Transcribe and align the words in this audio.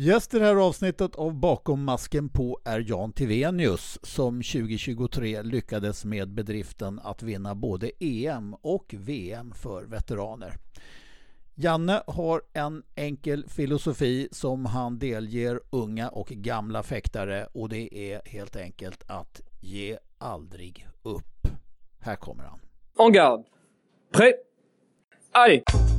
Gäst 0.00 0.34
i 0.34 0.38
det 0.38 0.44
här 0.44 0.56
avsnittet 0.56 1.16
av 1.16 1.34
Bakom 1.34 1.84
masken 1.84 2.28
på 2.28 2.60
är 2.64 2.84
Jan 2.88 3.12
Tivenius 3.12 3.98
som 4.02 4.42
2023 4.42 5.42
lyckades 5.42 6.04
med 6.04 6.28
bedriften 6.28 7.00
att 7.04 7.22
vinna 7.22 7.54
både 7.54 7.90
EM 7.98 8.54
och 8.54 8.94
VM 8.98 9.52
för 9.52 9.84
veteraner. 9.84 10.54
Janne 11.54 12.02
har 12.06 12.42
en 12.52 12.82
enkel 12.94 13.48
filosofi 13.48 14.28
som 14.32 14.66
han 14.66 14.98
delger 14.98 15.60
unga 15.70 16.08
och 16.08 16.28
gamla 16.28 16.82
fäktare 16.82 17.46
och 17.52 17.68
det 17.68 18.12
är 18.12 18.22
helt 18.24 18.56
enkelt 18.56 19.04
att 19.06 19.40
ge 19.60 19.98
aldrig 20.18 20.88
upp. 21.02 21.48
Här 22.00 22.16
kommer 22.16 22.44
han. 22.44 22.60
En 22.98 23.12
garde. 23.12 23.44
Prêt. 24.12 24.34
Allez 25.32 25.97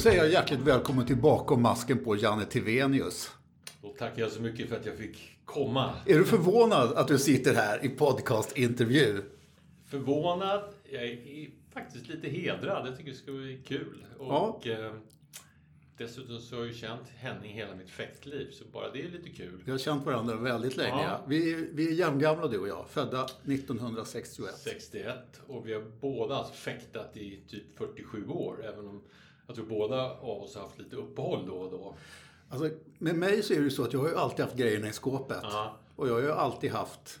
säger 0.00 0.18
jag 0.22 0.32
hjärtligt 0.32 0.60
välkommen 0.60 1.06
till 1.06 1.16
Bakom 1.16 1.62
masken 1.62 2.04
på 2.04 2.16
Janne 2.16 2.44
Tivenius. 2.44 3.30
Då 3.82 3.88
tackar 3.88 4.22
jag 4.22 4.30
så 4.30 4.42
mycket 4.42 4.68
för 4.68 4.76
att 4.76 4.86
jag 4.86 4.96
fick 4.96 5.38
komma. 5.44 5.94
Är 6.06 6.18
du 6.18 6.24
förvånad 6.24 6.92
att 6.92 7.08
du 7.08 7.18
sitter 7.18 7.54
här 7.54 7.84
i 7.84 7.88
podcastintervju? 7.88 9.22
Förvånad, 9.86 10.74
jag 10.92 11.04
är 11.04 11.48
faktiskt 11.72 12.08
lite 12.08 12.28
hedrad. 12.28 12.86
Jag 12.86 12.96
tycker 12.96 13.10
det 13.10 13.16
ska 13.16 13.32
bli 13.32 13.60
kul. 13.66 14.06
Och 14.18 14.26
Ja. 14.66 14.72
eh, 14.72 14.92
dessutom 15.98 16.38
så 16.38 16.54
har 16.54 16.62
jag 16.62 16.68
ju 16.72 16.74
känt 16.78 17.08
Henning 17.16 17.52
hela 17.52 17.74
mitt 17.74 17.90
fäktliv, 17.90 18.50
så 18.50 18.64
bara 18.72 18.90
det 18.90 19.02
är 19.02 19.08
lite 19.08 19.28
kul. 19.30 19.62
Vi 19.64 19.70
har 19.70 19.78
känt 19.78 20.06
varandra 20.06 20.36
väldigt 20.36 20.76
länge. 20.76 21.02
Ja. 21.02 21.20
Vi, 21.26 21.68
vi 21.72 21.88
är 21.88 21.92
jämngamla 21.92 22.48
du 22.48 22.58
och 22.58 22.68
jag, 22.68 22.84
födda 22.88 23.24
1961. 23.24 24.54
61 24.64 25.16
och 25.46 25.68
vi 25.68 25.74
har 25.74 25.82
båda 26.00 26.34
alltså 26.34 26.54
fäktat 26.54 27.16
i 27.16 27.40
typ 27.48 27.78
47 27.78 28.28
år, 28.28 28.64
även 28.64 28.88
om 28.88 29.02
jag 29.50 29.56
tror 29.56 29.78
båda 29.78 30.10
av 30.10 30.42
oss 30.42 30.54
har 30.54 30.62
haft 30.62 30.78
lite 30.78 30.96
uppehåll 30.96 31.46
då 31.46 31.54
och 31.54 31.70
då. 31.70 31.94
Alltså, 32.48 32.70
med 32.98 33.14
mig 33.14 33.42
så 33.42 33.52
är 33.52 33.58
det 33.58 33.64
ju 33.64 33.70
så 33.70 33.84
att 33.84 33.92
jag 33.92 34.00
har 34.00 34.08
ju 34.08 34.16
alltid 34.16 34.44
haft 34.44 34.56
grejerna 34.56 34.88
i 34.88 34.92
skåpet. 34.92 35.40
Ja. 35.42 35.76
Och 35.96 36.08
jag 36.08 36.12
har 36.12 36.20
ju 36.20 36.32
alltid 36.32 36.70
haft, 36.70 37.20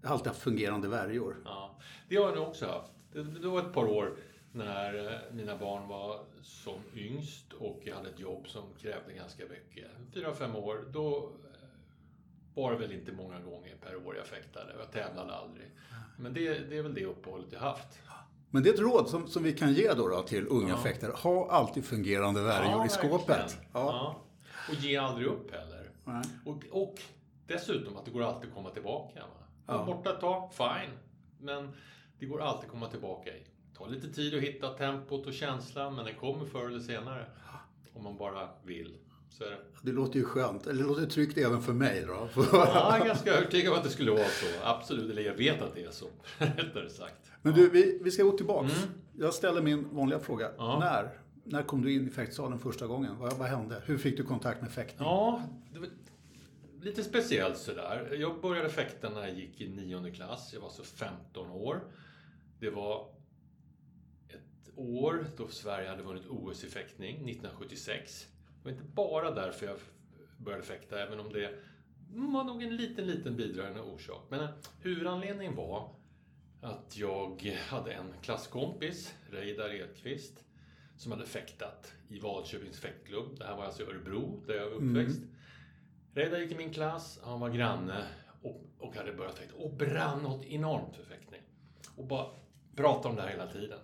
jag 0.00 0.08
har 0.08 0.14
alltid 0.14 0.28
haft 0.28 0.40
fungerande 0.40 0.88
värjor. 0.88 1.36
Ja, 1.44 1.78
det 2.08 2.16
har 2.16 2.24
jag 2.24 2.36
nog 2.36 2.48
också 2.48 2.66
haft. 2.66 2.92
Det, 3.12 3.22
det 3.22 3.48
var 3.48 3.60
ett 3.60 3.72
par 3.72 3.84
år 3.84 4.16
när 4.52 5.12
eh, 5.12 5.32
mina 5.32 5.56
barn 5.56 5.88
var 5.88 6.20
som 6.42 6.80
yngst 6.94 7.52
och 7.52 7.80
jag 7.84 7.94
hade 7.94 8.08
ett 8.08 8.20
jobb 8.20 8.48
som 8.48 8.62
krävde 8.78 9.12
ganska 9.12 9.42
mycket. 9.42 9.90
Fyra, 10.14 10.34
fem 10.34 10.56
år, 10.56 10.84
då 10.92 11.16
eh, 11.16 11.68
var 12.54 12.72
det 12.72 12.78
väl 12.78 12.92
inte 12.92 13.12
många 13.12 13.40
gånger 13.40 13.76
per 13.80 14.06
år 14.06 14.16
jag 14.16 14.26
fäktade. 14.26 14.74
Jag 14.78 14.92
tävlade 14.92 15.34
aldrig. 15.34 15.70
Men 16.18 16.34
det, 16.34 16.58
det 16.58 16.78
är 16.78 16.82
väl 16.82 16.94
det 16.94 17.04
uppehållet 17.04 17.52
jag 17.52 17.60
haft. 17.60 17.98
Men 18.50 18.62
det 18.62 18.68
är 18.68 18.74
ett 18.74 18.80
råd 18.80 19.08
som, 19.08 19.28
som 19.28 19.42
vi 19.42 19.52
kan 19.52 19.72
ge 19.72 19.92
då, 19.94 20.08
då 20.08 20.22
till 20.22 20.46
unga 20.48 20.68
Ja. 20.68 20.76
fäktare. 20.76 21.12
Ha 21.12 21.50
alltid 21.50 21.84
fungerande 21.84 22.42
värjor 22.42 22.86
i 22.86 22.88
skåpet. 22.88 23.58
Ja. 23.62 23.68
Ja. 23.72 24.16
Och 24.68 24.74
ge 24.74 24.96
aldrig 24.96 25.26
upp 25.26 25.50
heller. 25.54 25.90
Nej. 26.04 26.22
Och, 26.44 26.62
och 26.70 26.94
dessutom 27.46 27.96
att 27.96 28.04
det 28.04 28.10
går 28.10 28.22
alltid 28.22 28.48
att 28.48 28.54
komma 28.54 28.70
tillbaka. 28.70 29.20
Va? 29.20 29.26
Ja. 29.66 29.72
Ja. 29.72 29.84
Borta 29.84 30.10
ett 30.14 30.20
tag, 30.20 30.50
fine. 30.54 30.90
Men 31.40 31.72
det 32.18 32.26
går 32.26 32.40
alltid 32.42 32.64
att 32.64 32.70
komma 32.70 32.88
tillbaka 32.88 33.30
i. 33.30 33.46
Tar 33.78 33.88
lite 33.88 34.08
tid 34.12 34.34
att 34.34 34.42
hitta 34.42 34.68
tempot 34.68 35.26
och 35.26 35.32
känslan, 35.32 35.94
men 35.94 36.04
den 36.04 36.14
kommer 36.14 36.44
förr 36.46 36.66
eller 36.66 36.80
senare. 36.80 37.26
Om 37.94 38.04
man 38.04 38.16
bara 38.16 38.48
vill. 38.64 38.96
Så 39.30 39.44
är 39.44 39.50
det. 39.50 39.58
Det 39.82 39.92
låter 39.92 40.18
ju 40.18 40.24
skönt. 40.24 40.66
Eller 40.66 40.82
det 40.82 40.88
låter 40.88 41.06
tryggt 41.06 41.38
även 41.38 41.62
för 41.62 41.72
mig 41.72 42.04
då. 42.06 42.28
Ja, 42.52 42.90
jag 42.90 43.00
är 43.00 43.06
ganska 43.06 43.32
övertygad 43.32 43.72
om 43.72 43.78
att 43.78 43.84
det 43.84 43.90
skulle 43.90 44.10
vara 44.10 44.24
så. 44.24 44.46
Absolut, 44.64 45.10
eller 45.10 45.22
jag 45.22 45.34
vet 45.34 45.62
att 45.62 45.74
det 45.74 45.84
är 45.84 45.90
så. 45.90 46.06
Rättare 46.38 46.90
sagt. 46.90 47.30
Men 47.42 47.54
du, 47.54 47.70
vi, 47.70 47.98
vi 48.02 48.10
ska 48.10 48.22
gå 48.22 48.30
tillbaks. 48.36 48.76
Mm. 48.76 48.88
Jag 49.18 49.34
ställer 49.34 49.62
min 49.62 49.94
vanliga 49.94 50.18
fråga. 50.18 50.50
Ja. 50.58 50.78
När? 50.78 51.10
När 51.44 51.62
kom 51.62 51.82
du 51.82 51.92
in 51.92 52.08
i 52.08 52.10
fäktsalen 52.10 52.58
första 52.58 52.86
gången? 52.86 53.18
Vad, 53.18 53.32
vad 53.32 53.48
hände? 53.48 53.82
Hur 53.86 53.98
fick 53.98 54.16
du 54.16 54.24
kontakt 54.24 54.62
med 54.62 54.70
fäktning? 54.70 55.08
Ja, 55.08 55.42
det 55.72 55.78
var 55.78 55.88
lite 56.82 57.04
speciellt 57.04 57.58
sådär. 57.58 58.16
Jag 58.20 58.40
började 58.40 58.68
fäkta 58.68 59.10
när 59.10 59.20
jag 59.20 59.34
gick 59.34 59.60
i 59.60 59.68
nionde 59.68 60.10
klass. 60.10 60.50
Jag 60.54 60.60
var 60.60 60.70
så 60.70 60.82
15 60.84 61.50
år. 61.50 61.80
Det 62.60 62.70
var 62.70 63.08
ett 64.28 64.70
år 64.76 65.26
då 65.36 65.48
Sverige 65.48 65.88
hade 65.88 66.02
vunnit 66.02 66.26
OS 66.28 66.64
i 66.64 66.68
fäktning, 66.68 67.14
1976. 67.14 68.26
Det 68.62 68.64
var 68.64 68.72
inte 68.72 68.84
bara 68.84 69.30
därför 69.30 69.66
jag 69.66 69.76
började 70.38 70.64
fäkta, 70.64 71.02
även 71.02 71.20
om 71.20 71.32
det 71.32 71.54
var 72.08 72.44
nog 72.44 72.62
en 72.62 72.76
liten, 72.76 73.06
liten 73.06 73.36
bidragande 73.36 73.80
orsak. 73.80 74.26
Men 74.28 74.48
huvudanledningen 74.80 75.56
var 75.56 75.94
att 76.62 76.96
jag 76.96 77.56
hade 77.68 77.92
en 77.92 78.12
klasskompis, 78.22 79.14
Reidar 79.30 79.74
Edqvist, 79.74 80.44
som 80.96 81.12
hade 81.12 81.26
fäktat 81.26 81.92
i 82.08 82.20
Vadköpings 82.20 82.80
fäktklubb. 82.80 83.38
Det 83.38 83.44
här 83.44 83.56
var 83.56 83.64
alltså 83.64 83.82
i 83.82 83.86
Örebro, 83.86 84.42
där 84.46 84.54
jag 84.54 84.70
var 84.70 84.76
uppväxt. 84.76 85.20
Reidar 86.14 86.38
gick 86.38 86.52
i 86.52 86.54
min 86.56 86.72
klass, 86.72 87.20
han 87.24 87.40
var 87.40 87.50
granne 87.50 88.06
och, 88.42 88.62
och 88.78 88.96
hade 88.96 89.12
börjat 89.12 89.38
fäkta. 89.38 89.56
Och 89.56 89.74
brann 89.74 90.22
något 90.22 90.44
enormt 90.44 90.96
för 90.96 91.04
fäktning. 91.04 91.40
Och 91.96 92.06
bara 92.06 92.26
pratade 92.76 93.08
om 93.08 93.16
det 93.16 93.22
här 93.22 93.28
hela 93.30 93.46
tiden. 93.46 93.78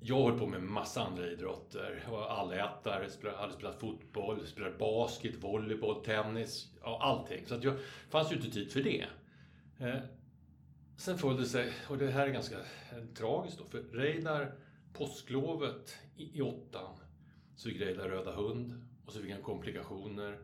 Jag 0.00 0.22
höll 0.22 0.38
på 0.38 0.46
med 0.46 0.62
massa 0.62 1.02
andra 1.02 1.26
idrotter. 1.26 2.02
Jag 2.04 2.12
var 2.12 2.28
allätare, 2.28 3.08
hade 3.36 3.52
spelat 3.52 3.80
fotboll, 3.80 4.46
spelade 4.46 4.78
basket, 4.78 5.34
volleyboll, 5.34 6.04
tennis, 6.04 6.72
ja, 6.82 6.98
allting. 7.02 7.46
Så 7.46 7.54
att 7.54 7.64
jag 7.64 7.74
fanns 8.10 8.32
ju 8.32 8.36
inte 8.36 8.50
tid 8.50 8.72
för 8.72 8.82
det. 8.82 9.06
Eh, 9.78 10.00
sen 10.96 11.18
följde 11.18 11.46
sig, 11.46 11.72
och 11.88 11.98
det 11.98 12.10
här 12.10 12.26
är 12.26 12.32
ganska 12.32 12.56
eh, 12.56 13.04
tragiskt 13.14 13.58
då, 13.58 13.64
för 13.64 13.82
Reidar, 13.82 14.52
påsklovet 14.92 15.96
i, 16.16 16.38
i 16.38 16.42
åttan, 16.42 16.96
så 17.56 17.68
fick 17.68 17.80
Reidar 17.80 18.08
röda 18.08 18.32
hund 18.32 18.86
och 19.06 19.12
så 19.12 19.20
fick 19.20 19.32
han 19.32 19.42
komplikationer. 19.42 20.38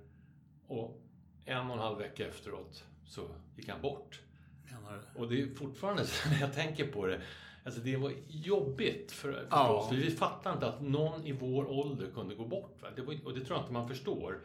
Och 0.66 1.00
en 1.44 1.66
och 1.66 1.72
en 1.72 1.78
halv 1.78 1.98
vecka 1.98 2.28
efteråt 2.28 2.84
så 3.06 3.28
gick 3.56 3.68
han 3.68 3.80
bort. 3.80 4.20
Menar 4.64 4.92
du? 4.92 5.20
Och 5.20 5.28
det 5.30 5.42
är 5.42 5.54
fortfarande 5.54 6.06
så 6.06 6.28
när 6.30 6.40
jag 6.40 6.54
tänker 6.54 6.86
på 6.86 7.06
det. 7.06 7.20
Alltså 7.64 7.80
det 7.80 7.96
var 7.96 8.12
jobbigt 8.28 9.12
för, 9.12 9.32
för 9.32 9.46
Ja. 9.50 9.68
oss. 9.68 9.92
Vi 9.92 10.10
fattade 10.10 10.54
inte 10.54 10.66
att 10.66 10.82
någon 10.82 11.26
i 11.26 11.32
vår 11.32 11.70
ålder 11.70 12.06
kunde 12.14 12.34
gå 12.34 12.44
bort. 12.44 12.76
Va? 12.82 12.88
Det 12.96 13.02
var, 13.02 13.16
och 13.24 13.34
det 13.34 13.40
tror 13.44 13.56
jag 13.58 13.62
inte 13.62 13.72
man 13.72 13.88
förstår. 13.88 14.38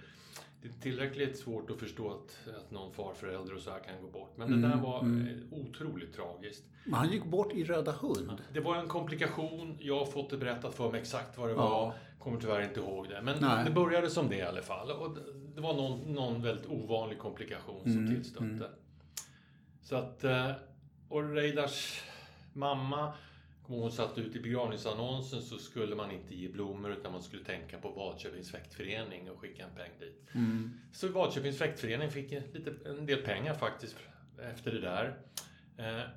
Det 0.61 0.67
är 0.67 0.73
tillräckligt 0.81 1.37
svårt 1.39 1.71
att 1.71 1.79
förstå 1.79 2.09
att, 2.11 2.53
att 2.55 2.71
någon 2.71 2.93
farförälder 2.93 3.55
och 3.55 3.61
så 3.61 3.69
här 3.71 3.79
kan 3.79 4.01
gå 4.01 4.07
bort. 4.07 4.33
Men 4.37 4.61
det 4.61 4.67
där 4.67 4.75
var 4.75 4.97
eh, 4.97 5.59
otroligt 5.59 6.13
tragiskt. 6.15 6.63
Men 6.83 6.93
han 6.93 7.09
gick 7.11 7.23
bort 7.25 7.53
i 7.53 7.63
Röda 7.63 7.91
hund. 7.91 8.31
Det 8.53 8.59
var 8.59 8.75
en 8.75 8.87
komplikation. 8.87 9.77
Jag 9.79 9.99
har 9.99 10.05
fått 10.05 10.29
det 10.29 10.37
berättat 10.37 10.75
för 10.75 10.91
mig 10.91 11.01
exakt 11.01 11.37
vad 11.37 11.47
det 11.49 11.53
Ja. 11.53 11.69
var. 11.69 11.93
Kommer 12.19 12.39
tyvärr 12.39 12.61
inte 12.61 12.79
ihåg 12.79 13.09
det. 13.09 13.21
Men 13.21 13.37
Nej. 13.41 13.65
det 13.65 13.71
började 13.71 14.09
som 14.09 14.29
det 14.29 14.35
i 14.35 14.41
alla 14.41 14.61
fall. 14.61 14.91
Och 14.91 15.17
det- 15.55 15.61
var 15.61 15.73
någon, 15.73 15.99
någon 16.13 16.41
väldigt 16.41 16.65
ovanlig 16.69 17.19
komplikation 17.19 17.81
som 17.83 17.91
Mm, 17.91 18.15
tillstötte. 18.15 18.69
Så 19.81 19.95
att... 19.95 20.23
eh, 20.23 20.51
Och 21.09 21.33
Reidars 21.33 22.01
mamma, 22.53 23.13
hon 23.63 23.91
satt 23.91 24.17
ut 24.17 24.35
i 24.35 24.39
begravningsannonsen 24.39 25.41
så 25.41 25.57
skulle 25.57 25.95
man 25.95 26.11
inte 26.11 26.35
ge 26.35 26.49
blommor 26.49 26.91
utan 26.91 27.11
man 27.11 27.23
skulle 27.23 27.43
tänka 27.43 27.77
på 27.77 27.89
Vadköpings 27.89 28.51
fäktförening 28.51 29.31
och 29.31 29.39
skicka 29.39 29.63
en 29.63 29.75
peng 29.75 29.91
dit. 29.99 30.35
Mm. 30.35 30.79
Så 30.93 31.07
Vadköpings 31.07 31.57
fäktförening 31.57 32.11
fick 32.11 32.31
en, 32.31 32.43
lite, 32.53 32.73
en 32.85 33.05
del 33.05 33.21
pengar 33.21 33.53
faktiskt 33.53 33.95
efter 34.41 34.71
det 34.71 34.81
där. 34.81 35.17
Eh, 35.77 36.09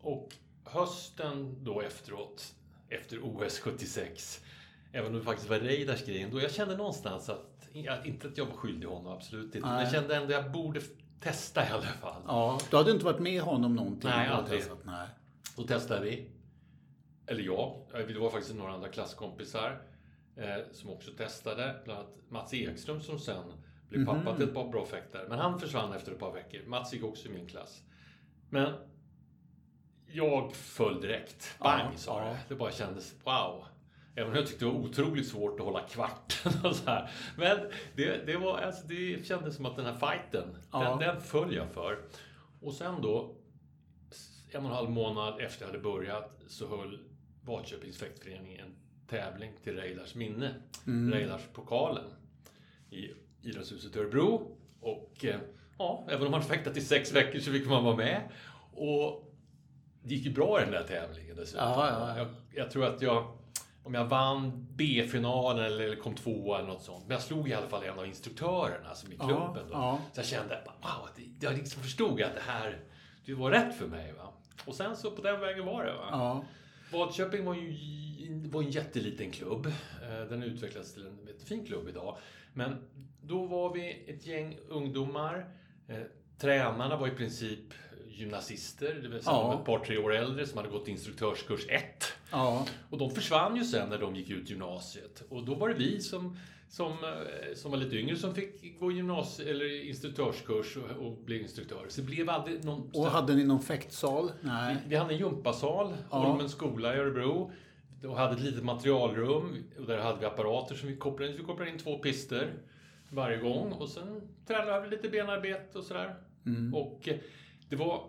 och 0.00 0.34
hösten 0.64 1.64
då 1.64 1.80
efteråt, 1.80 2.54
efter 2.88 3.18
OS 3.22 3.58
76, 3.58 4.44
även 4.92 5.12
om 5.12 5.18
det 5.18 5.24
faktiskt 5.24 5.50
var 5.50 5.58
Reidars 5.58 6.04
grej 6.04 6.22
ändå, 6.22 6.40
jag 6.40 6.52
kände 6.52 6.76
någonstans 6.76 7.28
att, 7.28 7.68
inte 8.04 8.28
att 8.28 8.38
jag 8.38 8.46
var 8.46 8.54
skyldig 8.54 8.88
honom, 8.88 9.12
absolut 9.12 9.44
inte, 9.44 9.60
men 9.60 9.74
Nej. 9.74 9.84
jag 9.84 9.92
kände 9.92 10.16
ändå 10.16 10.36
att 10.36 10.44
jag 10.44 10.52
borde 10.52 10.80
testa 11.20 11.66
i 11.66 11.68
alla 11.68 11.82
fall. 11.82 12.22
Ja, 12.26 12.60
du 12.70 12.76
hade 12.76 12.90
inte 12.90 13.04
varit 13.04 13.20
med 13.20 13.42
honom 13.42 13.74
någonting? 13.76 14.10
Nej, 14.10 14.28
aldrig. 14.28 14.60
testat, 14.60 14.78
Nej. 14.84 15.06
Då 15.56 15.62
testade 15.66 16.00
vi. 16.00 16.30
Eller 17.26 17.42
jag. 17.42 17.76
Eh, 17.94 18.06
Det 18.06 18.18
var 18.18 18.30
faktiskt 18.30 18.54
några 18.54 18.72
andra 18.72 18.88
klasskompisar 18.88 19.82
eh, 20.36 20.56
som 20.72 20.90
också 20.90 21.10
testade. 21.12 21.80
Bland 21.84 22.00
annat 22.00 22.14
Mats 22.28 22.54
Ekström 22.54 23.00
som 23.00 23.18
sen 23.18 23.52
blev 23.88 24.06
pappa 24.06 24.36
till 24.36 24.48
ett 24.48 24.54
par 24.54 24.68
bra 24.68 24.86
fäktare. 24.86 25.26
Men 25.28 25.38
han 25.38 25.60
försvann 25.60 25.92
efter 25.92 26.12
ett 26.12 26.18
par 26.18 26.32
veckor. 26.32 26.60
Mats 26.66 26.92
gick 26.92 27.04
också 27.04 27.28
i 27.28 27.32
min 27.32 27.46
klass. 27.46 27.82
Men 28.50 28.72
jag 30.06 30.52
föll 30.54 31.00
direkt. 31.00 31.56
Bang 31.58 31.80
Ja, 31.92 31.98
sa 31.98 32.20
ja. 32.20 32.28
det. 32.28 32.38
Det 32.48 32.54
bara 32.54 32.70
kändes 32.72 33.14
wow. 33.24 33.64
Även 34.16 34.30
om 34.30 34.36
jag 34.36 34.46
tyckte 34.46 34.64
det 34.64 34.70
var 34.70 34.78
otroligt 34.80 35.28
svårt 35.28 35.60
att 35.60 35.66
hålla 35.66 35.80
kvarten 35.80 36.52
och 36.64 36.76
så 36.76 36.90
här. 36.90 37.10
Men 37.36 37.58
det, 37.96 38.26
det, 38.26 38.36
var, 38.36 38.58
alltså, 38.58 38.86
det 38.86 39.26
kändes 39.26 39.56
som 39.56 39.66
att 39.66 39.76
den 39.76 39.84
här 39.86 39.94
fighten, 39.94 40.56
Ja. 40.72 40.88
den, 40.88 40.98
den 40.98 41.20
föll 41.20 41.54
jag 41.54 41.70
för. 41.70 41.98
Och 42.60 42.72
sen 42.74 43.02
då, 43.02 43.34
en 44.54 44.64
och 44.64 44.70
en 44.70 44.76
halv 44.76 44.90
månad 44.90 45.40
efter 45.40 45.62
jag 45.62 45.72
hade 45.72 45.82
börjat, 45.82 46.42
så 46.46 46.66
höll 46.66 46.98
Vadköpings 47.44 47.98
fäktförening 47.98 48.56
en 48.56 48.74
tävling 49.08 49.52
till 49.62 49.76
Reidars 49.76 50.14
minne. 50.14 50.54
Mm. 50.86 51.12
Reidars-pokalen 51.12 52.04
i 52.90 53.10
Idrottshuset 53.42 53.96
Örebro. 53.96 54.56
Och 54.80 55.24
eh, 55.24 55.40
ja, 55.78 56.04
även 56.08 56.26
om 56.26 56.30
man 56.30 56.42
fäktat 56.42 56.76
i 56.76 56.80
sex 56.80 57.12
veckor 57.12 57.38
så 57.38 57.50
fick 57.50 57.68
man 57.68 57.84
vara 57.84 57.96
med. 57.96 58.20
Och 58.72 59.34
det 60.02 60.14
gick 60.14 60.26
ju 60.26 60.32
bra 60.32 60.60
i 60.60 60.64
den 60.64 60.72
där 60.72 60.84
tävlingen 60.84 61.36
dessutom. 61.36 61.68
Ja, 61.68 61.88
ja, 61.88 62.08
ja. 62.08 62.18
Jag, 62.18 62.28
jag 62.54 62.70
tror 62.70 62.84
att 62.84 63.02
jag, 63.02 63.38
om 63.82 63.94
jag 63.94 64.04
vann 64.04 64.66
B-finalen 64.70 65.64
eller 65.64 65.96
kom 65.96 66.14
tvåa 66.14 66.58
eller 66.58 66.68
något 66.68 66.82
sånt. 66.82 67.04
Men 67.06 67.14
jag 67.14 67.22
slog 67.22 67.48
i 67.48 67.54
alla 67.54 67.68
fall 67.68 67.84
en 67.84 67.98
av 67.98 68.06
instruktörerna 68.06 68.94
som 68.94 69.12
i 69.12 69.16
klubben. 69.16 69.66
Då. 69.68 69.72
ja. 69.72 70.00
Så 70.12 70.20
jag 70.20 70.26
kände, 70.26 70.64
wow, 70.64 71.08
jag 71.40 71.54
liksom 71.54 71.82
förstod 71.82 72.22
att 72.22 72.34
det 72.34 72.42
här 72.46 72.80
det 73.24 73.34
var 73.34 73.50
rätt 73.50 73.74
för 73.74 73.86
mig. 73.86 74.12
Va? 74.12 74.32
Och 74.66 74.74
sen 74.74 74.96
så 74.96 75.10
på 75.10 75.22
den 75.22 75.40
vägen 75.40 75.64
var 75.66 75.84
det. 75.84 75.92
Va? 75.92 76.08
Ja. 76.10 76.44
Vadköping 76.92 77.44
var 77.44 77.54
ju 77.54 77.76
var 78.48 78.62
en 78.62 78.70
jätteliten 78.70 79.30
klubb. 79.30 79.66
Eh, 79.66 80.28
Den 80.30 80.42
utvecklades 80.42 80.94
till 80.94 81.06
en 81.06 81.18
jättefin 81.26 81.66
klubb 81.66 81.88
idag. 81.88 82.16
Men 82.54 82.76
då 83.22 83.46
var 83.46 83.74
vi 83.74 84.04
ett 84.08 84.26
gäng 84.26 84.58
ungdomar. 84.68 85.46
Eh, 85.88 85.96
Tränarna 86.38 86.96
var 86.96 87.08
i 87.08 87.10
princip 87.10 87.74
gymnasister, 88.08 88.94
det 88.94 89.08
vill 89.08 89.22
säga 89.22 89.36
Ja. 89.36 89.58
ett 89.60 89.64
par, 89.66 89.78
tre 89.78 89.98
år 89.98 90.14
äldre 90.14 90.46
som 90.46 90.56
hade 90.58 90.70
gått 90.70 90.88
instruktörskurs 90.88 91.66
1. 91.68 92.12
Ja. 92.30 92.66
Och 92.90 92.98
de 92.98 93.10
försvann 93.10 93.56
ju 93.56 93.64
sen 93.64 93.88
när 93.88 93.98
de 93.98 94.16
gick 94.16 94.30
ut 94.30 94.50
gymnasiet. 94.50 95.22
Och 95.28 95.44
då 95.44 95.54
var 95.54 95.68
det 95.68 95.74
vi 95.74 96.00
som, 96.00 96.38
som, 96.72 96.92
eh, 96.92 97.54
som 97.54 97.70
var 97.70 97.78
lite 97.78 97.96
yngre 97.96 98.16
som 98.16 98.34
fick 98.34 98.80
gå 98.80 98.92
gymnasie, 98.92 99.50
eller 99.50 99.88
instruktörskurs 99.88 100.76
och, 100.76 101.06
och 101.06 101.16
bli 101.24 101.42
instruktör. 101.42 101.86
Så 101.88 102.00
det 102.00 102.06
blev 102.06 102.30
aldrig 102.30 102.64
någon... 102.64 102.90
Och 102.94 103.06
hade 103.06 103.34
ni 103.34 103.44
någon 103.44 103.62
fäktsal? 103.62 104.32
Nej. 104.40 104.76
Vi 104.86 104.96
hade 104.96 105.14
en 105.14 105.18
gympasal, 105.18 105.92
Ja. 106.10 106.18
Holmens 106.18 106.52
skola 106.52 106.94
i 106.94 106.98
Örebro. 106.98 107.52
Och 108.04 108.16
hade 108.16 108.34
ett 108.34 108.40
litet 108.40 108.64
materialrum. 108.64 109.64
Och 109.78 109.86
där 109.86 109.98
hade 109.98 110.20
vi 110.20 110.26
apparater 110.26 110.74
som 110.74 110.88
vi 110.88 110.96
kopplade 110.96 111.30
in. 111.30 111.36
Vi 111.38 111.44
kopplade 111.44 111.70
in 111.70 111.78
två 111.78 111.98
pister 111.98 112.52
varje 113.10 113.36
gång. 113.36 113.72
Och 113.72 113.88
sen 113.88 114.28
tränade 114.46 114.80
vi 114.80 114.96
lite 114.96 115.08
benarbete 115.08 115.78
och 115.78 115.84
sådär. 115.84 116.14
Mm. 116.46 116.74
Och 116.74 117.08
eh, 117.08 117.16
det 117.68 117.76
var 117.76 118.04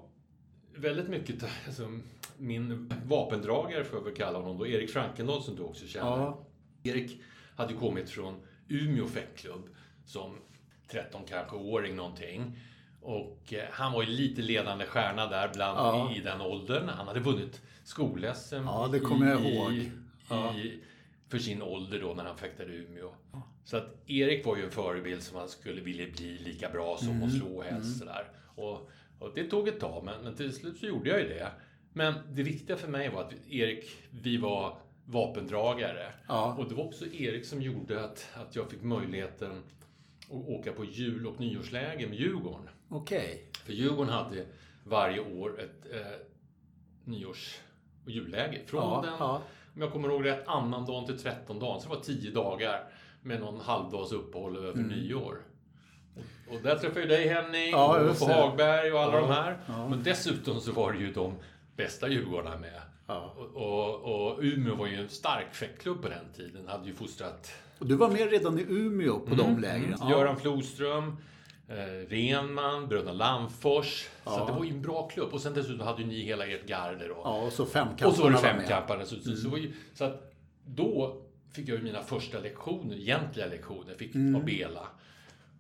väldigt 0.75 1.09
mycket, 1.09 1.44
alltså, 1.66 2.00
min 2.38 2.94
vapendragare 3.06 3.83
får 3.83 4.00
jag 4.00 4.04
väl 4.06 4.16
kalla 4.16 4.39
honom 4.39 4.57
då, 4.57 4.68
Erik 4.68 4.89
Frankendahl 4.89 5.44
som 5.44 5.56
du 5.56 5.62
också 5.62 5.88
känner. 5.88 6.07
Ja. 6.07 6.45
Erik 6.83 7.21
hade 7.56 7.74
kommit 7.74 8.09
från 8.09 8.36
Umeå 8.68 9.07
fäktklubb 9.07 9.63
som 10.06 10.36
13 10.88 11.21
kanske 11.30 11.56
åring 11.56 11.95
någonting. 11.95 12.57
Och 13.01 13.54
eh, 13.54 13.63
han 13.71 13.92
var 13.92 14.04
ju 14.04 14.10
lite 14.10 14.42
ledande 14.42 14.86
stjärna 14.86 15.27
där 15.27 15.51
bland, 15.54 15.77
Ja. 15.77 16.12
i, 16.15 16.19
den 16.19 16.42
åldern. 16.42 16.89
Han 16.89 17.07
hade 17.07 17.19
vunnit 17.19 17.62
skol-SM 17.83 18.56
Ja, 18.56 18.89
det 18.92 19.00
kommer 19.00 19.27
jag 19.30 19.42
ihåg. 19.45 19.92
Ja. 20.30 20.56
i, 20.57 20.80
för 21.27 21.38
sin 21.38 21.62
ålder 21.62 22.00
då 22.01 22.13
när 22.13 22.24
han 22.24 22.38
fäktade 22.38 22.74
i 22.74 22.75
Umeå. 22.77 23.12
Så 23.63 23.77
att 23.77 24.10
Erik 24.10 24.45
var 24.45 24.57
ju 24.57 24.63
en 24.66 24.71
förebild 24.71 25.21
som 25.24 25.38
han 25.38 25.50
skulle 25.50 25.81
vilja 25.81 26.06
bli 26.18 26.38
lika 26.38 26.69
bra 26.69 26.98
som 26.98 27.07
Mm. 27.09 27.24
och 27.24 27.31
slå 27.31 27.62
häst 27.62 28.00
sådär. 28.00 28.27
Och, 28.56 28.89
och 29.19 29.31
det 29.36 29.44
tog 29.50 29.68
ett 29.68 29.80
tag, 29.80 30.04
men, 30.04 30.24
men 30.24 30.36
till 30.36 30.54
slut 30.54 30.77
så 30.77 30.86
gjorde 30.86 31.09
jag 31.09 31.19
ju 31.21 31.27
det. 31.27 31.51
Men 31.94 32.13
det 32.31 32.44
viktiga 32.44 32.77
för 32.77 32.88
mig 32.88 33.09
var 33.09 33.21
att 33.21 33.33
Erik, 33.50 33.92
vi 34.12 34.38
var 34.38 34.77
vapendragare. 35.05 36.11
Ja. 36.27 36.55
Och 36.59 36.69
det 36.69 36.75
var 36.75 36.83
också 36.83 37.05
Erik 37.05 37.45
som 37.45 37.61
gjorde 37.61 38.03
att, 38.05 38.29
att 38.33 38.55
jag 38.55 38.69
fick 38.69 38.81
möjligheten 38.83 39.51
att 39.51 40.31
åka 40.31 40.73
på 40.73 40.85
jul 40.85 41.27
och 41.27 41.39
nyårsläger 41.39 42.07
med 42.07 42.17
Djurgården. 42.17 42.69
Okej. 42.89 43.45
För 43.65 43.73
Djurgården 43.73 44.13
hade 44.13 44.45
varje 44.83 45.19
år 45.19 45.59
ett 45.61 45.91
eh, 45.94 46.01
nyårs 47.03 47.59
och 48.05 48.11
julläger. 48.11 48.61
Från 48.65 48.81
Ja, 48.81 49.01
den, 49.05 49.13
ja. 49.19 49.41
om 49.75 49.81
jag 49.81 49.91
kommer 49.91 50.09
ihåg 50.09 50.25
rätt, 50.25 50.47
annan 50.47 50.85
dagen 50.85 51.06
till 51.06 51.19
tretton 51.19 51.59
dagen. 51.59 51.81
Så 51.81 51.89
det 51.89 51.95
var 51.95 52.01
tio 52.03 52.31
dagar 52.31 52.83
med 53.21 53.39
någon 53.39 53.59
halvdags 53.61 54.11
uppehåll 54.11 54.57
över 54.57 54.83
nyår. 54.83 55.38
Och, 56.49 56.61
där 56.63 56.75
träffade 56.75 56.99
jag 56.99 57.09
dig 57.09 57.27
Henning, 57.27 57.61
Mm. 57.61 57.79
Ja, 57.79 58.09
och. 58.09 58.15
Hagberg 58.27 58.91
och 58.91 58.99
alla 58.99 59.19
de 59.21 59.29
här. 59.29 59.57
Men 59.89 60.03
dessutom 60.03 60.61
så 60.61 60.71
var 60.71 60.94
det 60.94 60.99
ju 60.99 61.13
de 61.13 61.33
bästa 61.75 62.09
Djurgårdarna 62.09 62.57
med. 62.57 62.81
Ja. 63.07 63.33
Och, 63.38 63.55
och, 63.55 64.31
och 64.31 64.39
Umeå 64.41 64.75
var 64.75 64.88
ju 64.88 64.95
en 64.95 65.09
stark 65.09 65.55
fäktklubb 65.55 66.01
på 66.01 66.09
den 66.09 66.25
tiden. 66.35 66.67
Hade 66.67 66.88
ju 66.88 66.94
fostrat 66.94 67.51
Och 67.79 67.85
du 67.88 67.95
var 67.95 68.09
med 68.09 68.29
redan 68.31 68.59
i 68.59 68.65
Umeå 68.69 69.19
på 69.19 69.35
de 69.35 69.59
lägren? 69.59 69.95
Ja. 70.00 70.09
Göran 70.11 70.38
Flodström, 70.38 71.17
eh, 71.67 71.75
Renman, 72.09 72.88
Bröderna 72.88 73.13
Lamfors. 73.13 74.01
Så 74.03 74.09
Ja. 74.29 74.41
att 74.41 74.47
det 74.47 74.53
var 74.53 74.63
ju 74.63 74.71
en 74.71 74.81
bra 74.81 75.07
klubb. 75.07 75.33
Och 75.33 75.41
sen 75.41 75.53
dessutom 75.53 75.88
hade 75.88 76.01
ju 76.01 76.07
ni 76.07 76.21
hela 76.21 76.45
ert 76.47 76.65
garde 76.67 77.07
då. 77.07 77.21
Ja, 77.23 77.41
och 77.41 77.53
så 77.53 77.65
femkamparna 77.65 78.09
och 78.09 78.15
så 78.15 78.23
var 78.23 78.29
det. 78.31 78.38
Mm. 78.38 78.59
femkamparna. 78.61 79.06
Så, 79.06 79.15
så, 79.15 79.35
så, 79.35 79.49
var 79.49 79.57
ju, 79.57 79.73
så 79.94 80.03
att 80.03 80.33
då 80.65 81.21
fick 81.53 81.67
jag 81.69 81.77
ju 81.77 81.83
mina 81.83 82.01
första 82.01 82.39
lektioner, 82.39 82.95
egentliga 82.95 83.45
lektioner, 83.45 83.94
fick 83.95 84.15
Mm. 84.15 84.35
av 84.35 84.45
Bela. 84.45 84.88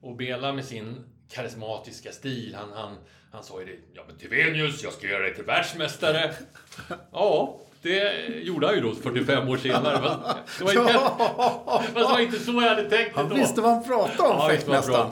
Och 0.01 0.15
Bela 0.15 0.53
med 0.53 0.65
sin 0.65 0.95
karismatiska 1.33 2.11
stil, 2.11 2.55
han, 2.59 2.69
han, 2.75 2.95
han 3.31 3.43
sa 3.43 3.59
ju 3.59 3.65
det, 3.65 3.79
ja 3.93 4.01
men 4.07 4.17
Tivenius, 4.17 4.83
jag 4.83 4.93
ska 4.93 5.07
göra 5.07 5.23
dig 5.23 5.35
till 5.35 5.43
världsmästare. 5.43 6.33
ja, 7.11 7.59
det 7.81 8.27
gjorde 8.27 8.67
han 8.67 8.75
ju 8.75 8.81
då 8.81 8.95
45 8.95 9.49
år 9.49 9.57
senare. 9.57 10.17
Det 10.59 10.63
var 10.63 10.71
inte, 10.81 10.93
fast 10.93 11.95
det 11.95 12.03
var 12.03 12.19
inte 12.19 12.39
så 12.39 12.51
jag 12.51 12.69
hade 12.69 12.89
tänkt 12.89 13.15
Han 13.15 13.29
det 13.29 13.35
då. 13.35 13.41
visste 13.41 13.61
vad 13.61 13.71
han 13.71 13.83
pratade 13.83 14.29
om, 14.29 14.35
Ja, 14.39 14.47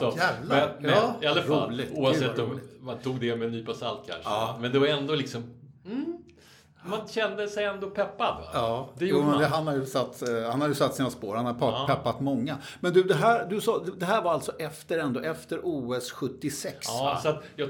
om. 0.06 0.16
Jävlar. 0.18 0.74
Men, 0.80 0.82
men 0.82 0.90
ja. 0.90 1.14
i 1.22 1.26
alla 1.26 1.42
fall, 1.42 1.70
Roligt. 1.70 1.90
Oavsett 1.92 2.38
om 2.38 2.60
man 2.80 2.98
tog 2.98 3.20
det 3.20 3.36
med 3.36 3.46
en 3.46 3.52
nypa 3.52 3.74
salt 3.74 4.00
kanske. 4.06 4.30
Ja. 4.30 4.58
Men 4.60 4.72
det 4.72 4.78
var 4.78 4.86
ändå 4.86 5.14
liksom... 5.14 5.54
Mm, 6.84 6.98
man 6.98 7.08
kände 7.08 7.48
sig 7.48 7.64
ändå 7.64 7.90
peppad. 7.90 8.36
Va? 8.36 8.44
Ja, 8.52 8.88
det 8.98 9.06
jo, 9.06 9.22
men 9.22 9.38
det, 9.38 9.46
han, 9.46 9.66
har 9.66 9.74
ju 9.74 9.86
satt, 9.86 10.28
eh, 10.28 10.50
han 10.50 10.60
har 10.60 10.68
ju 10.68 10.74
satt 10.74 10.94
sina 10.94 11.10
spår. 11.10 11.36
Han 11.36 11.46
har 11.46 11.56
Ja. 11.60 11.84
peppat 11.88 12.20
många. 12.20 12.56
Men 12.80 12.92
du, 12.92 13.02
det 13.02 13.14
här, 13.14 13.46
du 13.50 13.60
sa, 13.60 13.84
det 13.96 14.04
här 14.06 14.22
var 14.22 14.32
alltså 14.32 14.52
efter 14.58 14.98
ändå, 14.98 15.20
efter 15.20 15.60
OS 15.62 16.10
76 16.12 16.76
Ja, 16.88 17.04
va? 17.04 17.20
så 17.22 17.28
att, 17.28 17.42
jag, 17.56 17.68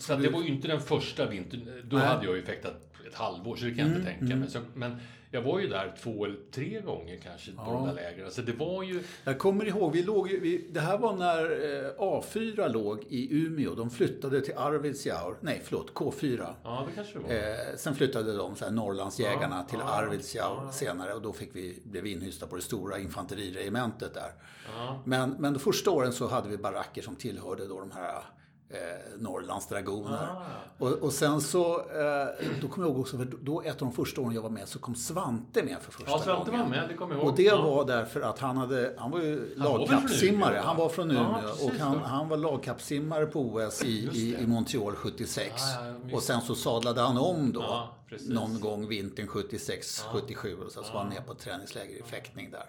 så 0.00 0.12
att 0.12 0.22
det 0.22 0.30
var 0.30 0.40
ju 0.42 0.48
inte 0.48 0.68
den 0.68 0.80
första 0.80 1.26
vintern. 1.26 1.82
Då 1.84 1.96
Nej. 1.96 2.06
hade 2.06 2.26
jag 2.26 2.36
ju 2.36 2.42
fäktat 2.44 2.72
ett 3.08 3.14
halvår, 3.14 3.56
så 3.56 3.64
det 3.64 3.70
kan 3.74 3.88
jag 3.88 3.96
inte 3.98 4.10
tänka 4.18 4.36
mig. 4.36 4.50
Så, 4.50 4.58
men 4.74 4.96
jag 5.30 5.42
var 5.42 5.58
ju 5.60 5.68
där 5.68 5.94
två 6.02 6.24
eller 6.24 6.36
tre 6.50 6.80
gånger 6.80 7.16
kanske 7.24 7.52
på 7.52 7.72
de 7.72 7.86
där 7.86 7.94
lägren. 7.94 8.30
Så 8.30 8.42
det 8.42 8.52
var 8.52 8.82
ju... 8.82 9.02
Jag 9.24 9.38
kommer 9.38 9.64
ihåg, 9.64 9.92
vi 9.92 10.02
låg, 10.02 10.30
ju- 10.30 10.40
vi, 10.40 10.66
det 10.70 10.80
här 10.80 10.98
var 10.98 11.16
när 11.16 11.44
eh, 11.44 11.90
A4 11.98 12.68
låg 12.72 13.04
i 13.08 13.36
Umeå. 13.36 13.74
De 13.74 13.90
flyttade 13.90 14.40
till 14.40 14.54
Arvidsjaur. 14.56 15.36
Nej, 15.40 15.60
förlåt, 15.64 15.92
K4. 15.94 16.54
Ja, 16.64 16.86
det 16.88 16.94
kanske 16.94 17.18
det 17.18 17.24
var. 17.24 17.50
Eh, 17.50 17.76
sen 17.76 17.94
flyttade 17.94 18.36
de, 18.36 18.56
så 18.56 18.64
här, 18.64 18.72
Norrlandsjägarna, 18.72 19.56
Ja, 19.56 19.70
till 19.70 19.78
ja, 19.78 19.88
Arvidsjaur 19.94 20.70
senare. 20.72 21.14
Och 21.14 21.22
då 21.22 21.32
fick 21.32 21.50
vi, 21.56 21.78
blev 21.84 22.02
vi 22.02 22.12
inhysta 22.12 22.46
på 22.46 22.56
det 22.56 22.62
stora 22.62 22.98
infanteriregementet 22.98 24.14
där. 24.14 24.30
Ja. 24.76 25.02
Men, 25.04 25.30
men 25.38 25.52
de 25.52 25.58
första 25.58 25.90
åren 25.90 26.12
så 26.12 26.26
hade 26.26 26.48
vi 26.48 26.56
baracker 26.58 27.02
som 27.02 27.16
tillhörde 27.16 27.66
då 27.66 27.80
de 27.80 27.90
här 27.90 28.22
eh, 28.70 28.78
Norrlands 29.18 29.66
dragoner. 29.68 30.28
Ah. 30.30 30.42
Och, 30.78 30.92
och 30.92 31.12
sen 31.12 31.40
så, 31.40 31.78
eh, 31.78 32.46
då 32.60 32.68
kommer 32.68 32.86
jag 32.86 32.92
ihåg 32.94 33.00
också, 33.00 33.16
för 33.18 33.24
då 33.42 33.62
ett 33.62 33.70
av 33.72 33.78
de 33.78 33.92
första 33.92 34.20
åren 34.20 34.34
jag 34.34 34.42
var 34.42 34.50
med 34.50 34.68
så 34.68 34.78
kom 34.78 34.94
Svante 34.94 35.62
med 35.62 35.76
för 35.80 35.92
första 35.92 36.10
Ja, 36.10 36.18
Svante 36.18 36.50
gången. 36.50 36.64
var 36.64 36.70
med, 36.76 36.88
det 36.88 36.94
kommer 36.94 37.14
jag 37.14 37.20
ihåg. 37.22 37.30
Och 37.30 37.36
det 37.36 37.42
Ja. 37.42 37.62
var 37.62 37.84
därför 37.84 38.20
att 38.20 38.38
han 38.38 38.56
hade, 38.56 38.94
han 38.98 39.10
var 39.10 39.20
ju 39.20 39.54
lagkappsimmare. 39.56 40.60
Han 40.64 40.76
var 40.76 40.88
från 40.88 41.10
Ja, 41.10 41.16
Umeå 41.20 41.40
precis 41.40 41.64
och 41.64 41.72
han, 41.72 41.98
han 41.98 42.28
var 42.28 42.36
lagkappsimmare 42.36 43.26
på 43.26 43.40
OS 43.40 43.84
i, 43.84 44.08
i, 44.12 44.36
i 44.42 44.46
Montreal 44.46 44.94
76. 44.94 45.52
Ja, 45.56 45.86
ja, 46.08 46.16
och 46.16 46.22
sen 46.22 46.40
så 46.40 46.54
sadlade 46.54 47.00
han 47.00 47.18
om 47.18 47.52
då 47.52 47.60
Ja, 47.60 47.94
precis. 48.08 48.28
någon 48.28 48.60
gång 48.60 48.88
vintern 48.88 49.26
76, 49.26 50.04
77 50.12 50.56
och 50.66 50.72
så, 50.72 50.82
så 50.82 50.92
var 50.92 51.00
han 51.00 51.08
med 51.08 51.26
på 51.26 51.34
träningsläger 51.34 51.96
i 51.98 52.02
fäktning 52.02 52.50
där. 52.50 52.64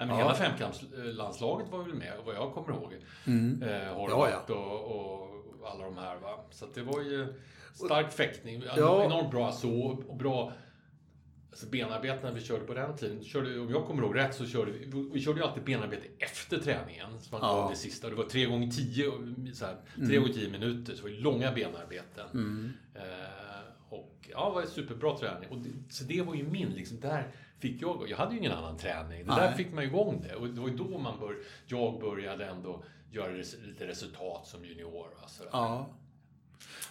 Nej, 0.00 0.08
men 0.08 0.16
hela 0.16 0.34
femkampslandslaget 0.34 1.68
var 1.70 1.82
väl 1.82 1.94
med, 1.94 2.12
vad 2.26 2.34
jag 2.34 2.52
kommer 2.54 2.70
ihåg. 2.72 2.92
Eh, 2.92 3.94
Horvath 3.94 4.44
Ja, 4.48 4.54
Och, 4.54 5.60
och 5.60 5.70
alla 5.72 5.84
de 5.84 5.96
här. 5.96 6.16
Va? 6.16 6.44
Så 6.50 6.66
det 6.74 6.82
var 6.82 7.00
ju 7.00 7.34
stark 7.74 8.12
fäktning. 8.12 8.62
Ja. 8.76 9.04
Enormt 9.04 9.30
bra 9.30 9.52
så 9.52 10.02
och 10.08 10.16
bra 10.16 10.52
alltså 11.50 11.66
benarbeten 11.66 12.18
när 12.22 12.32
vi 12.32 12.40
körde 12.40 12.64
på 12.64 12.74
den 12.74 12.96
tiden. 12.96 13.24
Körde, 13.24 13.60
om 13.60 13.70
jag 13.70 13.86
kommer 13.86 14.02
ihåg 14.02 14.16
rätt 14.16 14.34
så 14.34 14.46
körde 14.46 14.70
vi, 14.70 15.08
vi 15.12 15.20
körde 15.20 15.40
ju 15.40 15.46
alltid 15.46 15.64
benarbete 15.64 16.06
efter 16.18 16.58
träningen. 16.58 17.20
Så 17.20 17.34
man 17.38 17.40
Ja. 17.42 17.68
det 17.70 17.76
sista. 17.76 18.08
Det 18.08 18.14
var 18.14 18.24
tre 18.24 18.44
gånger 18.44 18.70
tio, 18.70 19.12
så 19.54 19.64
här, 19.66 19.76
tre 20.08 20.16
gånger 20.16 20.32
tio 20.32 20.50
minuter. 20.50 20.94
Så 20.94 21.06
det 21.06 21.12
var 21.12 21.20
långa 21.20 21.52
benarbeten. 21.52 22.74
Eh, 22.94 23.02
och 23.88 24.28
ja, 24.32 24.48
det 24.48 24.54
var 24.54 24.62
en 24.62 24.68
superbra 24.68 25.18
träning. 25.18 25.50
Och 25.50 25.58
det, 25.58 25.92
så 25.94 26.04
det 26.04 26.22
var 26.22 26.34
ju 26.34 26.44
min, 26.44 26.68
liksom, 26.68 27.00
där 27.00 27.28
fick 27.60 27.82
jag, 27.82 28.04
jag 28.08 28.16
hade 28.16 28.32
ju 28.32 28.38
ingen 28.38 28.52
annan 28.52 28.76
träning. 28.76 29.26
Det 29.26 29.30
där 29.34 29.46
Nej. 29.48 29.54
fick 29.56 29.72
man 29.72 29.84
igång 29.84 30.24
det. 30.28 30.34
Och 30.34 30.46
det 30.48 30.60
var 30.60 30.68
ju 30.68 30.76
då 30.76 30.98
man 30.98 31.20
bör, 31.20 31.34
jag 31.66 32.00
började 32.00 32.44
ändå 32.46 32.82
göra 33.10 33.32
res, 33.32 33.56
lite 33.66 33.86
resultat 33.86 34.46
som 34.46 34.64
junior. 34.64 35.06
Sådär. 35.26 35.50
Ja. 35.52 35.86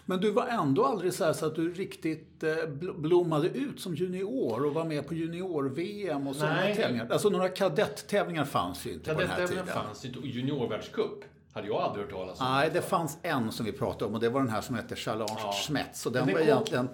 Men 0.06 0.20
du 0.20 0.32
var 0.32 0.48
ändå 0.48 0.86
aldrig 0.86 1.14
så, 1.14 1.34
så 1.34 1.46
att 1.46 1.56
du 1.56 1.74
riktigt 1.74 2.44
eh, 2.44 2.48
bl- 2.50 3.00
blommade 3.02 3.48
ut 3.48 3.80
som 3.82 3.96
junior 3.96 4.66
och 4.66 4.74
var 4.74 4.84
med 4.86 5.08
på 5.08 5.14
junior-VM 5.14 6.28
och 6.28 6.36
sådana 6.36 6.62
tävlingar. 6.76 7.08
Alltså 7.12 7.30
några 7.30 7.50
kadett-tävlingar 7.50 8.46
fanns 8.46 8.86
ju 8.86 8.94
inte 8.94 9.14
på 9.14 9.20
den 9.20 9.30
här 9.30 9.48
tiden. 9.48 9.66
fanns 9.66 10.06
inte 10.06 10.20
och 10.20 10.26
juniorvärldscup 10.26 11.24
hade 11.54 11.68
jag 11.68 11.76
aldrig 11.76 12.06
hört 12.06 12.14
talas 12.14 12.40
om. 12.40 12.46
Nej, 12.46 12.70
det 12.74 12.82
fanns 12.82 13.18
en 13.22 13.52
som 13.52 13.66
vi 13.66 13.72
pratade 13.72 14.06
om 14.06 14.14
och 14.14 14.20
det 14.20 14.30
var 14.30 14.40
den 14.42 14.50
här 14.50 14.62
som 14.62 14.76
hette 14.76 14.96
Challenge 14.96 15.36
Ja. 15.38 15.52
Schmetz. 15.68 16.06
Och 16.06 16.12
den 16.12 16.26
var 16.26 16.34
kom- 16.34 16.42
egentligen... 16.42 16.90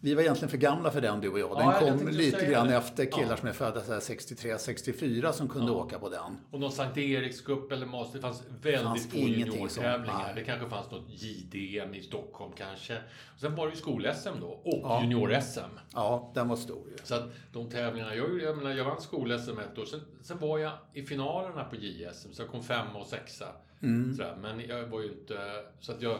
Vi 0.00 0.14
var 0.14 0.22
egentligen 0.22 0.50
för 0.50 0.56
gamla 0.58 0.90
för 0.90 1.00
den 1.00 1.20
du 1.20 1.28
och 1.28 1.38
jag. 1.38 1.50
Den 1.50 1.58
Ja, 1.58 1.72
jag 1.72 1.80
kom 1.80 1.98
tänkte 1.98 2.16
lite 2.16 2.46
grann 2.46 2.66
det. 2.68 2.76
efter 2.76 3.04
killar 3.04 3.30
Ja. 3.30 3.36
som 3.36 3.48
är 3.48 3.52
födda 3.52 3.80
så 3.80 3.92
här 3.92 4.00
63, 4.00 4.58
64 4.58 5.32
som 5.32 5.48
kunde 5.48 5.72
Ja. 5.72 5.78
åka 5.78 5.98
på 5.98 6.08
den. 6.08 6.36
Och 6.50 6.60
någon 6.60 6.72
Sankt 6.72 6.98
Erikscup 6.98 7.72
eller 7.72 7.86
Master. 7.86 8.14
Det 8.18 8.22
fanns 8.22 8.42
väldigt 8.62 8.82
fanns 8.82 9.10
få 9.10 9.16
juniortävlingar. 9.18 10.32
Det 10.34 10.44
kanske 10.44 10.68
fanns 10.68 10.90
något 10.90 11.04
JDM 11.08 11.94
i 11.94 12.02
Stockholm 12.02 12.52
kanske. 12.56 12.96
Och 13.34 13.40
sen 13.40 13.54
var 13.54 13.66
det 13.66 13.70
ju 13.70 13.76
skol-SM 13.76 14.40
då. 14.40 14.46
Och 14.46 14.80
Ja. 14.82 15.00
junior-SM. 15.02 15.78
Ja, 15.94 16.30
den 16.34 16.48
var 16.48 16.56
stor 16.56 16.88
ju. 16.90 16.96
Så 17.04 17.14
att 17.14 17.24
de 17.52 17.70
tävlingarna, 17.70 18.14
jag, 18.14 18.42
jag 18.42 18.56
menar, 18.56 18.70
jag 18.70 18.84
vann 18.84 19.00
skol-SM 19.00 19.58
ett 19.58 19.78
år. 19.78 19.84
Sen, 19.84 20.00
sen 20.22 20.38
var 20.38 20.58
jag 20.58 20.72
i 20.94 21.02
finalerna 21.02 21.64
på 21.64 21.76
JSM, 21.76 22.32
så 22.32 22.42
jag 22.42 22.50
kom 22.50 22.62
femma 22.62 22.98
och 22.98 23.06
sexa. 23.06 23.46
Mm. 23.82 24.16
Sådär. 24.16 24.36
Men 24.40 24.60
jag 24.68 24.86
var 24.86 25.00
ju 25.02 25.08
inte... 25.08 25.38
Så 25.80 25.92
att 25.92 26.02
jag... 26.02 26.18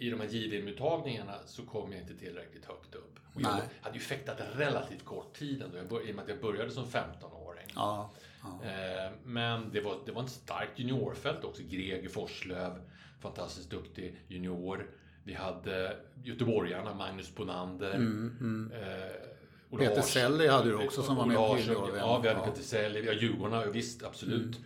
I 0.00 0.10
de 0.10 0.20
här 0.20 0.28
JDM-uttagningarna 0.28 1.34
så 1.46 1.62
kom 1.66 1.92
jag 1.92 2.00
inte 2.00 2.14
tillräckligt 2.14 2.64
högt 2.64 2.94
upp. 2.94 3.18
Och 3.34 3.40
jag 3.40 3.52
Nej. 3.52 3.62
hade 3.80 3.94
ju 3.94 4.00
fäktat 4.00 4.40
en 4.40 4.52
relativt 4.58 5.04
kort 5.04 5.32
tid 5.34 5.62
ändå, 5.62 6.02
i 6.02 6.10
och 6.10 6.14
med 6.16 6.22
att 6.22 6.28
jag 6.28 6.40
började 6.40 6.70
som 6.70 6.84
15-åring. 6.84 7.66
Ja, 7.74 8.10
ja. 8.42 8.68
Eh, 8.68 9.12
Men 9.24 9.70
det 9.72 9.80
var, 9.80 9.96
det 10.06 10.12
var 10.12 10.22
ett 10.22 10.30
starkt 10.30 10.78
juniorfält 10.78 11.44
också. 11.44 11.62
Greger 11.62 12.08
Forslöv, 12.08 12.72
fantastiskt 13.20 13.70
duktig 13.70 14.14
junior. 14.28 14.86
Vi 15.24 15.34
hade 15.34 15.96
göteborgarna, 16.24 16.94
Magnus 16.94 17.34
Bonander. 17.34 17.94
Eh, 17.94 18.00
Ola 18.00 19.29
Peter 19.78 19.96
Ars- 20.00 20.02
Selly 20.02 20.48
hade 20.48 20.68
du 20.68 20.74
också 20.84 21.02
som 21.02 21.16
var 21.16 21.26
med 21.26 21.36
Ola 21.38 21.48
på 21.48 21.58
junior-VM. 21.58 21.96
Ja, 21.98 22.18
vi 22.22 22.28
hade 22.28 22.40
Ja. 22.40 22.44
Mm, 22.44 22.50
Peter 22.54 22.62
Selly. 22.66 23.04
Ja, 23.06 23.12
Djurgårdarna, 23.12 23.66
visst, 23.66 24.02
absolut. 24.02 24.58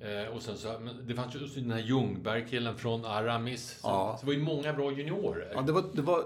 Eh, 0.00 0.34
och 0.36 0.42
sen 0.42 0.56
så, 0.56 0.68
men 0.80 1.06
det 1.06 1.14
fanns 1.14 1.34
ju 1.34 1.38
den 1.62 1.70
här 1.70 1.80
Ljungberg-killen 1.80 2.76
från 2.76 3.04
Aramis. 3.04 3.78
Så, 3.80 3.88
Ja. 3.88 4.16
så 4.20 4.26
det 4.26 4.32
var 4.32 4.38
ju 4.38 4.44
många 4.44 4.72
bra 4.72 4.92
juniorer. 4.92 5.52
Ja, 5.54 5.60
det 5.60 5.72
var, 5.72 5.84
det 5.92 6.02
var 6.02 6.24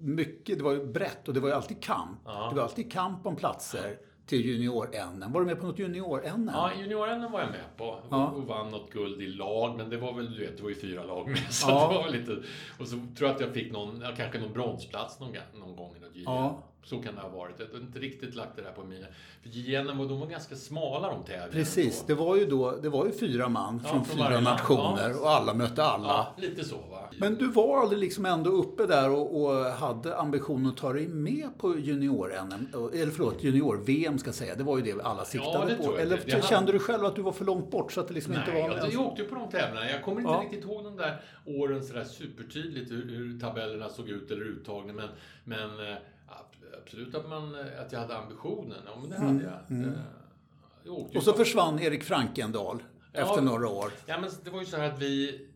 mycket, 0.00 0.58
det 0.58 0.64
var 0.64 0.72
ju 0.72 0.86
brett 0.86 1.28
och 1.28 1.34
det 1.34 1.40
var 1.40 1.48
ju 1.48 1.54
alltid 1.54 1.82
kamp. 1.82 2.20
Ja. 2.24 2.48
Det 2.50 2.56
var 2.56 2.62
alltid 2.62 2.92
kamp 2.92 3.26
om 3.26 3.36
platser 3.36 3.96
till 4.26 4.44
junior-NM. 4.46 5.32
Var 5.32 5.40
du 5.40 5.46
med 5.46 5.60
på 5.60 5.66
något 5.66 5.78
junior-NM? 5.78 6.50
Ja, 6.54 6.70
junioren 6.80 7.32
var 7.32 7.40
jag 7.40 7.50
med 7.50 7.76
på 7.76 7.98
Ja. 8.10 8.26
och 8.30 8.42
vann 8.42 8.70
något 8.70 8.90
guld 8.92 9.22
i 9.22 9.26
lag, 9.26 9.76
men 9.76 9.90
det 9.90 9.96
var 9.96 10.12
väl, 10.12 10.32
du 10.34 10.38
vet, 10.46 10.56
det 10.56 10.62
var 10.62 10.70
ju 10.70 10.76
fyra 10.80 11.04
lag 11.04 11.28
med. 11.28 11.38
Så 11.50 11.70
Ja. 11.70 11.88
det 11.88 11.94
var 11.94 12.08
lite, 12.18 12.32
och 12.78 12.86
så 12.88 12.94
tror 12.96 13.28
jag 13.28 13.30
att 13.34 13.40
jag 13.40 13.52
fick 13.54 13.72
någon, 13.72 14.04
kanske 14.16 14.38
någon 14.40 14.52
bronsplats 14.52 15.20
någon, 15.20 15.30
någon 15.54 15.76
gång 15.76 15.96
i 15.96 16.00
något 16.00 16.16
JM. 16.16 16.22
Ja. 16.26 16.62
Så 16.84 17.02
kan 17.02 17.14
det 17.14 17.20
ha 17.20 17.28
varit. 17.28 17.54
Jag 17.58 17.66
har 17.66 17.78
inte 17.78 17.98
riktigt 17.98 18.34
lagt 18.34 18.56
det 18.56 18.62
där 18.62 18.72
på 18.72 18.84
mina. 18.84 19.06
För 19.42 19.94
var- 19.94 20.08
de 20.08 20.20
var 20.20 20.26
ganska 20.26 20.56
smala 20.56 21.08
de 21.10 21.22
tävlingarna. 21.24 21.52
Precis, 21.52 22.04
det 22.06 22.14
var 22.14 22.36
ju 22.36 22.46
då, 22.46 22.76
det 22.82 22.88
var 22.88 23.06
ju 23.06 23.12
fyra 23.12 23.48
man 23.48 23.80
Ja, 23.84 23.90
från 23.90 24.04
fyra 24.04 24.40
nationer 24.40 25.10
Ja. 25.10 25.20
och 25.20 25.30
alla 25.30 25.54
mötte 25.54 25.84
alla. 25.84 26.08
Ja, 26.08 26.34
lite 26.36 26.64
så 26.64 26.76
va. 26.76 27.10
Men 27.18 27.34
du 27.34 27.48
var 27.48 27.80
aldrig 27.80 27.98
liksom 28.00 28.26
ändå 28.26 28.50
uppe 28.50 28.86
där 28.86 29.10
och, 29.10 29.42
och 29.42 29.64
hade 29.64 30.16
ambitionen 30.16 30.66
att 30.66 30.76
ta 30.76 30.92
dig 30.92 31.08
med 31.08 31.48
på 31.58 31.78
junior-NM, 31.78 32.90
eller 32.94 33.12
förlåt, 33.12 33.42
junior-VM 33.44 34.18
ska 34.18 34.28
jag 34.28 34.34
säga. 34.34 34.54
Det 34.54 34.64
var 34.64 34.78
ju 34.78 34.82
det 34.92 35.02
alla 35.02 35.24
siktade 35.24 35.74
på. 35.74 35.96
Eller. 35.96 36.20
Det 36.26 36.32
hade- 36.32 36.46
kände 36.46 36.72
du 36.72 36.78
själv 36.78 37.04
att 37.04 37.16
du 37.16 37.22
var 37.22 37.32
för 37.32 37.44
långt 37.44 37.70
bort 37.70 37.92
så 37.92 38.00
att 38.00 38.08
det 38.08 38.14
liksom 38.14 38.32
inte 38.32 38.52
Nej, 38.52 38.68
var... 38.68 38.88
jag, 38.92 39.06
åkte 39.06 39.22
ju 39.22 39.28
på 39.28 39.34
de 39.34 39.48
tävlingarna. 39.50 39.90
Jag 39.90 40.02
kommer 40.04 40.20
inte 40.20 40.32
riktigt 40.32 40.64
ihåg 40.64 40.84
de 40.84 40.96
där 40.96 41.20
åren 41.46 41.84
sådär 41.84 42.04
supertydligt 42.04 42.90
hur, 42.90 43.10
hur 43.10 43.40
tabellerna 43.40 43.88
såg 43.88 44.08
ut 44.08 44.30
eller 44.30 44.44
uttagningen. 44.44 44.96
Men, 44.96 45.08
men 45.44 45.88
eh, 45.92 45.96
absolut 46.82 47.14
att, 47.14 47.28
man, 47.28 47.54
eh, 47.54 47.80
att 47.80 47.92
jag 47.92 48.00
hade 48.00 48.16
ambitionen. 48.18 48.78
Ja, 48.86 48.96
men 49.00 49.10
det 49.10 49.16
hade 49.16 49.42
jag. 49.44 49.52
Eh, 49.52 49.92
jag 50.84 50.96
Mm, 50.96 51.16
Och 51.16 51.22
så 51.22 51.32
på- 51.32 51.38
försvann 51.38 51.78
Erik 51.80 52.02
Frankendal 52.04 52.82
Ja. 53.12 53.20
efter 53.20 53.42
några 53.42 53.68
år. 53.68 53.92
Ja, 54.06 54.20
men 54.20 54.30
det 54.44 54.50
var 54.50 54.60
ju 54.60 54.66
så 54.66 54.76
här 54.76 54.92
att 54.92 54.98
vi 54.98 55.48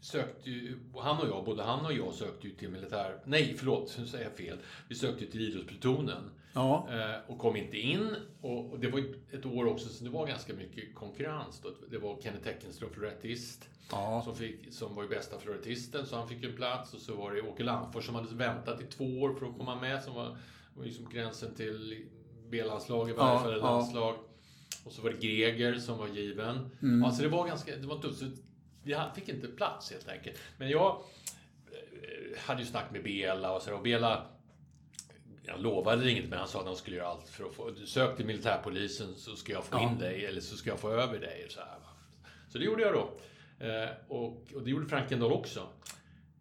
sökte 0.00 0.50
ju, 0.50 0.78
han 0.98 1.18
och 1.18 1.28
jag, 1.28 1.44
både 1.44 1.62
han 1.62 1.84
och 1.86 1.92
jag 1.92 2.14
sökte 2.14 2.48
ju 2.48 2.54
till 2.54 2.68
militär... 2.70 3.18
Nej, 3.24 3.54
förlåt, 3.58 3.96
nu 3.98 4.06
säger 4.06 4.24
jag 4.24 4.32
fel. 4.36 4.58
Vi 4.88 4.94
sökte 4.94 5.24
ju 5.24 5.30
till 5.30 5.40
idrottsplutonen. 5.40 6.30
Ja, 6.56 6.88
Eh, 6.90 7.30
och 7.32 7.38
kom 7.38 7.56
inte 7.56 7.76
in. 7.76 8.16
Och, 8.40 8.80
det 8.80 8.88
var 8.88 9.02
ett 9.32 9.46
år 9.46 9.66
också 9.66 9.88
så 9.88 10.04
det 10.04 10.10
var 10.10 10.26
ganska 10.26 10.54
mycket 10.54 10.94
konkurrens. 10.94 11.60
Då. 11.62 11.68
Det 11.90 11.98
var 11.98 12.20
Kenneth 12.22 12.44
Teckenström, 12.44 12.90
florettist, 12.90 13.68
ja. 13.90 14.22
som, 14.24 14.36
fick, 14.36 14.72
som 14.74 14.94
var 14.94 15.02
ju 15.02 15.08
bästa 15.08 15.38
florettisten, 15.38 16.06
så 16.06 16.16
han 16.16 16.28
fick 16.28 16.44
en 16.44 16.56
plats. 16.56 16.94
Och 16.94 17.00
så 17.00 17.16
var 17.16 17.32
det 17.32 17.42
Åke 17.42 17.64
Landfors 17.64 18.06
som 18.06 18.14
hade 18.14 18.34
väntat 18.34 18.80
i 18.80 18.84
två 18.84 19.04
år 19.04 19.34
för 19.34 19.46
att 19.46 19.58
komma 19.58 19.80
med, 19.80 20.02
som 20.02 20.14
var, 20.14 20.36
var 20.74 20.84
liksom 20.84 21.08
gränsen 21.08 21.54
till 21.54 22.06
B-landslag 22.50 23.10
i 23.10 23.12
varje 23.12 23.32
Ja, 23.32 23.38
fall, 23.38 23.52
eller 23.52 23.62
landslag. 23.62 24.14
Och 24.84 24.92
så 24.92 25.02
var 25.02 25.10
det 25.10 25.16
Greger 25.16 25.74
som 25.74 25.98
var 25.98 26.08
given. 26.08 26.70
Mm. 26.82 27.04
Alltså 27.04 27.22
det 27.22 27.28
var 27.28 27.46
ganska, 27.46 27.76
det 27.76 27.86
var 27.86 27.98
tufft. 27.98 28.18
Så 28.18 28.26
vi 28.82 28.96
fick 29.14 29.28
inte 29.28 29.48
plats 29.48 29.90
helt 29.90 30.08
enkelt. 30.08 30.38
Men 30.58 30.68
jag 30.68 31.02
eh, 31.66 32.38
hade 32.38 32.60
ju 32.60 32.66
snack 32.66 32.90
med 32.92 33.02
Bela 33.02 33.52
och 33.52 33.62
så 33.62 33.70
där, 33.70 33.76
och 33.76 33.82
Bela 33.82 34.26
jag 35.46 35.60
lovade 35.62 36.10
inget, 36.10 36.28
men 36.28 36.38
han 36.38 36.48
sa 36.48 36.60
att 36.60 36.66
han 36.66 36.76
skulle 36.76 36.96
göra 36.96 37.06
allt 37.08 37.28
för 37.28 37.44
att 37.44 37.54
få... 37.54 37.70
Sök 37.86 38.16
till 38.16 38.26
militärpolisen 38.26 39.14
så 39.16 39.36
ska 39.36 39.52
jag 39.52 39.64
få 39.64 39.76
Ja. 39.76 39.90
in 39.90 39.98
dig, 39.98 40.24
eller 40.26 40.40
så 40.40 40.56
ska 40.56 40.70
jag 40.70 40.80
få 40.80 40.90
över 40.90 41.18
dig. 41.18 41.42
och 41.46 41.52
Så, 41.52 41.60
här, 41.60 41.68
så 42.48 42.58
det 42.58 42.64
gjorde 42.64 42.82
jag 42.82 42.92
då. 42.94 43.10
Eh, 43.66 43.88
och, 44.08 44.26
och 44.54 44.62
det 44.64 44.70
gjorde 44.70 44.86
Frankendahl 44.86 45.32
också. 45.32 45.66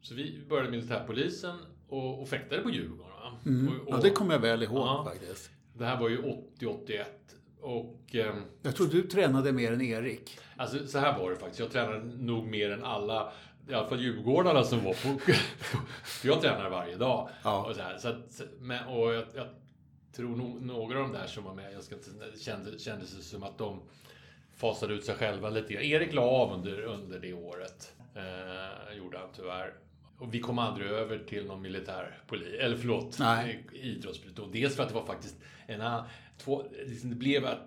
Så 0.01 0.15
vi 0.15 0.39
började 0.49 0.69
militärpolisen 0.71 1.57
och, 1.89 2.21
och 2.21 2.29
fäktade 2.29 2.61
på 2.61 2.69
Djurgården. 2.69 3.11
Mm. 3.45 3.67
Och, 3.67 3.87
ja, 3.89 3.97
och 3.97 4.03
det 4.03 4.09
kommer 4.09 4.33
jag 4.33 4.39
väl 4.41 4.63
ihåg 4.63 4.77
Ja. 4.77 5.03
faktiskt. 5.11 5.49
det 5.73 5.85
här 5.85 5.99
var 5.99 6.09
ju 6.09 6.21
80-81. 6.59 7.03
Och... 7.61 8.15
ehm, 8.15 8.41
Jag 8.61 8.75
tror 8.75 8.87
du 8.87 9.01
tränade 9.01 9.51
mer 9.51 9.71
än 9.71 9.81
Erik. 9.81 10.39
Alltså 10.57 10.87
så 10.87 10.99
här 10.99 11.19
var 11.19 11.29
det 11.29 11.35
faktiskt. 11.35 11.59
Jag 11.59 11.71
tränade 11.71 11.99
nog 12.03 12.45
mer 12.47 12.71
än 12.71 12.83
alla, 12.83 13.31
i 13.69 13.73
alla 13.73 13.87
fall 13.87 14.01
djurgårdarna 14.01 14.63
som 14.63 14.83
var 14.83 14.93
på... 14.93 15.19
för 16.03 16.27
jag 16.27 16.41
tränar 16.41 16.69
varje 16.69 16.95
dag. 16.95 17.29
Ja. 17.43 17.65
Och, 17.65 17.75
så 17.75 17.81
här, 17.81 17.97
så 17.97 18.07
att, 18.07 18.41
men, 18.59 18.87
och 18.87 19.13
jag, 19.13 19.25
jag 19.35 19.47
tror 20.15 20.35
nog 20.35 20.61
några 20.61 20.99
av 20.99 21.03
de 21.03 21.17
där 21.17 21.27
som 21.27 21.43
var 21.43 21.53
med, 21.53 21.73
jag 21.73 21.83
ska 21.83 21.95
inte, 21.95 22.39
kände, 22.39 22.79
kändes 22.79 23.17
det 23.17 23.23
som 23.23 23.43
att 23.43 23.57
de 23.57 23.81
fasade 24.55 24.93
ut 24.93 25.05
sig 25.05 25.15
själva 25.15 25.49
lite 25.49 25.73
grann. 25.73 25.83
Erik 25.83 26.13
la 26.13 26.21
av 26.21 26.53
under, 26.53 26.81
under 26.81 27.19
det 27.19 27.33
året. 27.33 27.93
Eh, 28.15 28.97
gjorde 28.97 29.17
han 29.17 29.29
tyvärr. 29.35 29.73
Och 30.19 30.33
vi 30.33 30.39
kom 30.39 30.59
aldrig 30.59 30.91
över 30.91 31.17
till 31.17 31.45
någon 31.45 31.61
militär 31.61 32.19
poli, 32.27 32.57
eller 32.57 32.77
förlåt, 32.77 33.19
Nej. 33.19 33.65
Dels 34.51 34.75
för 34.75 34.83
att 34.83 34.89
det 34.89 34.95
var 34.95 35.05
faktiskt 35.05 35.35
en 35.67 35.81
två, 36.37 36.63
liksom 36.85 37.09
det 37.09 37.15
blev 37.15 37.45
att 37.45 37.59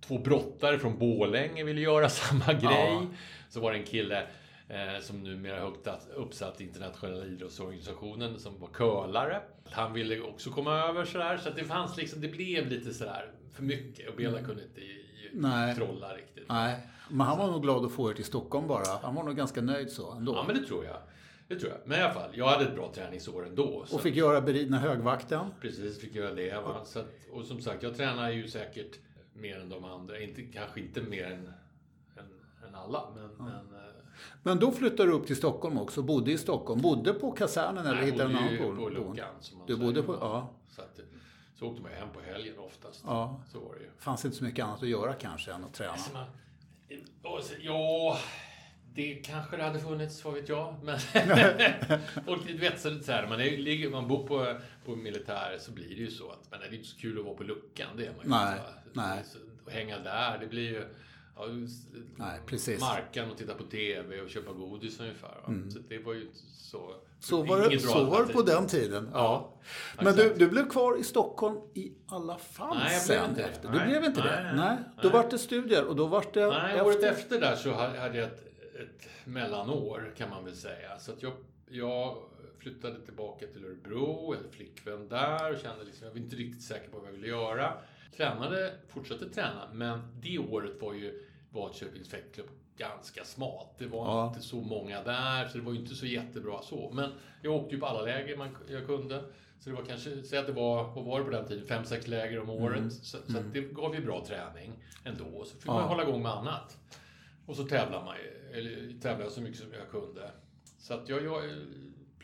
två 0.00 0.18
brottare 0.18 0.78
från 0.78 0.98
Borlänge 0.98 1.64
ville 1.64 1.80
göra 1.80 2.08
samma 2.08 2.52
grej. 2.52 3.06
Så 3.50 3.60
var 3.60 3.72
det 3.72 3.78
en 3.78 3.84
kille 3.84 4.26
eh, 4.68 5.00
som 5.00 5.22
numera 5.22 5.56
är 5.56 5.60
högt 5.60 5.86
att- 5.86 6.08
uppsatt 6.16 6.60
i 6.60 6.64
internationella 6.64 7.24
idrottsorganisationen 7.24 8.38
som 8.38 8.60
var 8.60 8.68
curlare. 8.68 9.42
Han 9.70 9.92
ville 9.92 10.20
också 10.20 10.50
komma 10.50 10.72
över 10.72 11.04
sådär, 11.04 11.36
så 11.36 11.48
att 11.48 11.56
det 11.56 11.64
fanns 11.64 11.96
liksom, 11.96 12.20
det 12.20 12.28
blev 12.28 12.66
lite 12.66 12.94
sådär 12.94 13.30
för 13.52 13.62
mycket 13.62 14.08
och 14.10 14.16
Bela 14.16 14.38
kunde 14.42 14.62
inte 14.62 14.80
Nej. 15.32 15.74
trolla 15.74 16.14
riktigt. 16.14 16.44
Nej, 16.48 16.80
men 17.10 17.26
han 17.26 17.38
var 17.38 17.46
nog 17.46 17.62
glad 17.62 17.84
att 17.84 17.92
få 17.92 18.10
er 18.10 18.14
till 18.14 18.24
Stockholm 18.24 18.68
bara. 18.68 18.98
Han 19.02 19.14
var 19.14 19.22
nog 19.22 19.36
ganska 19.36 19.60
nöjd 19.62 19.90
så 19.90 20.12
ändå. 20.12 20.34
Ja, 20.34 20.44
men 20.46 20.56
det 20.62 20.66
tror 20.66 20.84
jag. 20.84 20.96
Det 21.48 21.58
tror 21.60 21.72
jag. 21.72 21.80
Men 21.84 21.98
i 21.98 22.02
alla 22.02 22.14
fall, 22.14 22.30
jag 22.34 22.46
hade 22.48 22.64
ett 22.64 22.74
bra 22.74 22.92
träningsår 22.94 23.46
ändå. 23.46 23.84
Så 23.86 23.96
Och 23.96 24.02
fick 24.02 24.14
göra 24.16 24.40
beridna 24.40 24.78
högvakten. 24.78 25.46
Precis, 25.60 26.00
fick 26.00 26.14
göra 26.14 26.34
det. 26.34 26.54
Va? 26.54 26.84
Så 26.84 26.98
att, 26.98 27.06
och 27.32 27.44
som 27.44 27.60
sagt, 27.60 27.82
jag 27.82 27.96
tränar 27.96 28.30
ju 28.30 28.48
säkert 28.48 28.98
mer 29.34 29.60
än 29.60 29.68
de 29.68 29.84
andra. 29.84 30.18
Inte, 30.20 30.42
kanske 30.42 30.80
inte 30.80 31.02
mer 31.02 31.24
än, 31.24 31.32
än, 32.18 32.68
än 32.68 32.74
alla, 32.74 33.02
men... 33.14 33.46
men 33.46 33.74
eh, 33.74 33.83
Men 34.44 34.58
då 34.58 34.72
flyttade 34.72 35.08
du 35.08 35.14
upp 35.14 35.26
till 35.26 35.36
Stockholm 35.36 35.78
också. 35.78 36.02
Bodde 36.02 36.32
i 36.32 36.38
Stockholm. 36.38 36.80
Bodde 36.80 37.14
på 37.14 37.32
kasernen 37.32 37.86
eller 37.86 37.98
jag 37.98 38.06
hittade 38.06 38.30
en 38.30 38.36
annan 38.36 38.58
på 38.58 38.88
luckan. 38.88 39.34
Som 39.40 39.58
man 39.58 39.66
Du 39.66 39.76
bodde 39.76 40.02
på, 40.02 40.14
ja. 40.14 40.50
Så, 40.68 40.82
att, 40.82 41.00
så 41.58 41.66
åkte 41.66 41.82
man 41.82 41.90
ju 41.90 41.96
hem 41.96 42.08
på 42.14 42.20
helgen 42.20 42.58
oftast. 42.58 43.02
Ja. 43.06 43.40
Så 43.52 43.60
var 43.60 43.74
det 43.74 43.80
ju. 43.80 43.90
Fanns 43.98 44.24
inte 44.24 44.36
så 44.36 44.44
mycket 44.44 44.64
annat 44.64 44.82
att 44.82 44.88
göra 44.88 45.12
kanske 45.12 45.52
än 45.52 45.64
att 45.64 45.74
träna. 45.74 45.92
Alltså 45.92 46.12
man, 46.12 46.26
ja, 47.60 48.18
det 48.94 49.14
kanske 49.14 49.56
det 49.56 49.62
hade 49.62 49.80
funnits, 49.80 50.24
vad 50.24 50.34
vet 50.34 50.48
jag. 50.48 50.74
Men, 50.82 50.98
du 52.46 52.58
vet, 52.58 52.80
så, 52.80 52.98
så 53.00 53.12
här, 53.12 53.28
man, 53.28 53.40
är, 53.40 53.58
ligger, 53.58 53.90
man 53.90 54.08
bor 54.08 54.26
på, 54.26 54.60
på 54.84 54.96
militär 54.96 55.56
så 55.60 55.72
blir 55.72 55.88
det 55.88 55.94
ju 55.94 56.10
så 56.10 56.30
att 56.30 56.50
men 56.50 56.60
det 56.60 56.66
är 56.66 56.74
inte 56.74 56.88
så 56.88 56.96
kul 56.96 57.18
att 57.18 57.24
vara 57.24 57.34
på 57.34 57.42
luckan. 57.42 57.88
Det 57.96 58.06
är 58.06 58.10
man 58.10 58.24
ju 58.24 58.30
Nej, 58.30 58.58
inte. 58.58 59.00
nej. 59.00 59.22
Så, 59.24 59.38
och 59.64 59.72
hänga 59.72 59.98
där, 59.98 60.38
det 60.38 60.46
blir 60.46 60.70
ju... 60.70 60.88
Ja, 61.36 61.46
Nej, 62.16 62.40
precis. 62.46 62.80
Markan 62.80 63.30
och 63.30 63.36
titta 63.38 63.54
på 63.54 63.62
TV 63.64 64.20
och 64.20 64.30
köpa 64.30 64.52
godis 64.52 65.00
ungefär. 65.00 65.28
Va? 65.46 65.54
Så 65.70 65.78
det 65.88 65.98
var 65.98 66.14
ju 66.14 66.28
så... 66.56 66.84
Mm. 66.84 66.98
Så 67.20 67.42
var, 67.42 67.70
det, 67.70 67.78
så 67.78 68.04
var 68.04 68.26
det 68.26 68.32
på 68.32 68.42
den 68.42 68.66
tiden. 68.66 69.08
Ja. 69.12 69.52
Ja, 69.96 70.04
Men 70.04 70.16
du, 70.16 70.34
du 70.34 70.48
blev 70.48 70.68
kvar 70.68 71.00
i 71.00 71.04
Stockholm 71.04 71.56
i 71.74 71.92
alla 72.06 72.38
fall 72.38 72.76
Nej, 72.76 73.00
sen 73.00 73.30
inte 73.30 73.42
efter. 73.42 73.68
Du 73.72 73.78
Nej, 73.78 73.88
blev 73.88 74.04
inte 74.04 74.20
nej, 74.20 74.30
det? 74.30 74.42
nej, 74.42 74.54
Nej. 74.56 74.78
Då 75.02 75.08
var 75.08 75.30
det 75.30 75.38
studier 75.38 75.84
och 75.84 75.96
då 75.96 76.06
var 76.06 76.24
det 76.32 76.46
Nej, 76.46 76.80
året 76.80 77.02
efter 77.02 77.40
där 77.40 77.56
så 77.56 77.70
ha- 77.70 77.98
hade 77.98 78.18
jag 78.18 78.26
ett, 78.28 78.44
ett 78.74 79.08
mellanår 79.24 80.12
kan 80.16 80.30
man 80.30 80.44
väl 80.44 80.56
säga. 80.56 80.98
Så 80.98 81.12
att 81.12 81.22
jag, 81.22 81.32
jag 81.68 82.16
flyttade 82.58 83.00
tillbaka 83.00 83.46
till 83.46 83.64
Örebro, 83.64 84.34
jag 84.34 84.36
hade 84.36 84.56
flickvän 84.56 85.08
där 85.08 85.52
och 85.52 85.60
kände 85.60 85.84
liksom, 85.84 86.06
jag 86.06 86.12
var 86.12 86.20
inte 86.20 86.36
riktigt 86.36 86.62
säker 86.62 86.90
på 86.90 86.98
vad 86.98 87.08
jag 87.08 87.12
ville 87.12 87.26
göra. 87.28 87.72
Tränade, 88.16 88.72
fortsatte 88.88 89.28
träna, 89.30 89.68
men 89.72 90.00
det 90.20 90.38
året 90.38 90.72
var 90.82 90.94
ju 90.94 91.24
Vadköpings 91.50 92.08
fäktklubb 92.08 92.46
ganska 92.76 93.24
smalt. 93.24 93.68
Det 93.78 93.86
var 93.86 94.04
Ja. 94.06 94.28
inte 94.28 94.40
så 94.40 94.56
många 94.56 95.02
där, 95.02 95.48
så 95.48 95.58
det 95.58 95.64
var 95.64 95.72
ju 95.72 95.78
inte 95.80 95.94
så 95.94 96.06
jättebra 96.06 96.62
så. 96.62 96.90
Men 96.94 97.10
jag 97.42 97.52
åkte 97.54 97.74
ju 97.74 97.80
på 97.80 97.86
alla 97.86 98.02
läger 98.02 98.36
man, 98.36 98.56
jag 98.68 98.86
kunde. 98.86 99.24
Så 99.60 99.70
det 99.70 99.76
var 99.76 99.82
kanske, 99.84 100.22
säg 100.22 100.38
att 100.38 100.46
det 100.46 100.52
var, 100.52 100.84
vad 100.94 101.04
var 101.04 101.18
det 101.18 101.24
på 101.24 101.30
den 101.30 101.46
tiden, 101.46 101.66
fem, 101.66 101.84
sex 101.84 102.06
läger 102.08 102.40
om 102.40 102.50
året. 102.50 102.92
Så, 102.92 103.16
så 103.32 103.38
att 103.38 103.52
det 103.52 103.60
gav 103.60 103.94
ju 103.94 104.04
bra 104.04 104.24
träning 104.26 104.72
ändå. 105.04 105.44
Så 105.44 105.56
fick 105.56 105.64
Mm. 105.68 105.74
Ja. 105.76 105.80
man 105.80 105.88
hålla 105.88 106.02
igång 106.02 106.22
med 106.22 106.32
annat. 106.32 106.78
Och 107.46 107.56
så 107.56 107.64
tävlade 107.64 108.04
man 108.04 108.14
eller 108.52 109.00
tävlade 109.00 109.30
så 109.30 109.40
mycket 109.40 109.60
som 109.60 109.72
jag 109.72 109.90
kunde. 109.90 110.30
Så 110.78 110.94
att 110.94 111.08
jag, 111.08 111.24
jag 111.24 111.42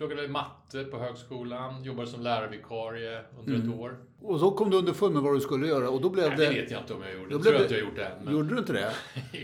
pluggade 0.01 0.29
matte 0.29 0.85
på 0.85 0.99
högskolan, 0.99 1.85
jobbade 1.85 2.09
som 2.09 2.21
lärarvikarie 2.23 3.25
under 3.39 3.55
Mm. 3.55 3.69
ett 3.71 3.79
år. 3.79 4.05
Och 4.21 4.41
så 4.41 4.51
kom 4.51 4.71
du 4.71 4.77
underfund 4.77 5.15
med 5.15 5.23
vad 5.23 5.35
du 5.37 5.41
skulle 5.41 5.67
göra 5.67 5.91
och 5.91 6.01
då 6.01 6.11
blev 6.11 6.29
Nej, 6.29 6.37
det 6.39 6.45
det... 6.47 6.61
vet 6.61 6.71
jag 6.71 6.81
inte 6.81 6.95
om 6.95 7.03
jag 7.03 7.13
gjorde. 7.15 7.31
Då 7.31 7.39
blev 7.39 7.43
tror 7.43 7.53
jag 7.55 7.61
det- 7.61 7.65
inte 7.65 7.75
jag 7.75 7.85
gjort 7.85 7.97
det 7.97 8.05
än. 8.05 8.25
Men... 8.25 8.35
Gjorde 8.35 8.49
du 8.55 8.59
inte 8.59 8.73
det? 8.73 8.93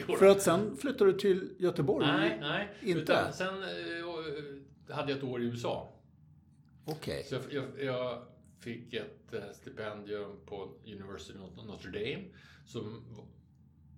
För 0.18 0.26
att 0.26 0.42
sen 0.42 0.76
flyttade 0.76 1.12
du 1.12 1.18
till 1.18 1.48
Göteborg? 1.58 2.06
Nej, 2.06 2.38
nej. 2.40 2.68
Inte? 2.82 3.00
Utan 3.00 3.32
sen 3.32 3.54
eh, 3.62 4.94
hade 4.94 5.10
jag 5.12 5.18
ett 5.18 5.24
år 5.24 5.42
i 5.42 5.44
USA. 5.44 5.92
Okej. 6.84 7.24
Så 7.24 7.34
jag, 7.34 7.42
jag, 7.50 7.84
jag 7.84 8.22
fick 8.60 8.94
ett 8.94 9.32
eh, 9.34 9.40
stipendium 9.54 10.30
på 10.46 10.68
University 10.86 11.38
of 11.38 11.66
Notre 11.66 11.90
Dame 11.90 12.24
som 12.66 13.04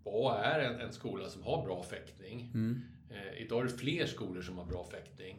var 0.04 0.38
är 0.38 0.60
en, 0.60 0.80
en 0.80 0.92
skola 0.92 1.28
som 1.28 1.42
har 1.42 1.64
bra 1.66 1.82
fäktning. 1.82 2.50
Mm. 2.54 2.80
Eh, 3.10 3.42
idag 3.42 3.60
är 3.60 3.64
det 3.64 3.70
fler 3.70 4.06
skolor 4.06 4.42
som 4.42 4.58
har 4.58 4.64
bra 4.64 4.84
fäktning 4.90 5.36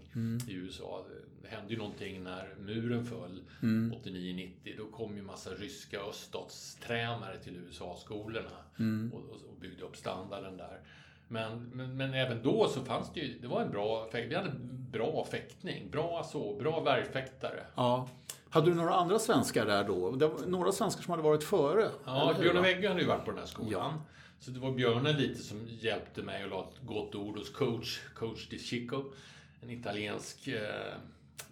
i 0.47 0.53
USA. 0.53 1.05
Det, 1.41 1.47
hände 1.55 1.73
ju 1.73 1.77
någonting 1.79 2.23
när 2.23 2.55
muren 2.59 3.05
föll 3.05 3.41
Mm. 3.61 3.93
89-90. 4.03 4.77
Då 4.77 4.85
kom 4.85 5.15
ju 5.15 5.21
massa 5.21 5.49
ryska 5.49 5.99
öststatstränare 5.99 7.37
till 7.37 7.55
USA-skolorna 7.67 8.49
Mm. 8.79 9.11
och, 9.13 9.19
och, 9.19 9.55
byggde 9.61 9.83
upp 9.83 9.97
standarden 9.97 10.57
där. 10.57 10.79
Men, 11.27 11.63
men, 11.73 11.97
men 11.97 12.13
även 12.13 12.43
då 12.43 12.67
så 12.67 12.81
fanns 12.81 13.13
det 13.13 13.19
ju, 13.19 13.39
det 13.39 13.47
var 13.47 13.61
en 13.61 13.71
bra 13.71 14.03
fäktning. 14.11 14.29
Vi 14.29 14.35
hade 14.35 14.51
bra 14.91 15.25
fäktning, 15.31 15.89
bra 15.91 16.23
så, 16.23 16.55
bra 16.55 16.79
värjfäktare. 16.79 17.63
Ja. 17.75 18.09
Hade 18.49 18.69
du 18.69 18.75
några 18.75 18.93
andra 18.93 19.19
svenskar 19.19 19.65
där 19.65 19.83
då? 19.83 20.17
Några 20.47 20.71
svenskar 20.71 21.03
som 21.03 21.11
hade 21.11 21.23
varit 21.23 21.43
före? 21.43 21.89
Ja, 22.05 22.35
Björn 22.39 22.57
och 22.57 22.65
Wegge 22.65 22.87
hade 22.87 23.01
ju 23.01 23.07
varit 23.07 23.25
på 23.25 23.31
den 23.31 23.39
här 23.39 23.45
skolan. 23.47 23.71
Ja. 23.71 24.01
Så 24.39 24.51
det 24.51 24.59
var 24.59 24.71
Björne 24.71 25.13
lite 25.13 25.43
som 25.43 25.67
hjälpte 25.67 26.21
mig 26.23 26.43
och 26.43 26.49
la 26.49 26.61
ett 26.61 26.85
gott 26.87 27.15
ord 27.15 27.37
hos 27.37 27.49
coach, 27.49 27.99
coach 28.15 28.49
Di 28.49 28.59
Chico. 28.59 29.03
En 29.61 29.69
italiensk, 29.69 30.47
eh, 30.47 30.93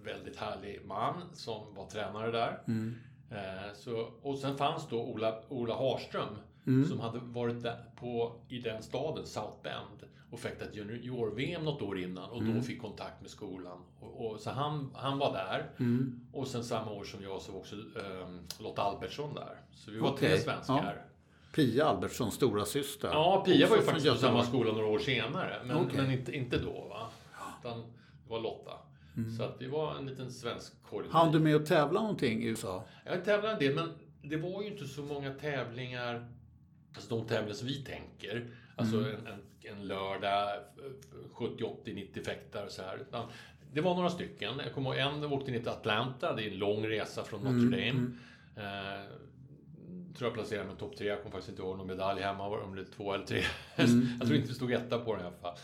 väldigt 0.03 0.36
härlig 0.38 0.82
man 0.86 1.13
som 1.34 1.75
var 1.75 1.86
tränare 1.86 2.32
där. 2.32 2.60
Mm. 2.67 2.96
Eh, 3.32 3.74
så, 3.75 4.10
och 4.22 4.38
sen 4.38 4.58
fanns 4.58 4.89
då 4.89 5.01
Ola, 5.03 5.41
Ola 5.50 5.75
Harström 5.75 6.36
Mm. 6.67 6.86
som 6.89 7.00
hade 7.00 7.20
varit 7.20 7.65
på, 7.96 8.36
i 8.50 8.60
den 8.60 8.84
staden, 8.84 9.25
South 9.25 9.62
Bend, 9.63 10.12
och 10.32 10.39
fäktat 10.39 10.75
junior-VM 10.75 11.63
något 11.65 11.82
år 11.82 12.00
innan 12.00 12.29
och 12.29 12.41
Mm. 12.41 12.56
då 12.56 12.62
fick 12.62 12.82
kontakt 12.82 13.22
med 13.22 13.29
skolan. 13.32 13.77
Och, 14.00 14.25
och, 14.25 14.39
så 14.39 14.50
han, 14.50 14.91
han 14.96 15.17
var 15.17 15.34
där. 15.34 15.70
Mm. 15.79 16.27
Och 16.34 16.48
sen 16.48 16.63
samma 16.63 16.91
år 16.91 17.03
som 17.03 17.24
jag 17.24 17.41
så 17.41 17.51
var 17.51 17.60
också 17.60 17.75
um, 17.75 18.39
Lotta 18.60 18.82
Albertsson 18.82 19.34
där. 19.36 19.62
Så 19.72 19.91
vi 19.91 20.00
var 20.00 20.10
Okej, 20.10 20.29
tre 20.29 20.39
svenskar. 20.39 21.06
Pia 21.56 21.86
Albertssons 21.86 22.34
stora 22.34 22.66
syster. 22.66 23.08
Ja, 23.08 23.44
Pia 23.46 23.68
var 23.68 23.75
ju 23.77 23.82
faktiskt 23.84 24.08
på 24.08 24.16
samma 24.16 24.44
skola 24.44 24.72
några 24.72 24.86
år 24.88 25.00
senare. 25.00 25.62
Men, 25.66 25.77
Okej. 25.77 25.98
men 26.01 26.12
inte, 26.12 26.32
inte 26.36 26.58
då 26.58 26.88
va. 26.89 27.08
Utan 27.60 27.80
det 27.80 28.30
var 28.30 28.39
Lotta. 28.39 28.72
Så 29.38 29.44
att 29.44 29.56
vi 29.60 29.68
var 29.68 29.96
en 29.96 30.06
liten 30.06 30.32
svensk 30.32 30.74
koloni. 30.89 31.10
Hann 31.12 31.32
du 31.32 31.39
med 31.39 31.56
att 31.56 31.66
tävla 31.66 32.01
någonting 32.01 32.44
i 32.44 32.46
USA? 32.48 32.84
Jag 33.06 33.25
tävlade 33.25 33.54
en 33.54 33.60
del, 33.60 33.75
men 33.75 33.89
det 34.22 34.38
var 34.38 34.62
ju 34.62 34.68
inte 34.68 34.86
så 34.88 35.01
många 35.01 35.34
tävlingar, 35.34 36.27
alltså 36.96 37.16
de 37.18 37.27
tävlingar 37.27 37.56
som 37.56 37.68
vi 37.68 37.84
tänker. 37.84 38.48
Alltså 38.75 38.96
Mm. 38.98 39.10
en, 39.10 39.27
en, 39.27 39.77
en 39.77 39.88
lördag, 39.88 40.48
eh, 40.56 41.30
70, 41.34 41.63
80, 41.63 41.94
90 41.94 42.24
fäktare 42.24 42.66
och 42.66 42.72
så 42.72 42.82
här. 42.82 42.98
Utan 42.98 43.25
det 43.74 43.82
var 43.82 43.96
några 43.96 44.10
stycken. 44.10 44.54
Jag 44.63 44.74
kommer 44.74 44.89
ihåg 45.00 45.24
en 45.24 45.32
åkte 45.32 45.51
ner 45.51 45.60
till 45.60 45.70
Atlanta, 45.70 46.36
det 46.36 46.44
är 46.44 46.51
en 46.51 46.58
lång 46.58 46.88
resa 46.88 47.24
från 47.24 47.42
Mm, 47.48 47.56
Notre 47.66 47.77
Dame. 47.92 48.12
Eh, 48.56 49.06
tror 50.17 50.27
jag 50.27 50.33
placerade 50.33 50.67
mig 50.67 50.77
topp 50.77 50.97
tre, 50.97 51.07
jag 51.07 51.17
kommer 51.17 51.31
faktiskt 51.31 51.50
inte 51.50 51.62
ihåg 51.62 51.77
någon 51.77 51.88
medalj 51.88 52.21
hemma, 52.21 52.47
om 52.47 52.75
det 52.75 52.86
två 52.86 53.13
eller 53.13 53.25
tre. 53.25 53.43
Mm, 53.75 54.09
jag 54.19 54.27
tror 54.27 54.38
inte 54.39 54.50
det 54.50 54.55
stod 54.55 54.71
etta 54.71 55.00
på 55.00 55.15
den 55.15 55.24
i 55.24 55.27
alla 55.27 55.38
fall. 55.38 55.57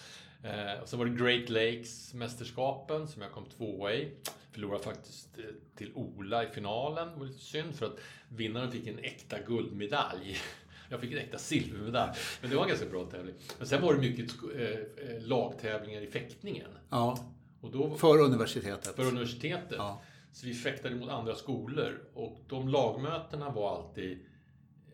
Eh, 0.43 0.81
och 0.81 0.89
så 0.89 0.98
var 0.98 1.05
det 1.05 1.24
Great 1.24 1.50
Lakes-mästerskapen 1.50 3.07
som 3.07 3.22
jag 3.22 3.31
kom 3.31 3.45
tvåa 3.45 3.93
i. 3.93 4.12
Förlorade 4.51 4.83
faktiskt 4.83 5.37
eh, 5.37 5.44
till 5.75 5.92
Ola 5.96 6.44
i 6.44 6.48
finalen. 6.48 7.07
Det 7.13 7.20
var 7.20 7.25
lite 7.25 7.39
synd 7.39 7.75
för 7.75 7.85
att 7.85 8.00
vinnaren 8.29 8.72
fick 8.72 8.87
en 8.87 9.00
äkta 9.00 9.39
guldmedalj. 9.48 10.37
Jag 10.89 11.00
fick 11.01 11.11
en 11.11 11.18
äkta 11.18 11.37
silvermedalj. 11.37 12.11
Men 12.42 12.50
det 12.50 12.55
var 12.55 12.63
en 12.63 12.70
ganska 12.70 12.89
bra 12.89 13.05
tävling. 13.05 13.35
Men 13.57 13.68
sen 13.68 13.81
var 13.81 13.94
det 13.94 14.00
mycket 14.00 14.31
eh, 14.55 14.61
eh, 14.61 15.22
lagtävlingar 15.22 16.01
i 16.01 16.07
fäktningen. 16.07 16.70
Ja. 16.89 17.18
Och 17.61 17.72
då, 17.72 17.96
För 17.96 18.22
universitetet? 18.22 18.96
för 18.96 19.03
universitetet. 19.03 19.75
Ja. 19.77 20.01
Så 20.31 20.46
vi 20.48 20.53
fäktade 20.53 20.96
mot 20.96 21.09
andra 21.09 21.35
skolor. 21.35 22.01
Och 22.13 22.37
de 22.48 22.70
lagmötena 22.70 23.50
var 23.50 23.75
alltid 23.75 24.25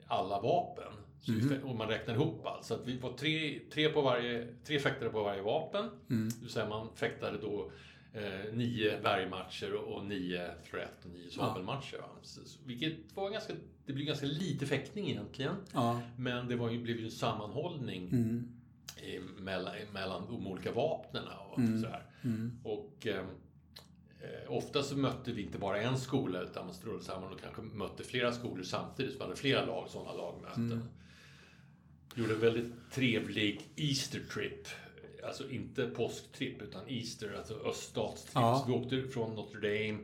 alla 0.09 0.41
vapen. 0.41 0.93
Fä- 1.25 1.61
och 1.63 1.75
man 1.75 1.87
räknade 1.87 2.19
ihop 2.19 2.45
allt. 2.45 2.65
Så 2.65 2.73
att 2.73 2.87
vi 2.87 2.97
var 2.97 3.13
tre, 3.13 3.59
tre, 3.73 3.89
på 3.89 4.01
varje, 4.01 4.47
tre 4.65 4.79
fäktare 4.79 5.09
på 5.09 5.23
varje 5.23 5.41
vapen. 5.41 5.89
Det 6.07 6.41
vill 6.41 6.49
säga 6.49 6.69
man 6.69 6.87
fäktade 6.95 7.37
då 7.37 7.71
eh, 8.13 8.53
nio 8.53 8.99
värjmatcher 8.99 9.73
och, 9.73 9.95
och 9.97 10.05
nio 10.05 10.49
threat 10.71 11.05
och 11.05 11.11
nio. 11.11 11.29
Så, 11.29 11.41
så, 12.45 12.59
vilket 12.65 12.93
var 13.15 13.29
ganska, 13.29 13.53
det 13.85 13.93
blev 13.93 14.07
ganska 14.07 14.25
lite 14.25 14.65
fäktning 14.65 15.09
egentligen. 15.09 15.55
Ja. 15.73 16.01
Men 16.17 16.47
det 16.47 16.55
var 16.55 16.69
ju, 16.69 16.79
blev 16.81 16.97
ju 16.97 17.05
en 17.05 17.11
sammanhållning 17.11 18.09
Mm. 18.09 18.47
i, 19.03 19.19
mellan, 19.41 19.73
mellan 19.93 20.25
de 20.27 20.47
olika 20.47 20.71
vapnen 20.71 21.23
och 21.51 21.59
Mm. 21.59 21.81
sådär. 21.81 22.03
Och 22.63 23.07
ehm, 23.07 23.15
eh, 23.19 23.25
ofta 24.47 24.83
så 24.83 24.97
mötte 24.97 25.31
vi 25.31 25.41
inte 25.41 25.57
bara 25.57 25.81
en 25.81 25.97
skola 25.97 26.41
utan 26.41 26.65
man 26.65 26.75
strullade 26.75 27.03
samman 27.03 27.33
och 27.33 27.41
kanske 27.41 27.61
mötte 27.61 28.03
flera 28.03 28.31
skolor 28.31 28.63
samtidigt. 28.63 29.11
Så 29.11 29.17
vi 29.17 29.23
hade 29.23 29.35
flera 29.35 29.65
lag, 29.65 29.89
sådana 29.89 30.13
lagmöten. 30.13 30.71
Mm. 30.71 30.83
Gjorde 32.15 32.33
en 32.33 32.39
väldigt 32.39 32.73
trevlig 32.91 33.61
Easter 33.75 34.21
trip. 34.33 34.67
Alltså 35.23 35.49
inte 35.49 35.87
påsktripp 35.87 36.61
utan 36.61 36.81
Easter, 36.87 37.33
alltså 37.37 37.53
öststatstripp. 37.53 38.35
Ja. 38.35 38.59
Så 38.59 38.71
vi 38.71 38.77
åkte 38.77 39.13
från 39.13 39.35
Notre 39.35 39.59
Dame. 39.59 39.99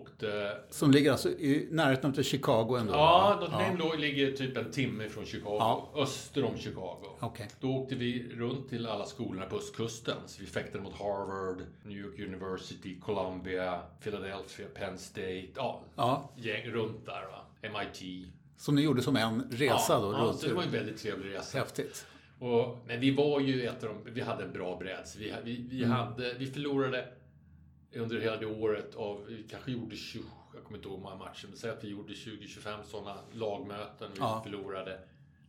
Åkte... 0.00 0.56
Som 0.70 0.90
ligger 0.90 1.10
alltså 1.12 1.28
i 1.30 1.68
närheten 1.70 2.10
av 2.18 2.22
Chicago 2.22 2.76
ändå? 2.80 2.92
Ja? 2.92 3.36
Notre 3.40 3.56
Dame 3.64 3.78
låg- 3.78 3.98
ligger 3.98 4.32
typ 4.32 4.56
en 4.56 4.70
timme 4.70 5.08
från 5.08 5.24
Chicago. 5.26 5.56
Ja. 5.58 5.88
Öster 5.94 6.44
om 6.44 6.58
Chicago. 6.58 7.06
Okej. 7.20 7.48
Då 7.60 7.68
åkte 7.76 7.94
vi 7.94 8.28
runt 8.36 8.68
till 8.68 8.86
alla 8.86 9.04
skolorna 9.06 9.46
på 9.46 9.56
östkusten. 9.56 10.16
Så 10.26 10.40
vi 10.40 10.46
fäktade 10.46 10.84
mot 10.84 10.92
Harvard, 10.98 11.62
New 11.82 11.98
York 11.98 12.18
University, 12.18 13.00
Columbia, 13.00 13.80
Philadelphia, 14.02 14.66
Penn 14.74 14.98
State. 14.98 15.46
Ja, 15.56 15.80
Ja. 15.96 16.30
gäng 16.36 16.70
runt 16.70 17.06
där 17.06 17.12
va. 17.26 17.40
MIT. 17.62 18.26
Som 18.56 18.74
ni 18.74 18.82
gjorde 18.82 19.02
som 19.02 19.16
en 19.16 19.48
resa 19.50 19.92
ja, 19.92 19.98
då? 19.98 20.12
ja, 20.12 20.18
runt 20.18 20.38
så 20.38 20.46
det 20.48 20.54
var 20.54 20.62
en 20.62 20.70
väldigt 20.72 20.98
trevlig 21.02 21.34
resa. 21.34 21.58
Häftigt. 21.58 22.06
Och, 22.38 22.78
men 22.86 23.00
vi 23.00 23.10
var 23.10 23.40
ju 23.40 23.66
ett 23.66 23.84
av 23.84 23.88
de, 24.04 24.12
vi 24.12 24.20
hade 24.20 24.44
en 24.44 24.52
bra 24.52 24.76
bredd. 24.76 25.06
Så 25.06 25.18
vi, 25.18 25.34
vi, 25.44 25.56
Mm. 25.56 25.68
vi, 25.70 25.84
hade, 25.84 26.34
vi 26.38 26.46
förlorade 26.46 27.08
under 28.00 28.20
hela 28.20 28.36
det 28.36 28.46
året 28.46 28.94
av, 28.94 29.24
vi 29.28 29.42
kanske 29.50 29.72
gjorde 29.72 29.96
20, 29.96 30.22
jag 30.54 30.64
kommer 30.64 30.76
inte 30.78 30.88
ihåg 30.88 30.96
hur 30.96 31.02
många 31.04 31.16
matcher, 31.16 31.46
men 31.48 31.56
säg 31.56 31.70
att 31.70 31.84
vi 31.84 31.88
gjorde 31.88 32.12
20-25 32.12 32.76
sådana 32.84 33.16
lagmöten. 33.32 34.08
Vi 34.14 34.18
Ja. 34.20 34.40
förlorade 34.44 34.98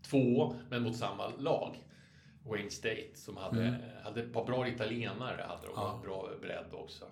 två, 0.09 0.55
men 0.69 0.83
mot 0.83 0.95
samma 0.97 1.27
lag. 1.39 1.83
Wayne 2.47 2.69
State 2.71 3.09
som 3.15 3.37
hade, 3.37 3.75
hade 4.03 4.21
ett 4.21 4.33
par 4.33 4.45
bra 4.45 4.67
italienare, 4.67 5.45
hade 5.47 5.61
de, 5.61 5.67
Mm. 5.67 5.73
Ja. 5.83 5.93
och 5.93 6.01
bra 6.01 6.29
bredd 6.41 6.65
också. 6.71 7.05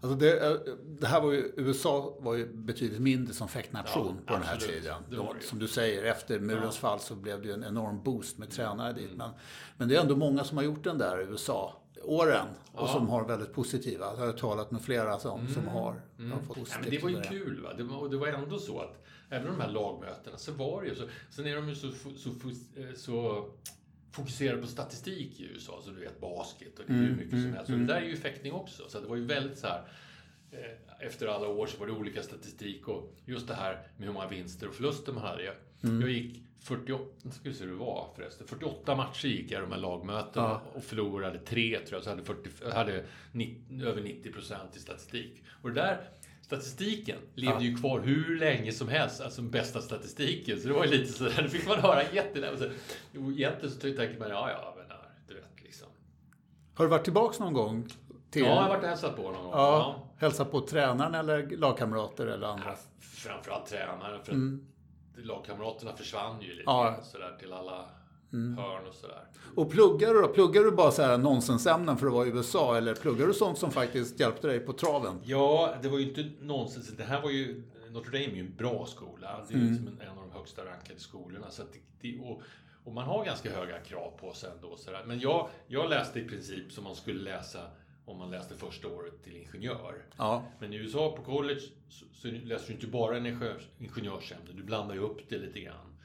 Alltså 0.00 0.16
det, 0.18 0.46
eh, 0.46 0.56
det 1.00 1.06
här 1.06 1.20
var 1.20 1.32
ju, 1.32 1.52
USA 1.56 2.14
var 2.20 2.34
ju 2.34 2.46
betydligt 2.54 3.00
mindre 3.00 3.34
som 3.34 3.48
fäktnation 3.48 4.16
Ja, 4.26 4.26
på 4.26 4.32
den 4.38 4.42
här 4.42 4.56
tiden. 4.56 5.02
Det 5.10 5.16
var 5.16 5.36
som 5.40 5.58
du 5.58 5.68
säger, 5.68 6.04
efter 6.04 6.38
murens 6.40 6.52
Ja. 6.62 6.62
Mm. 6.62 6.72
fall 6.72 7.00
så 7.00 7.14
blev 7.14 7.42
det 7.42 7.48
ju 7.48 7.54
en 7.54 7.64
enorm 7.64 8.02
boost 8.02 8.38
med 8.38 8.50
tränare 8.50 8.92
dit. 8.92 9.10
Men, 9.16 9.30
men 9.76 9.88
det 9.88 9.96
är 9.96 10.00
ändå 10.00 10.16
många 10.16 10.44
som 10.44 10.56
har 10.56 10.64
gjort 10.64 10.84
den 10.84 10.98
där 10.98 11.20
i 11.20 11.24
USA 11.24 11.82
åren 12.02 12.46
och 12.72 12.88
som 12.88 13.08
har 13.08 13.24
väldigt 13.24 13.52
positiva. 13.52 14.06
Jag 14.18 14.26
har 14.26 14.32
talat 14.32 14.70
med 14.70 14.82
flera 14.82 15.18
som, 15.18 15.48
som 15.48 15.68
har, 15.68 15.82
har 16.32 16.40
fått 16.40 16.56
Mm. 16.56 16.68
Ja, 16.70 16.76
men 16.80 16.90
det 16.90 17.02
var 17.02 17.10
ju 17.10 17.22
kul. 17.22 17.60
Va? 17.62 17.72
Det, 17.76 17.82
var, 17.82 18.08
det 18.08 18.16
var 18.16 18.26
ändå 18.26 18.58
så 18.58 18.80
att 18.80 19.04
även 19.30 19.46
de 19.46 19.60
här 19.60 19.68
lagmötena 19.70 20.36
så 20.36 20.52
var 20.52 20.82
det 20.82 20.88
ju 20.88 20.94
så. 20.94 21.04
Sen 21.30 21.46
är 21.46 21.56
de 21.56 21.68
ju 21.68 21.74
så, 21.74 21.90
så, 21.92 22.10
så, 22.16 22.30
så 22.96 23.46
fokuserade 24.12 24.62
på 24.62 24.68
statistik 24.68 25.40
i 25.40 25.44
USA. 25.44 25.80
Så 25.84 25.90
du 25.90 26.00
vet 26.00 26.20
basket 26.20 26.78
och 26.78 26.84
det 26.86 26.92
är 26.92 26.96
Mm, 26.98 27.08
ju 27.10 27.16
mycket 27.16 27.30
som 27.42 27.52
helst. 27.52 27.70
Och 27.72 27.78
det 27.78 27.84
där 27.86 27.94
är 28.00 28.06
ju 28.06 28.16
fäktning 28.16 28.52
också. 28.52 28.82
Så 28.88 29.00
det 29.00 29.06
var 29.06 29.16
ju 29.16 29.24
väldigt 29.24 29.58
så 29.58 29.66
här. 29.66 29.82
eh, 30.52 31.06
Efter 31.06 31.26
alla 31.26 31.48
år 31.48 31.66
så 31.66 31.78
var 31.78 31.86
det 31.86 31.92
olika 31.92 32.22
statistik 32.22 32.88
och 32.88 33.12
just 33.24 33.48
det 33.48 33.54
här 33.54 33.72
med 33.96 34.06
hur 34.06 34.14
många 34.14 34.28
vinster 34.28 34.68
och 34.68 34.74
förluster 34.74 35.12
man 35.12 35.22
hade. 35.22 35.54
Mm. 35.84 36.00
jag 36.00 36.10
gick 36.10 36.42
48, 36.60 37.30
ska 37.30 37.52
se 37.52 37.64
hur 37.64 37.70
det 37.70 37.76
var 37.78 38.08
förresten. 38.16 38.46
48 38.46 38.96
matcher 38.96 39.26
gick 39.28 39.50
jag 39.50 39.62
de 39.62 39.72
här 39.72 39.78
lagmötena 39.78 40.46
Ja. 40.46 40.62
och 40.74 40.84
förlorade 40.84 41.38
tre 41.38 41.78
tror 41.78 41.92
jag. 41.96 42.02
Så 42.04 42.10
hade 42.10 42.24
40, 42.24 42.50
jag 42.62 42.70
hade 42.70 43.04
90, 43.32 43.82
över 43.86 44.02
90 44.02 44.32
procent 44.32 44.76
i 44.76 44.78
statistik. 44.78 45.42
Och 45.62 45.68
det 45.68 45.74
där 45.80 46.00
statistiken 46.42 47.18
levde 47.34 47.64
ju 47.64 47.76
kvar 47.76 48.00
hur 48.00 48.38
länge 48.38 48.72
som 48.72 48.88
helst, 48.88 49.20
alltså 49.20 49.42
den 49.42 49.50
bästa 49.50 49.80
statistiken. 49.80 50.60
Så 50.60 50.68
det 50.68 50.74
var 50.74 50.84
ju 50.84 50.90
lite 50.90 51.12
sådär, 51.12 51.42
det 51.42 51.48
fick 51.48 51.68
man 51.68 51.78
höra 51.78 52.02
jättelänge. 52.12 52.56
Egentligen 53.14 53.70
så 53.70 53.80
tänker 53.80 54.18
man, 54.18 54.30
ja 54.30 54.50
ja, 54.50 54.74
men, 54.76 54.86
ja, 54.88 54.96
du 55.28 55.42
Har 56.74 56.84
du 56.84 56.90
varit 56.90 57.04
tillbaks 57.04 57.38
någon 57.38 57.52
gång? 57.52 57.88
Till, 58.30 58.42
Ja, 58.42 58.48
jag 58.48 58.62
har 58.62 58.68
varit 58.68 58.82
och 58.82 58.88
hälsat 58.88 59.16
på 59.16 59.22
någon 59.22 59.42
gång. 59.42 59.52
Ja, 59.52 60.08
hälsat 60.18 60.50
på 60.50 60.60
tränaren 60.60 61.14
eller 61.14 61.56
lagkamrater 61.56 62.26
eller 62.26 62.46
andra? 62.46 62.64
Ja, 62.66 62.76
Framförallt 63.00 63.66
tränaren. 63.66 64.24
För 64.24 64.32
lagkamraterna 65.24 65.96
försvann 65.96 66.40
ju 66.42 66.50
lite 66.50 66.62
Ja. 66.66 66.88
Mm. 66.88 67.04
sådär 67.04 67.36
till 67.40 67.52
alla 67.52 67.84
hörn 68.32 68.86
och 68.88 68.94
sådär. 68.94 69.24
Och 69.54 69.70
pluggar 69.70 70.14
du 70.14 70.20
då? 70.20 70.28
Pluggar 70.28 70.62
du 70.62 70.70
bara 70.70 70.90
så 70.90 71.02
här 71.02 71.18
nonsensämnen 71.18 71.96
för 71.96 72.06
att 72.06 72.12
vara 72.12 72.26
i 72.26 72.30
USA 72.30 72.76
eller 72.76 72.94
pluggar 72.94 73.26
du 73.26 73.34
sånt 73.34 73.58
som 73.58 73.70
faktiskt 73.70 74.20
hjälpte 74.20 74.46
dig 74.46 74.60
på 74.60 74.72
traven? 74.72 75.20
Ja, 75.24 75.74
det 75.82 75.88
var 75.88 75.98
ju 75.98 76.08
inte 76.08 76.30
nonsens. 76.40 76.88
Det 76.96 77.04
här 77.04 77.22
var 77.22 77.30
ju... 77.30 77.62
Notre 77.90 78.10
Dame 78.10 78.24
är 78.32 78.36
ju 78.36 78.40
en 78.40 78.54
bra 78.56 78.86
skola. 78.86 79.44
Det 79.48 79.54
är 79.54 79.58
ju 79.58 79.68
liksom 79.68 79.86
en, 79.88 80.00
en 80.00 80.08
av 80.08 80.16
de 80.16 80.38
högsta 80.38 80.64
rankade 80.64 81.00
skolorna. 81.00 81.50
Så 81.50 81.62
att 81.62 81.72
det, 81.72 81.78
det, 82.00 82.18
och, 82.20 82.42
och 82.84 82.92
man 82.92 83.04
har 83.04 83.24
ganska 83.24 83.52
höga 83.56 83.80
krav 83.80 84.12
på 84.20 84.32
sig 84.32 84.50
ändå. 84.50 84.76
Sådär. 84.76 85.04
Men 85.06 85.20
jag, 85.20 85.48
jag 85.66 85.90
läste 85.90 86.20
i 86.20 86.24
princip 86.24 86.72
som 86.72 86.84
man 86.84 86.94
skulle 86.94 87.22
läsa 87.22 87.60
om 88.06 88.18
man 88.18 88.30
läste 88.30 88.56
första 88.56 88.88
året 88.88 89.22
till 89.24 89.36
ingenjör. 89.36 90.04
Ja. 90.16 90.44
Men 90.58 90.72
i 90.72 90.76
USA 90.76 91.16
på 91.16 91.22
college 91.22 91.60
så, 91.88 92.04
så 92.12 92.28
läser 92.28 92.66
du 92.66 92.72
inte 92.74 92.86
bara 92.86 93.18
ingenjörsämne, 93.78 94.52
du 94.52 94.62
blandar 94.62 94.94
ju 94.94 95.00
upp 95.00 95.28
det 95.28 95.38
lite 95.38 95.60
grann. 95.60 95.96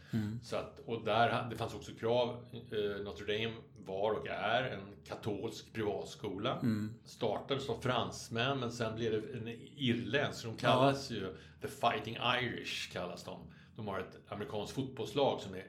Så 0.43 0.55
att, 0.55 0.79
och 0.85 1.05
där, 1.05 1.49
det 1.49 1.55
fanns 1.55 1.73
också 1.73 1.91
krav. 1.91 2.45
Eh, 2.53 3.03
Notre 3.03 3.25
Dame 3.25 3.55
var 3.85 4.11
och 4.11 4.27
är 4.27 4.63
en 4.63 4.81
katolsk 5.07 5.73
privatskola. 5.73 6.59
Startades 7.05 7.69
av 7.69 7.79
fransmän 7.81 8.59
men 8.59 8.71
sen 8.71 8.95
blev 8.95 9.11
det 9.11 9.37
en 9.37 9.47
irländsk. 9.75 10.43
De 10.45 10.55
kallas 10.55 11.11
ju 11.11 11.35
The 11.61 11.67
Fighting 11.67 12.17
Irish. 12.41 12.91
kallas 12.91 13.23
de. 13.23 13.39
De 13.75 13.87
har 13.87 13.99
ett 13.99 14.19
amerikanskt 14.27 14.75
fotbollslag 14.75 15.41
som 15.41 15.53
är 15.55 15.65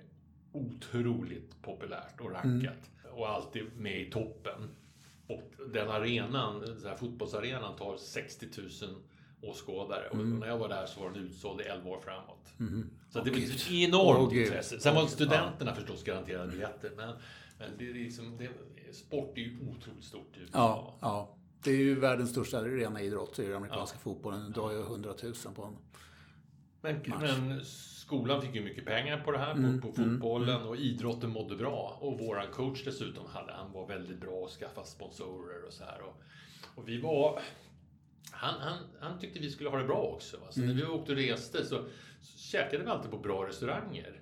otroligt 0.53 1.62
populärt 1.62 2.21
och 2.21 2.31
rankat. 2.33 2.90
Och 3.12 3.29
alltid 3.29 3.77
med 3.77 4.01
i 4.01 4.11
toppen. 4.11 4.68
Och 5.35 5.68
den 5.73 5.88
arenan, 5.90 6.61
den 6.61 6.85
här 6.85 6.97
fotbollsarenan 6.97 7.77
tar 7.77 7.97
60 7.97 8.47
000 8.57 8.68
åskådare. 9.42 10.09
Och 10.09 10.18
när 10.18 10.47
jag 10.47 10.59
var 10.59 10.68
där 10.68 10.87
så 10.87 11.01
var 11.01 11.11
den 11.11 11.25
utsåld 11.25 11.61
i 11.61 11.64
11 11.64 11.90
år 11.90 12.01
framåt. 12.01 12.53
Så 13.11 13.21
det 13.21 13.31
var 13.31 13.38
ett 13.38 13.71
enormt 13.71 14.33
gud. 14.33 14.47
intresse. 14.47 14.81
Sen 14.81 14.95
var 14.95 15.07
studenterna 15.07 15.75
förstås 15.75 16.05
garanterade 16.05 16.51
biljetter. 16.51 16.92
Men, 16.97 17.14
men 17.59 17.71
det 17.79 17.90
är 17.90 17.95
liksom, 17.95 18.37
det, 18.37 18.51
sport 18.95 19.38
är 19.38 19.42
ju 19.42 19.59
otroligt 19.71 20.05
stort 20.05 20.37
i 20.37 20.40
USA. 20.40 20.51
Ja, 20.59 20.99
ja. 21.01 21.37
Det 21.64 21.71
är 21.71 21.77
ju 21.77 22.01
världens 22.01 22.31
största 22.31 22.62
rena 22.64 23.03
idrott, 23.03 23.38
i 23.38 23.47
den 23.47 23.57
amerikanska 23.57 23.99
fotbollen. 23.99 24.40
Den 24.40 24.53
drar 24.53 24.71
ju 24.71 24.81
100 24.81 25.14
000 25.23 25.35
på 25.55 25.62
en. 25.62 25.77
Men, 26.81 27.01
men 27.21 27.61
skolan 28.03 28.43
fick 28.43 28.55
ju 28.55 28.62
mycket 28.62 28.85
pengar 28.85 29.19
på 29.19 29.33
det 29.33 29.38
här, 29.38 29.55
på, 29.55 29.88
på 29.88 29.93
fotbollen 29.93 30.62
och 30.62 30.77
idrotten 30.77 31.31
mådde 31.31 31.57
bra. 31.57 31.99
Och 32.01 32.19
våran 32.19 32.47
coach 32.53 32.85
dessutom 32.85 33.27
hade, 33.27 33.53
han 33.53 33.73
var 33.73 33.87
väldigt 33.87 34.21
bra 34.21 34.35
och 34.35 34.51
skaffa 34.51 34.85
sponsorer 34.85 35.65
och 35.67 35.73
så 35.73 35.85
här. 35.85 36.01
Och, 36.03 36.23
och 36.75 36.88
vi 36.88 37.01
var... 37.01 37.41
Han, 38.31 38.55
han, 38.61 38.79
han 39.01 39.19
tyckte 39.19 39.41
vi 39.41 39.51
skulle 39.51 39.71
ha 39.71 39.79
det 39.79 39.85
bra 39.85 40.03
också. 40.03 40.37
Va? 40.37 40.47
Så 40.51 40.61
när 40.61 40.75
vi 40.75 40.85
åkte 40.85 41.12
och 41.12 41.19
reste 41.19 41.65
så, 41.65 41.85
så 42.21 42.38
käkade 42.38 42.85
vi 42.85 42.91
alltid 42.91 43.11
på 43.11 43.19
bra 43.19 43.47
restauranger. 43.47 44.21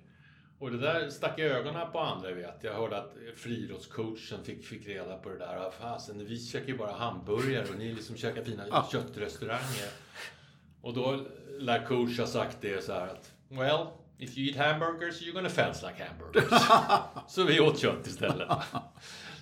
Och 0.59 0.71
det 0.71 0.77
där 0.77 1.09
stack 1.09 1.39
i 1.39 1.41
ögonen 1.41 1.91
på 1.91 1.99
andra 1.99 2.31
vet 2.31 2.63
jag. 2.63 2.73
hörde 2.73 2.97
att 2.97 3.13
friidrottscoachen 3.35 4.43
fick, 4.43 4.65
fick 4.65 4.87
reda 4.87 5.17
på 5.17 5.29
det 5.29 5.37
där. 5.37 5.57
Ah, 5.57 5.71
Fasen, 5.71 6.25
vi 6.25 6.39
käkar 6.39 6.67
ju 6.67 6.77
bara 6.77 6.91
hamburgare 6.91 7.69
och 7.69 7.77
ni 7.77 7.93
liksom 7.93 8.15
käkar 8.17 8.43
fina 8.43 8.85
köttrestauranger. 8.91 9.89
Och 10.81 10.93
då 10.93 11.25
lär 11.59 11.85
coach 11.85 12.19
ha 12.19 12.27
sagt 12.27 12.57
det 12.61 12.83
så 12.83 12.93
här 12.93 13.07
att 13.07 13.30
Well, 13.51 13.87
if 14.17 14.37
you 14.37 14.49
eat 14.49 14.55
hamburgers 14.57 15.21
you're 15.21 15.33
gonna 15.33 15.49
fence 15.49 15.85
like 15.87 16.03
hamburgers. 16.03 16.61
så 17.27 17.43
vi 17.43 17.59
åt 17.59 17.79
kött 17.79 18.07
istället. 18.07 18.49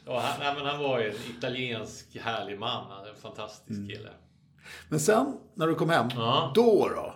Och 0.05 0.21
han, 0.21 0.39
nej, 0.39 0.53
men 0.55 0.65
han 0.65 0.79
var 0.83 0.99
ju 0.99 1.09
en 1.09 1.15
italiensk 1.37 2.17
härlig 2.21 2.59
man. 2.59 3.05
En 3.07 3.15
fantastisk 3.21 3.89
kille. 3.89 4.09
Men 4.89 4.99
sen, 4.99 5.37
när 5.53 5.67
du 5.67 5.75
kom 5.75 5.89
hem, 5.89 6.07
Ja. 6.15 6.51
då 6.55 6.89
då? 6.95 7.13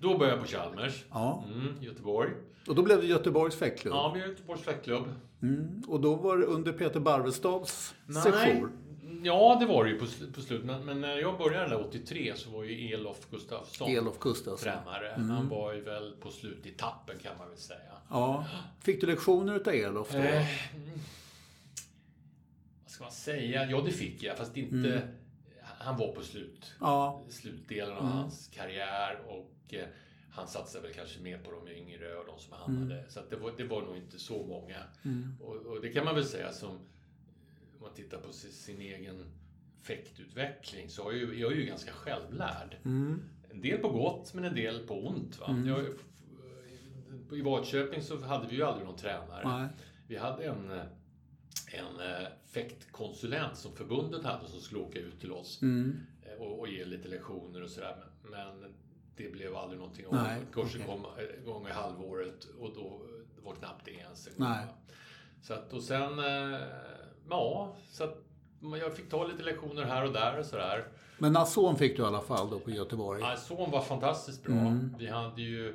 Då 0.00 0.18
började 0.18 0.36
jag 0.38 0.46
på 0.46 0.50
Chalmers. 0.52 1.04
Ja. 1.10 1.44
Mm, 1.52 1.76
Göteborg. 1.82 2.30
Och 2.66 2.74
då 2.74 2.82
blev 2.82 3.00
det 3.00 3.06
Göteborgs 3.06 3.56
fäktklubb. 3.56 3.94
Ja, 3.94 4.12
vi 4.14 4.20
har 4.20 4.28
Göteborgs 4.28 4.62
fäktklubb. 4.62 5.04
Mm. 5.42 5.82
Och 5.88 6.00
då 6.00 6.14
var 6.14 6.36
det 6.38 6.44
under 6.44 6.72
Peter 6.72 7.00
Barvestads 7.00 7.94
sejour. 8.22 8.72
Ja, 9.22 9.56
det 9.60 9.66
var 9.66 9.84
det 9.84 9.90
ju 9.90 9.98
på, 9.98 10.06
på 10.34 10.40
slutet. 10.40 10.66
Men, 10.66 10.84
men 10.84 11.00
när 11.00 11.16
jag 11.16 11.38
började 11.38 11.68
där 11.68 11.80
83 11.88 12.32
så 12.36 12.50
var 12.50 12.64
ju 12.64 12.94
Elof 12.94 13.30
Gustafsson 13.30 13.90
Elof 13.90 14.18
Gustafsson. 14.18 14.58
tränare. 14.58 15.14
Han 15.16 15.48
var 15.48 15.72
ju 15.72 15.80
väl 15.80 16.12
på 16.20 16.30
slutetappen 16.30 17.18
kan 17.18 17.38
man 17.38 17.48
väl 17.48 17.58
säga. 17.58 17.92
Ja. 18.10 18.46
Fick 18.80 19.00
du 19.00 19.06
lektioner 19.06 19.56
utav 19.56 19.74
Elof 19.74 20.12
då? 20.12 20.18
Eh, 20.18 20.46
vad 22.82 22.90
ska 22.90 23.04
man 23.04 23.12
säga? 23.12 23.70
Ja, 23.70 23.80
det 23.80 23.90
fick 23.92 24.22
jag. 24.22 24.36
Fast 24.36 24.56
inte... 24.56 25.08
Han 25.62 25.96
var 25.96 26.12
på 26.12 26.22
slut. 26.22 26.72
Ja. 26.80 27.22
slutdelen 27.28 27.96
av 27.96 28.04
hans 28.04 28.48
karriär 28.48 29.18
och 29.28 29.74
eh, 29.74 29.86
han 30.30 30.48
satsade 30.48 30.86
väl 30.86 30.96
kanske 30.96 31.20
mer 31.20 31.38
på 31.38 31.50
de 31.50 31.68
yngre 31.72 32.16
och 32.16 32.26
de 32.26 32.38
som 32.38 32.52
han 32.52 32.76
hade. 32.76 33.04
Så 33.08 33.20
det, 33.30 33.36
var, 33.36 33.52
det 33.56 33.64
var 33.64 33.82
nog 33.82 33.96
inte 33.96 34.18
så 34.18 34.46
många. 34.46 34.76
Och, 35.40 35.56
och 35.56 35.80
det 35.80 35.88
kan 35.88 36.04
man 36.04 36.14
väl 36.14 36.24
säga 36.24 36.52
som, 36.52 36.70
om 36.70 36.78
man 37.84 37.94
tittar 37.94 38.18
på 38.18 38.32
sin, 38.32 38.80
egen 38.80 39.24
fäktutveckling 39.82 40.88
så 40.90 41.10
är 41.10 41.12
jag, 41.12 41.20
ju, 41.20 41.40
jag 41.40 41.52
är 41.52 41.56
ju 41.56 41.64
ganska 41.64 41.92
självlärd. 41.92 42.76
En 43.50 43.60
del 43.60 43.78
på 43.78 43.88
gott 43.88 44.34
men 44.34 44.44
en 44.44 44.54
del 44.54 44.86
på 44.86 45.06
ont. 45.06 45.40
Va? 45.40 45.62
Jag, 45.66 45.86
I 47.38 47.42
Vadköping 47.42 48.02
så 48.02 48.20
hade 48.20 48.48
vi 48.48 48.56
ju 48.56 48.62
aldrig 48.62 48.86
någon 48.86 48.96
tränare. 48.96 49.58
Nej. 49.58 49.68
Vi 50.06 50.16
hade 50.16 50.44
en, 50.44 50.70
eh, 50.70 50.82
en 51.66 52.00
eh, 52.00 52.28
fäktkonsulent 52.46 53.56
som 53.56 53.76
förbundet 53.76 54.24
hade 54.24 54.48
som 54.48 54.60
skulle 54.60 54.80
åka 54.80 54.98
ut 54.98 55.20
till 55.20 55.32
oss 55.32 55.62
Mm. 55.62 55.96
eh, 56.22 56.42
och, 56.42 56.58
och 56.60 56.68
ge 56.68 56.84
lite 56.84 57.08
lektioner 57.08 57.62
och 57.62 57.70
sådär. 57.70 58.04
Men, 58.22 58.60
men 58.60 58.74
det 59.16 59.32
blev 59.32 59.56
aldrig 59.56 59.78
någonting 59.80 60.06
av 60.06 60.14
det. 60.14 60.36
Kursen 60.52 60.82
okej. 60.86 60.96
kom 61.02 61.06
en 61.38 61.44
gång 61.44 61.66
i 61.68 61.70
halvåret 61.70 62.44
och 62.44 62.74
då 62.74 63.02
var 63.42 63.54
knappt 63.54 63.84
det 63.84 63.90
ens 63.90 64.26
en 64.28 64.34
gång. 64.38 64.48
Så 65.42 65.54
att, 65.54 65.72
och 65.72 65.82
sen, 65.82 66.18
eh, 66.18 66.60
ja, 67.30 67.76
så 67.90 68.04
att 68.04 68.18
jag 68.80 68.96
fick 68.96 69.10
ta 69.10 69.26
lite 69.26 69.42
lektioner 69.42 69.82
här 69.82 70.04
och 70.06 70.12
där 70.12 70.38
och 70.38 70.46
sådär. 70.46 70.84
Men 71.18 71.32
Nasson 71.32 71.76
fick 71.76 71.96
du 71.96 72.02
i 72.02 72.06
alla 72.06 72.20
fall 72.20 72.50
då 72.50 72.58
på 72.58 72.70
Göteborg. 72.70 73.20
Ja, 73.20 73.36
son 73.36 73.70
var 73.70 73.80
fantastiskt 73.80 74.42
bra. 74.42 74.54
Mm. 74.54 74.94
Vi 74.98 75.06
hade 75.08 75.42
ju 75.42 75.68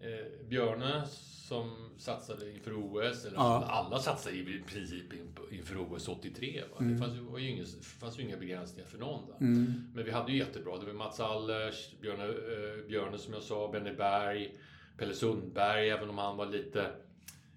eh, 0.00 0.46
Björne 0.48 1.02
som 1.48 1.90
satsade 1.98 2.52
inför 2.52 2.72
OS. 2.72 3.24
Eller 3.24 3.36
Ja. 3.36 3.64
Alla 3.68 3.98
satsade 3.98 4.36
i 4.36 4.62
princip 4.66 5.12
in- 5.12 5.36
inför 5.50 5.76
OS 5.94 6.08
83. 6.08 6.62
Va? 6.70 6.76
Mm. 6.80 6.92
Det 6.92 6.98
fanns 6.98 7.14
ju, 7.38 7.48
ingen, 7.50 7.66
fanns 8.00 8.18
ju 8.18 8.22
inga 8.22 8.36
begränsningar 8.36 8.88
för 8.88 8.98
någon. 8.98 9.26
Då. 9.26 9.34
Men 9.94 10.04
vi 10.04 10.10
hade 10.10 10.32
ju 10.32 10.38
jättebra. 10.38 10.78
Det 10.78 10.86
var 10.86 10.92
Mats 10.92 11.20
Allers, 11.20 11.90
Björne, 12.00 12.24
eh, 12.24 12.86
Björne 12.88 13.18
som 13.18 13.34
jag 13.34 13.42
sa, 13.42 13.68
Benny 13.72 13.92
Berg, 13.94 14.58
Pelle 14.98 15.14
Sundberg, 15.14 15.90
även 15.90 16.10
om 16.10 16.18
han 16.18 16.36
var 16.36 16.46
lite... 16.46 16.90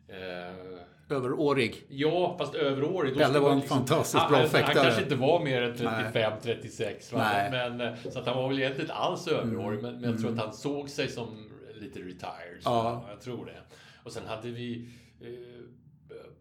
Eh, 0.07 0.77
Överårig. 1.09 1.85
Ja, 1.89 2.35
fast 2.37 2.55
överårig. 2.55 3.17
Pelle 3.17 3.39
var 3.39 3.51
en 3.51 3.61
fantastiskt 3.61 4.17
han, 4.17 4.31
bra 4.31 4.39
han, 4.39 4.49
fäktare. 4.49 4.73
Han 4.75 4.83
kanske 4.83 5.03
inte 5.03 5.15
var 5.15 5.43
mer 5.43 5.61
än 5.61 5.75
35-36. 5.75 7.13
va? 7.13 7.19
Nej. 7.19 7.51
Men, 7.51 7.81
eh, 7.81 7.93
så 8.11 8.19
att 8.19 8.25
han 8.27 8.37
var 8.37 8.47
väl 8.47 8.59
egentligen 8.59 8.85
inte 8.85 8.93
alls 8.93 9.27
överårig. 9.27 9.81
Men, 9.81 10.01
men 10.01 10.09
jag 10.09 10.21
tror 10.21 10.31
att 10.31 10.39
han 10.39 10.53
såg 10.53 10.89
sig 10.89 11.07
som 11.07 11.49
lite 11.79 11.99
retired. 11.99 12.61
Så 12.61 12.69
Mm. 12.69 12.85
Ja. 12.85 13.05
Jag 13.09 13.21
tror 13.21 13.45
det. 13.45 13.61
Och 14.03 14.11
sen 14.11 14.27
hade 14.27 14.49
vi 14.49 14.89
eh, 15.21 15.27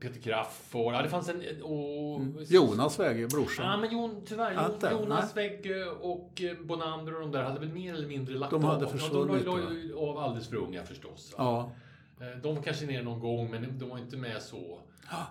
Peter 0.01 0.21
Kraft 0.21 0.75
och... 0.75 0.93
Ja, 0.93 1.03
det 1.03 1.09
fanns 1.09 1.29
en... 1.29 1.63
Och, 1.63 2.21
Jonas 2.47 2.99
Väge, 2.99 3.27
brorsan. 3.27 3.67
Ja, 3.67 3.77
men 3.77 3.93
Jon, 3.93 4.23
tyvärr. 4.27 4.55
Jon, 4.55 5.01
Jonas 5.01 5.35
och 6.01 6.43
eh, 6.43 6.57
Bonander 6.65 7.15
och 7.15 7.21
de 7.21 7.33
där 7.33 7.43
hade 7.43 7.61
väl 7.61 7.69
mer 7.69 7.95
eller 7.95 8.09
mindre 8.09 8.35
lagt 8.35 8.51
De 8.51 8.65
hade 8.65 8.87
av. 8.87 8.91
försvunnit, 8.91 9.45
de 9.45 9.91
la 9.91 10.01
av 10.01 10.19
alldeles 10.19 10.49
för 10.49 10.57
unga 10.57 10.85
förstås. 10.85 11.35
va? 11.39 11.45
Ja. 11.45 11.73
Eh, 12.21 12.27
De 12.43 12.55
var 12.55 12.63
kanske 12.63 12.87
ner 12.87 13.03
någon 13.03 13.21
gång, 13.21 13.51
men 13.51 13.79
de 13.79 13.89
var 13.91 13.99
inte 13.99 14.17
med 14.17 14.43
så. 14.43 14.81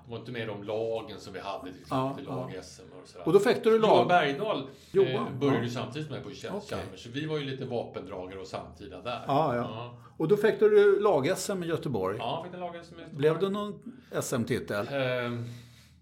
De 0.05 0.11
var 0.11 0.19
inte 0.19 0.31
med 0.31 0.41
i 0.41 0.45
de 0.45 0.63
lagen 0.63 1.19
som 1.19 1.33
vi 1.33 1.39
hade, 1.39 1.63
till 1.73 1.81
Ja, 1.89 2.09
exempel 2.09 2.25
ja. 2.33 2.35
lag-SM 2.35 2.81
och 3.01 3.07
sådär. 3.07 3.27
Och 3.27 3.33
då 3.33 3.39
fäktade 3.39 3.75
du 3.75 3.81
Johan 3.81 3.97
lag. 3.97 4.07
Bergdahl 4.07 4.59
eh, 4.59 4.65
Johan, 4.91 5.39
började 5.39 5.57
ja. 5.57 5.63
ju 5.63 5.69
samtidigt 5.69 6.09
med 6.09 6.23
på. 6.23 6.29
Chalmers, 6.29 7.03
så 7.03 7.09
vi 7.09 7.25
var 7.25 7.37
ju 7.37 7.45
lite 7.45 7.65
vapendragare 7.65 8.39
och 8.39 8.47
samtida 8.47 9.01
där. 9.01 9.23
Ja, 9.27 9.55
ja. 9.55 9.97
Och 10.17 10.27
då 10.27 10.37
fäktade 10.37 10.71
du 10.71 10.99
lag-SM 10.99 11.63
i 11.63 11.67
Göteborg. 11.67 12.17
Ja, 12.19 12.43
fick 12.45 12.53
en 12.53 12.59
lag-SM 12.59 12.93
i 12.99 13.15
Blev 13.15 13.39
det 13.39 13.49
någon 13.49 13.79
SM-titel? 14.21 14.87
Ehm, 14.91 15.45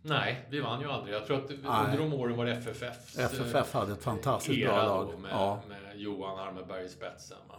nej, 0.01 0.47
vi 0.49 0.59
vann 0.59 0.81
ju 0.81 0.87
aldrig. 0.91 1.15
Jag 1.15 1.25
tror 1.25 1.37
att 1.37 1.51
under 1.51 1.97
de 1.97 2.13
åren 2.13 2.37
var 2.37 2.45
det 2.45 2.51
FFF. 2.51 3.17
FFF 3.19 3.73
hade 3.73 3.91
ett 3.93 4.03
fantastiskt 4.03 4.65
bra 4.65 4.83
lag. 4.85 5.07
Då, 5.11 5.17
med, 5.17 5.31
Ja. 5.31 5.59
Mm, 5.65 5.83
med 5.83 5.99
Johan 5.99 6.39
Armeberg 6.39 6.85
i 6.85 6.89
spetsen. 6.89 7.37
va. 7.49 7.55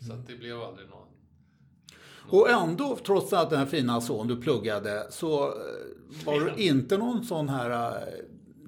Så 0.00 0.12
det 0.26 0.36
blev 0.36 0.62
aldrig 0.62 0.88
någon... 0.88 1.03
Och 2.28 2.50
ändå, 2.50 2.98
trots 3.06 3.32
att 3.32 3.50
den 3.50 3.58
här 3.58 3.66
fina 3.66 4.00
son 4.00 4.28
du 4.28 4.36
pluggade, 4.36 5.06
så 5.10 5.44
eh, 5.48 5.54
var 6.24 6.40
du 6.40 6.62
inte 6.62 6.98
någon 6.98 7.24
sån 7.24 7.48
här... 7.48 7.70
eh, 7.96 8.08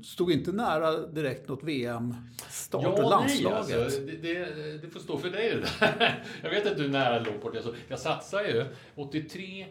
Stod 0.02 0.32
inte 0.32 0.52
nära 0.52 0.96
direkt 1.06 1.48
något 1.48 1.62
VM-start 1.62 2.86
och 2.86 2.92
nej, 3.00 3.10
landslaget. 3.10 3.82
alltså, 3.84 4.00
det, 4.00 4.16
det, 4.16 4.78
det 4.82 4.88
får 4.90 5.00
stå 5.00 5.18
för 5.18 5.30
dig 5.30 5.50
det 5.54 5.60
där. 5.80 6.24
Jag 6.42 6.50
vet 6.50 6.66
att 6.66 6.76
du 6.76 6.84
är 6.84 6.88
nära 6.88 7.18
långt 7.18 7.42
bort. 7.42 7.56
Alltså, 7.56 7.74
jag 7.88 7.98
satsade 7.98 8.48
ju 8.48 8.64
83, 8.94 9.66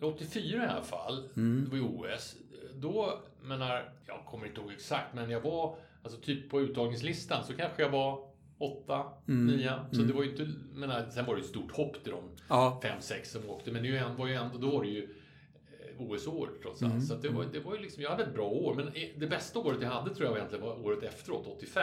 84 0.00 0.64
i 0.64 0.68
alla 0.68 0.82
fall, 0.82 1.28
Mm. 1.36 1.64
det 1.64 1.70
var 1.70 1.76
ju 1.76 1.84
OS. 2.14 2.36
då, 2.74 3.18
menar, 3.42 3.92
jag 4.06 4.24
kommer 4.26 4.46
inte 4.46 4.60
ihåg 4.60 4.72
exakt, 4.72 5.14
men 5.14 5.30
jag 5.30 5.40
var, 5.40 5.74
alltså 6.04 6.18
typ 6.20 6.50
på 6.50 6.60
uttagningslistan 6.60 7.44
så 7.44 7.52
kanske 7.52 7.82
jag 7.82 7.90
var 7.90 8.18
åtta, 8.60 9.04
Mm. 9.28 9.46
nia. 9.56 9.86
Så 9.92 10.02
det 10.02 10.12
var 10.12 10.22
ju 10.22 10.30
inte, 10.30 10.48
menar, 10.74 11.10
sen 11.10 11.26
var 11.26 11.34
det 11.34 11.40
ett 11.40 11.46
stort 11.46 11.72
hopp 11.72 12.02
till 12.02 12.12
de 12.12 12.22
Ja. 12.48 12.80
fem, 12.82 13.00
sex 13.00 13.30
som 13.32 13.50
åkte. 13.50 13.72
Men 13.72 13.82
det 13.82 14.04
var 14.18 14.26
ju 14.26 14.34
ändå, 14.34 14.58
då 14.58 14.70
var 14.70 14.82
det 14.84 14.90
ju 14.90 15.02
eh, 15.02 16.00
OS-år 16.02 16.50
trots 16.62 16.82
allt. 16.82 16.92
Mm. 16.92 17.04
Så 17.04 17.14
det, 17.14 17.28
var, 17.28 17.44
det 17.52 17.60
var 17.60 17.74
ju 17.74 17.80
liksom, 17.82 18.02
jag 18.02 18.10
hade 18.10 18.22
ett 18.22 18.34
bra 18.34 18.48
år. 18.48 18.74
Men 18.74 18.86
eh, 18.88 18.92
det 19.16 19.26
bästa 19.26 19.58
året 19.58 19.78
jag 19.82 19.88
hade 19.90 20.14
tror 20.14 20.28
jag 20.28 20.36
egentligen 20.36 20.64
var 20.64 20.86
året 20.86 21.02
efteråt, 21.02 21.46
85. 21.56 21.82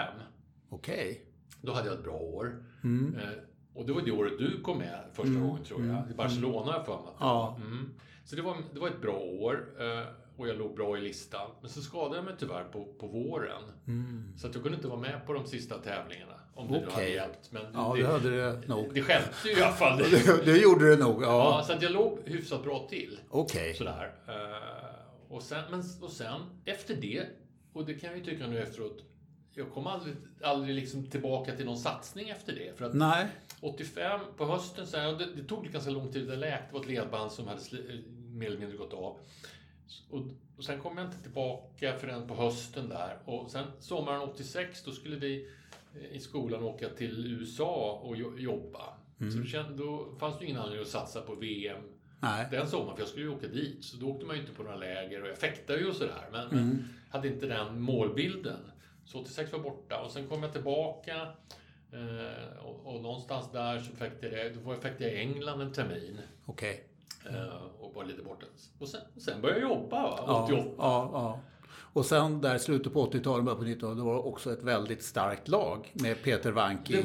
Okej. 0.70 1.26
Då 1.62 1.74
hade 1.74 1.88
jag 1.88 1.98
ett 1.98 2.04
bra 2.04 2.18
år. 2.18 2.64
Mm. 2.84 3.16
Eh, 3.16 3.30
och 3.74 3.86
det 3.86 3.94
var 3.94 4.02
det 4.02 4.12
året 4.12 4.34
du 4.40 4.62
kom 4.62 4.78
med 4.78 5.00
första 5.14 5.30
Mm, 5.30 5.48
gången 5.48 5.64
tror 5.64 5.86
jag. 5.86 6.12
I 6.12 6.14
Barcelona 6.14 6.66
har 6.66 6.74
jag 6.74 6.86
för 6.86 6.98
mig 6.98 7.14
Ja. 7.20 7.58
Mm. 7.62 7.90
Så 8.26 8.36
det 8.36 8.42
var, 8.42 8.58
det 8.74 8.80
var 8.80 8.88
ett 8.88 9.02
bra 9.02 9.18
år. 9.20 9.76
Eh, 9.80 10.08
och 10.38 10.48
jag 10.48 10.58
låg 10.58 10.76
bra 10.76 10.98
i 10.98 11.02
listan. 11.02 11.50
Men 11.62 11.70
så 11.70 11.82
skadade 11.82 12.16
jag 12.16 12.26
mig 12.26 12.34
tyvärr 12.40 12.64
på, 12.64 12.86
på 13.00 13.08
våren. 13.08 13.62
Mm. 13.88 14.34
Så 14.38 14.48
att 14.48 14.54
jag 14.54 14.64
kunde 14.64 14.76
inte 14.76 14.88
vara 14.88 15.00
med 15.00 15.26
på 15.26 15.34
de 15.34 15.46
sista 15.46 15.78
tävlingarna. 15.78 16.37
Om 16.58 16.72
det 16.72 16.80
nu 16.80 16.90
hade 16.92 17.10
hjälpt. 17.10 17.52
Men 17.52 17.64
Ja, 17.74 17.94
det, 17.96 18.02
det 18.02 18.08
hade 18.08 18.42
det 18.52 18.68
nog. 18.68 18.94
det 18.94 19.02
stjälpte 19.02 19.48
ju 19.50 19.58
i 19.60 19.62
alla 19.64 19.74
fall. 19.74 19.98
Det, 20.12 20.46
det 20.46 20.58
gjorde 20.58 20.90
det 20.90 20.96
nog, 21.04 21.24
Ja, 21.24 21.28
ja. 21.60 21.64
så 21.68 21.74
att 21.74 21.82
jag 21.82 21.92
låg 21.92 22.20
hyfsat 22.26 22.64
bra 22.64 22.88
till. 22.90 23.20
Okej. 23.30 23.74
Sådär. 23.74 24.16
Eh, 24.28 25.34
och, 25.36 25.42
sen, 25.44 25.64
men, 25.72 25.84
och 26.02 26.12
sen, 26.12 26.42
efter 26.66 26.96
det, 26.96 27.26
och 27.74 27.86
det 27.86 27.94
kan 27.94 28.10
jag 28.10 28.20
ju 28.20 28.26
tycka 28.26 28.48
nu 28.48 28.60
efteråt, 28.60 29.04
jag 29.54 29.72
kom 29.72 29.88
aldrig, 29.88 30.16
aldrig 30.44 30.76
liksom 30.76 31.10
tillbaka 31.10 31.56
till 31.56 31.66
någon 31.66 31.78
satsning 31.78 32.30
efter 32.30 32.54
det. 32.54 32.78
För 32.78 32.86
att 32.86 32.94
Nej. 32.94 33.28
85 33.62 34.20
på 34.38 34.46
hösten, 34.46 34.88
så 34.88 34.98
här, 34.98 35.12
det, 35.14 35.26
det 35.36 35.44
tog 35.44 35.66
ganska 35.68 35.92
lång 35.92 36.12
tid, 36.12 36.28
det 36.28 36.36
läkte, 36.36 36.66
det 36.70 36.74
var 36.74 36.80
ett 36.82 36.88
ledband 36.88 37.32
som 37.32 37.48
hade 37.48 37.62
eh, 37.62 38.00
mer 38.32 38.48
eller 38.48 38.60
mindre 38.60 38.78
gått 38.78 38.94
av. 38.94 39.18
Och, 40.10 40.22
och 40.58 40.64
sen 40.64 40.80
kom 40.82 40.98
jag 40.98 41.08
inte 41.08 41.22
tillbaka 41.24 41.98
förrän 41.98 42.28
på 42.28 42.36
hösten 42.36 42.90
där. 42.90 43.18
Och 43.26 43.52
sen 43.52 43.64
sommaren 43.80 44.22
86, 44.22 44.84
då 44.84 44.92
skulle 44.92 45.16
vi 45.16 45.50
i 46.12 46.20
skolan 46.20 46.64
åka 46.64 46.90
till 46.90 47.26
USA 47.40 48.00
och 48.04 48.18
jo- 48.18 48.38
jobba. 48.38 48.84
Så 49.32 49.38
då, 49.38 49.44
kände, 49.46 49.84
då 49.84 50.08
fanns 50.20 50.40
det 50.40 50.46
ingen 50.46 50.58
anledning 50.62 50.82
att 50.82 50.88
satsa 50.92 51.22
på 51.22 51.36
VM 51.36 51.82
Nej. 52.20 52.48
den 52.52 52.68
sommaren, 52.68 52.96
för 52.96 53.02
jag 53.02 53.10
skulle 53.10 53.26
ju 53.26 53.32
åka 53.32 53.48
dit. 53.48 53.84
Så 53.86 53.98
då 53.98 54.08
åkte 54.08 54.26
man 54.26 54.36
ju 54.36 54.42
inte 54.42 54.54
på 54.54 54.64
några 54.64 54.76
läger 54.76 55.22
och 55.22 55.28
jag 55.28 55.38
fäktade 55.38 55.80
ju 55.80 55.88
och 55.90 55.96
sådär. 55.96 56.28
Men, 56.32 56.48
men 56.48 56.60
Mm. 56.60 56.84
hade 57.10 57.28
inte 57.28 57.46
den 57.46 57.82
målbilden. 57.82 58.60
Så 59.06 59.20
86 59.22 59.52
var 59.54 59.60
borta 59.60 60.02
och 60.02 60.12
sen 60.12 60.28
kom 60.28 60.44
jag 60.44 60.54
tillbaka. 60.54 61.16
Eh, 61.92 62.58
och, 62.66 62.96
och 62.96 63.02
någonstans 63.02 63.52
där 63.52 63.80
så 63.80 63.96
fäktade 63.96 64.44
jag, 64.44 64.56
då 64.58 64.74
fäktade 64.76 65.04
jag 65.04 65.14
i 65.14 65.18
England 65.18 65.62
en 65.62 65.74
termin. 65.74 66.20
Okej. 66.46 66.84
Eh, 67.30 67.64
och 67.80 67.94
var 67.94 68.06
lite 68.06 68.22
borta. 68.24 68.46
Och 68.80 68.88
sen, 68.88 69.02
sen 69.18 69.42
började 69.42 69.62
jag 69.62 69.70
jobba, 69.70 70.02
va? 70.04 70.24
Ja, 70.28 70.44
88. 70.44 70.74
ja, 70.78 71.10
ja. 71.14 71.40
Och 71.74 72.06
sen 72.06 72.42
där 72.42 72.58
slutet 72.58 72.94
på 72.94 73.12
80-talet, 73.12 73.46
början 73.46 73.60
på 73.60 73.66
90-talet, 73.66 73.98
då 73.98 74.04
var 74.04 74.14
det 74.14 74.20
också 74.20 74.54
ett 74.54 74.64
väldigt 74.64 75.04
starkt 75.04 75.48
lag 75.48 75.92
med 75.94 76.24
Peter 76.24 76.52
Wanki, 76.52 77.04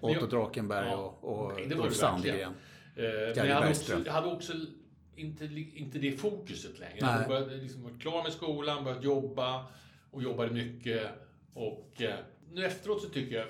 Otto 0.00 0.26
Drakenberg 0.26 0.86
Ja, 0.88 1.18
och, 1.20 1.46
och 1.46 1.60
det 1.68 1.74
var 1.74 1.84
Ulf 1.84 1.96
Sandgren. 1.96 2.54
Eh, 2.96 3.04
men 3.36 3.48
jag 3.48 3.54
hade, 3.54 3.68
också, 3.68 4.00
jag 4.06 4.12
hade 4.12 4.26
också 4.26 4.52
inte, 5.16 5.44
inte 5.74 5.98
det 5.98 6.12
fokuset 6.12 6.78
längre. 6.78 6.98
Nej. 7.00 7.16
Jag 7.18 7.28
började 7.28 7.56
liksom 7.56 7.82
vara 7.82 7.94
klar 7.94 8.22
med 8.22 8.32
skolan, 8.32 8.84
börjat 8.84 9.04
jobba 9.04 9.66
och 10.10 10.22
jobbade 10.22 10.50
mycket. 10.50 11.10
Och 11.54 12.02
eh, 12.02 12.14
nu 12.54 12.64
efteråt 12.66 13.02
så 13.02 13.08
tycker 13.08 13.36
jag, 13.36 13.46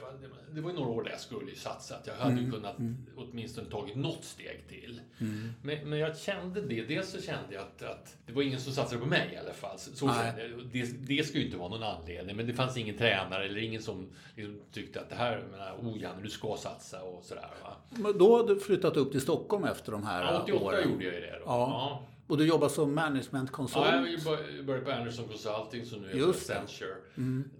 det- 0.54 0.60
var 0.60 0.70
ju 0.70 0.76
några 0.76 0.88
år 0.90 1.02
där 1.02 1.10
jag 1.10 1.20
skulle 1.20 1.50
ju 1.50 1.56
satsat. 1.56 2.02
Jag 2.06 2.14
hade 2.14 2.32
Mm, 2.38 2.50
kunnat 2.52 2.76
åtminstone 3.16 3.70
tagit 3.70 3.96
något 3.96 4.24
steg 4.24 4.64
till. 4.68 5.00
Mm. 5.20 5.52
Men, 5.62 5.88
men 5.90 5.98
jag 5.98 6.18
kände 6.18 6.60
det. 6.60 6.82
Dels 6.84 7.10
så 7.10 7.20
kände 7.22 7.54
jag 7.54 7.62
att, 7.62 7.82
att 7.82 8.16
det 8.26 8.32
var 8.32 8.42
ingen 8.42 8.60
som 8.60 8.72
satsade 8.72 9.00
på 9.00 9.06
mig 9.06 9.30
i 9.34 9.36
alla 9.36 9.52
fall. 9.52 9.78
Så, 9.78 9.96
så 9.96 10.08
kände 10.08 10.46
jag. 10.46 10.66
Det, 10.72 10.82
det 11.16 11.24
ska 11.24 11.38
ju 11.38 11.44
inte 11.44 11.56
vara 11.56 11.68
någon 11.68 11.82
anledning. 11.82 12.36
Men 12.36 12.46
det 12.46 12.52
fanns 12.54 12.76
ingen 12.76 12.96
tränare 12.98 13.44
eller 13.44 13.60
ingen 13.60 13.82
som 13.82 14.08
liksom 14.36 14.60
tyckte 14.72 15.00
att 15.00 15.08
det 15.10 15.16
här, 15.16 15.44
menar, 15.50 15.74
oh 15.82 15.98
Janne, 16.02 16.22
du 16.22 16.30
ska 16.30 16.56
satsa 16.56 17.02
och 17.02 17.24
sådär. 17.24 17.50
Va? 17.62 17.76
Men 17.90 18.18
då 18.18 18.36
hade 18.36 18.54
du 18.54 18.60
flyttat 18.60 18.96
upp 18.96 19.10
till 19.12 19.20
Stockholm 19.20 19.64
efter 19.64 19.92
de 19.92 20.02
här 20.04 20.22
Ja, 20.22 20.42
88 20.42 20.64
åren. 20.64 20.90
gjorde 20.92 21.04
jag 21.04 21.14
ju 21.14 21.20
det 21.20 21.32
då. 21.38 21.42
Ja. 21.46 22.02
Och 22.26 22.37
du 22.38 22.46
jobbar 22.46 22.68
som 22.68 22.88
Ja, 22.88 22.94
managementkonsult. 22.94 23.87
jag 23.87 24.20
bör- 24.24 24.62
började 24.62 24.84
på 24.84 24.90
Anderson 24.92 25.28
Consulting 25.28 25.87
som 25.87 26.00
nu 26.02 26.08
det. 26.12 26.28
Accenture. 26.30 26.94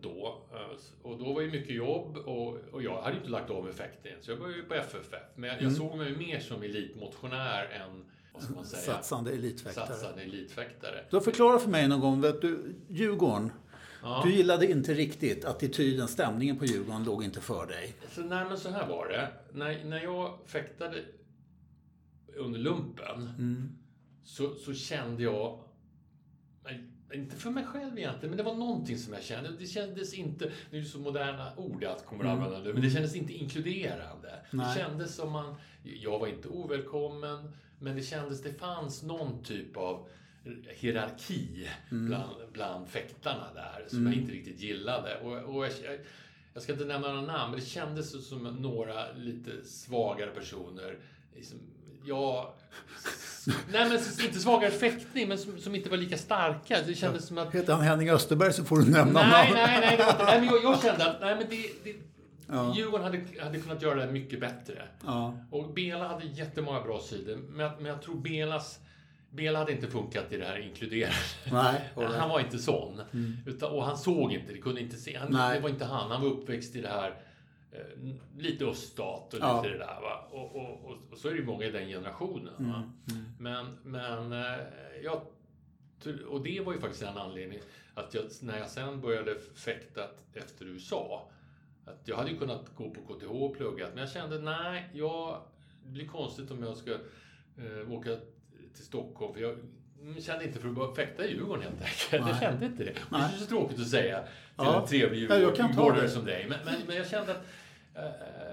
Då. 0.00 0.42
Eh, 0.53 0.59
Och 1.11 1.18
då 1.18 1.33
var 1.33 1.42
det 1.42 1.48
mycket 1.48 1.74
jobb 1.77 2.16
och, 2.16 2.57
och 2.72 2.83
jag 2.83 3.03
hade 3.03 3.16
inte 3.16 3.29
lagt 3.29 3.50
av 3.50 3.68
effekten 3.68 4.12
så 4.20 4.31
jag 4.31 4.38
började 4.38 4.62
på 4.62 4.74
FFF. 4.74 5.22
Men 5.35 5.50
jag, 5.50 5.62
jag 5.62 5.72
såg 5.72 5.96
mig 5.98 6.16
mer 6.16 6.40
som 6.40 6.62
elitmotionär 6.62 7.64
än, 7.64 8.05
vad 8.33 8.42
ska 8.42 8.55
man 8.55 8.64
säga, 8.64 8.83
Satsande 8.83 9.31
elitfäktare. 9.33 9.87
satsande 9.87 10.22
elitfäktare. 10.22 11.05
Du 11.11 11.16
har 11.16 11.20
förklarat 11.22 11.62
för 11.62 11.70
mig 11.70 11.88
någon 11.88 12.00
gång, 12.00 12.20
vet 12.20 12.40
du, 12.40 12.74
Djurgården. 12.88 13.53
Ja. 14.03 14.22
Du 14.27 14.35
gillade 14.35 14.70
inte 14.70 14.94
riktigt 14.94 15.44
attityden, 15.44 16.09
stämningen 16.09 16.59
på 16.59 16.64
Djurgården 16.64 17.05
låg 17.05 17.24
inte 17.24 17.40
för 17.40 17.66
dig. 17.66 17.94
Så, 18.11 18.20
nej, 18.20 18.44
men 18.48 18.59
så 18.59 18.70
här 18.70 18.88
var 18.88 19.09
det. 19.09 19.29
När, 19.53 19.85
när 19.85 20.03
jag 20.03 20.38
fäktade 20.46 21.03
under 22.37 22.59
lumpen 22.61 23.31
så, 24.25 24.55
så 24.55 24.75
kände 24.75 25.23
jag 25.23 25.61
inte 27.15 27.37
för 27.37 27.51
mig 27.51 27.65
själv 27.65 27.99
egentligen, 27.99 28.31
men 28.31 28.37
det 28.37 28.43
var 28.43 28.55
någonting 28.55 28.99
som 28.99 29.13
jag 29.13 29.23
kände. 29.23 29.51
Det 29.59 29.67
kändes 29.67 30.15
inte, 30.15 30.53
det 30.71 30.77
är 30.77 30.81
ju 30.81 30.87
så 30.87 30.99
moderna 30.99 31.57
ord 31.57 31.85
att 31.85 32.07
kommer 32.07 32.25
att 32.25 32.31
använda 32.31 32.59
nu, 32.59 32.73
men 32.73 32.83
det 32.83 32.91
kändes 32.91 33.17
inte 33.17 33.33
inkluderande. 33.33 34.41
Nej. 34.51 34.67
Det 34.67 34.81
kändes 34.81 35.15
som 35.15 35.33
man, 35.33 35.55
jag 35.83 36.19
var 36.19 36.27
inte 36.27 36.49
ovälkommen, 36.49 37.53
men 37.79 37.97
det 37.97 38.03
kändes, 38.03 38.43
det 38.43 38.53
fanns 38.53 39.03
någon 39.03 39.43
typ 39.43 39.77
av 39.77 40.09
hierarki 40.69 41.69
bland, 41.89 42.35
bland 42.53 42.89
fäktarna 42.89 43.55
där 43.55 43.85
som 43.89 44.07
jag 44.07 44.15
inte 44.15 44.33
riktigt 44.33 44.61
gillade. 44.61 45.21
Och, 45.21 45.57
och 45.57 45.65
jag, 45.65 45.73
jag 46.55 46.63
ska 46.63 46.73
inte 46.73 46.85
nämna 46.85 47.09
några 47.09 47.27
namn, 47.27 47.51
men 47.51 47.61
det 47.61 47.67
kändes 47.67 48.29
som 48.29 48.43
några 48.43 49.13
lite 49.13 49.65
svagare 49.65 50.31
personer. 50.31 50.99
Liksom, 51.35 51.59
jag... 52.05 52.53
Nej, 53.72 53.88
men 53.88 53.98
inte 54.26 54.38
svagare 54.38 54.70
fäktning, 54.70 55.28
men 55.28 55.38
som, 55.38 55.59
som 55.59 55.74
inte 55.74 55.90
var 55.90 55.96
lika 55.96 56.16
starka. 56.18 56.78
Det 56.87 56.94
kändes 56.94 57.26
som 57.26 57.38
att... 57.38 57.54
Heter 57.54 57.72
han 57.72 57.83
Henning 57.83 58.11
Österberg 58.11 58.52
så 58.52 58.64
får 58.64 58.78
du 58.78 58.90
nämna 58.90 59.20
Nej, 59.22 59.30
namn. 59.30 59.50
nej, 59.54 59.80
nej. 59.80 59.96
Var 60.18 60.24
nej 60.26 60.40
men 60.40 60.48
jag, 60.48 60.64
jag 60.64 60.83
kände 60.83 61.11
att 61.11 61.20
nej, 61.20 61.37
men 61.37 61.46
det, 61.50 61.57
det, 61.85 61.96
Ja. 62.48 62.74
Djurgården 62.76 63.04
hade, 63.04 63.20
hade 63.42 63.59
kunnat 63.59 63.83
göra 63.83 64.07
det 64.07 64.12
mycket 64.12 64.40
bättre. 64.40 64.83
Ja. 65.04 65.38
Och 65.50 65.72
Bela 65.74 66.09
hade 66.09 66.24
jättemånga 66.26 66.80
bra 66.80 67.00
sidor, 67.00 67.37
men, 67.50 67.61
jag- 67.66 67.72
men 67.76 67.85
jag 67.87 68.02
tror 68.02 68.14
Belas... 68.14 68.78
Bela 69.30 69.59
hade 69.59 69.72
inte 69.72 69.87
funkat 69.87 70.33
i 70.33 70.37
det 70.37 70.44
här. 70.44 70.70
Nej, 71.52 71.80
right. 71.96 72.14
Han 72.18 72.28
var 72.28 72.40
inte 72.40 72.59
sån. 72.59 73.00
Utan, 73.46 73.70
och 73.72 73.85
han 73.85 73.98
såg 73.98 74.33
inte, 74.33 74.52
det 74.52 74.59
kunde 74.59 74.80
inte 74.80 74.96
se. 74.96 75.16
Han, 75.16 75.28
Nej. 75.33 75.54
det 75.57 75.61
var 75.62 75.68
inte 75.68 75.85
han. 75.85 76.11
Han 76.11 76.22
var 76.22 76.28
uppväxt 76.28 76.76
i 76.76 76.80
det 76.80 76.88
här 76.88 77.14
lite 78.39 78.65
öststat 78.65 79.35
och 79.35 79.41
Ja. 79.43 79.63
lite 79.63 79.73
det 79.75 79.79
där. 79.79 80.01
Va? 80.03 80.29
Och, 80.31 80.57
och, 80.57 80.85
och, 80.85 80.97
och 81.11 81.19
så 81.19 81.29
är 81.29 81.33
det 81.33 81.39
ju 81.39 81.45
många 81.47 81.65
i 81.67 81.71
den 81.71 81.89
generationen. 81.89 82.55
Mm, 82.59 82.71
Va? 82.73 82.83
Men, 83.39 83.79
men 83.83 84.33
eh, 84.33 84.59
jag, 85.03 85.21
och 86.29 86.43
det 86.43 86.61
var 86.61 86.73
ju 86.73 86.81
faktiskt 86.81 87.03
en 87.03 87.19
anledning 87.19 87.59
att 87.95 88.15
jag, 88.15 88.25
när 88.43 88.59
jag 88.59 88.69
sen 88.71 89.01
började 89.01 89.41
fäkta 89.55 90.03
efter 90.35 90.65
USA, 90.67 91.29
att 91.87 92.09
jag 92.09 92.17
hade 92.17 92.31
ju 92.31 92.39
kunnat 92.39 92.71
gå 92.77 92.91
på 92.91 93.15
KTH 93.15 93.27
och 93.31 93.57
plugga, 93.57 93.89
men 93.89 93.99
jag 93.99 94.11
kände 94.11 94.39
nej, 94.39 94.91
jag, 94.93 95.41
det 95.85 95.91
blir 95.91 96.07
konstigt 96.07 96.51
om 96.51 96.63
jag 96.63 96.77
ska 96.77 96.91
eh, 96.93 97.91
åka 97.93 98.17
till 98.75 98.85
Stockholm, 98.85 99.35
för 99.35 99.41
jag 99.41 99.59
mm, 100.01 100.21
kände 100.21 100.45
inte 100.45 100.59
för 100.59 100.69
att 100.69 100.75
börja 100.75 100.95
fäkta 100.95 101.25
i 101.27 101.31
Djurgården 101.33 101.63
helt 101.63 101.75
enkelt. 102.15 102.29
Jag 102.31 102.41
kände 102.41 102.67
inte 102.67 102.85
det. 102.85 102.91
Och 103.11 103.19
Det 103.19 103.25
är 103.25 103.29
så 103.39 103.47
tråkigt 103.47 103.81
att 103.81 103.89
säga 103.89 104.21
till 104.23 104.29
Ja. 104.57 104.81
en 104.81 104.87
trevlig 104.89 105.31
Ja, 105.31 105.37
djurgårdare 105.39 106.03
det. 106.03 106.09
som 106.09 106.25
dig, 106.25 106.47
men, 106.49 106.59
men, 106.65 106.75
men 106.87 106.97
jag 106.97 107.07
kände 107.09 107.33
att 107.33 107.39
eh, 107.39 107.45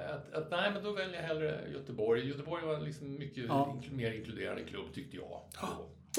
att, 0.10 0.34
att 0.34 0.51
nej, 0.51 0.71
men 0.73 0.84
då 0.84 0.91
väljer 0.91 1.15
jag 1.15 1.27
hellre 1.27 1.60
Göteborg. 1.73 2.27
Göteborg 2.30 2.65
var 2.65 2.75
en 2.75 2.84
liksom 2.84 3.13
mycket 3.19 3.45
Ja. 3.47 3.75
inkl- 3.82 3.93
mer 3.95 4.12
inkluderande 4.12 4.63
klubb 4.63 4.93
tyckte 4.93 5.17
jag. 5.17 5.41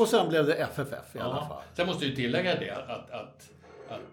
Och 0.00 0.08
sen 0.08 0.28
blev 0.28 0.46
det 0.46 0.54
FFF 0.54 1.16
i 1.16 1.18
alla 1.18 1.36
Ja. 1.36 1.46
fall. 1.48 1.62
Sen 1.74 1.86
måste 1.86 2.04
jag 2.04 2.10
ju 2.10 2.16
tillägga 2.16 2.54
det 2.60 2.70
att, 2.70 3.10
att, 3.10 3.50
att 3.88 4.10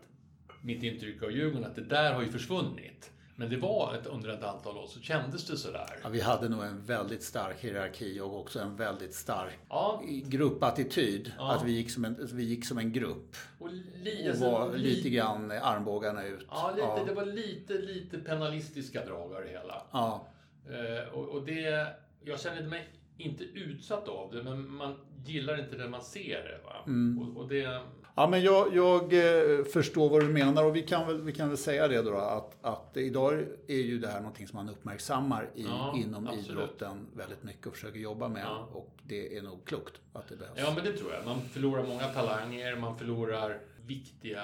mitt 0.62 0.84
intryck 0.84 1.24
av 1.24 1.32
Djurgården, 1.32 1.66
att 1.66 1.76
det 1.76 1.82
där 1.84 2.14
har 2.14 2.22
ju 2.22 2.28
försvunnit. 2.32 3.12
Men 3.40 3.50
det 3.50 3.58
var 3.58 3.94
ett, 3.96 4.06
under 4.08 4.30
ett 4.30 4.44
antal 4.44 4.78
år 4.78 4.88
så 4.88 5.00
kändes 5.00 5.46
det 5.48 5.58
sådär. 5.58 5.96
Ja, 6.04 6.10
vi 6.10 6.22
hade 6.22 6.50
nog 6.50 6.64
en 6.64 6.86
väldigt 6.86 7.24
stark 7.24 7.56
hierarki 7.60 8.20
och 8.20 8.40
också 8.40 8.60
en 8.60 8.76
väldigt 8.76 9.14
stark 9.16 9.60
Ja, 9.70 10.02
gruppattityd. 10.26 11.32
Ja. 11.38 11.52
Att 11.56 11.64
vi 11.66 11.72
gick 11.72 11.92
som 11.92 12.06
en, 12.06 12.28
vi 12.34 12.44
gick 12.44 12.66
som 12.66 12.78
en 12.78 12.92
grupp. 12.94 13.36
och, 13.60 13.70
li, 14.04 14.32
Och 14.34 14.38
var 14.38 14.74
li- 14.74 14.78
lite 14.96 15.10
grann 15.10 15.52
armbågarna 15.52 16.26
ut. 16.26 16.48
Ja, 16.50 16.74
lite, 16.76 17.06
det 17.06 17.14
var 17.14 17.26
lite, 17.26 17.74
lite 17.74 18.18
penalistiska 18.18 19.06
drag 19.06 19.34
av 19.34 19.42
det 19.42 19.50
hela. 19.50 19.84
Ja. 19.92 20.28
Eh, 20.70 21.14
och, 21.14 21.26
och 21.30 21.46
det, 21.46 21.88
jag 22.24 22.40
kände 22.40 22.64
mig 22.64 22.88
inte 23.18 23.44
utsatt 23.44 24.08
av 24.08 24.32
det, 24.32 24.44
men 24.44 24.72
man 24.72 24.96
gillar 25.26 25.60
inte 25.60 25.78
det 25.78 25.90
man 25.90 26.02
ser. 26.04 26.62
Va? 26.66 26.76
Mm. 26.88 27.20
Och, 27.20 27.42
och 27.42 27.50
det, 27.50 27.82
Ja, 28.20 28.28
men 28.28 28.42
jag, 28.44 28.76
jag 28.76 29.14
eh, 29.14 29.64
förstår 29.66 30.10
vad 30.10 30.22
du 30.22 30.28
menar 30.28 30.66
och 30.66 30.76
vi 30.76 30.82
kan 30.82 31.08
väl, 31.08 31.22
vi 31.22 31.34
kan 31.34 31.48
väl 31.48 31.58
säga 31.58 31.88
det 31.88 32.02
då, 32.02 32.18
att, 32.18 32.58
att 32.62 32.98
idag 32.98 33.34
är 33.68 33.76
ju 33.76 34.00
det 34.00 34.08
här 34.08 34.20
någonting 34.20 34.48
som 34.48 34.56
man 34.58 34.70
uppmärksammar 34.70 35.50
i, 35.56 35.64
Ja, 35.64 35.96
inom 35.98 36.28
absolut. 36.28 36.50
idrotten 36.50 37.08
väldigt 37.16 37.44
mycket 37.44 37.68
och 37.68 37.74
försöker 37.74 38.00
jobba 38.00 38.28
med. 38.28 38.44
Ja. 38.46 38.68
Och 38.74 38.96
det 39.04 39.38
är 39.38 39.42
nog 39.42 39.66
klokt 39.66 39.94
att 40.14 40.28
det 40.28 40.36
behövs. 40.36 40.58
Ja, 40.60 40.74
men 40.76 40.84
det 40.84 40.94
tror 40.98 41.14
jag. 41.14 41.26
Man 41.26 41.42
förlorar 41.42 41.84
många 41.88 42.08
talanger, 42.08 42.76
man 42.76 42.98
förlorar 42.98 43.60
viktiga 43.86 44.44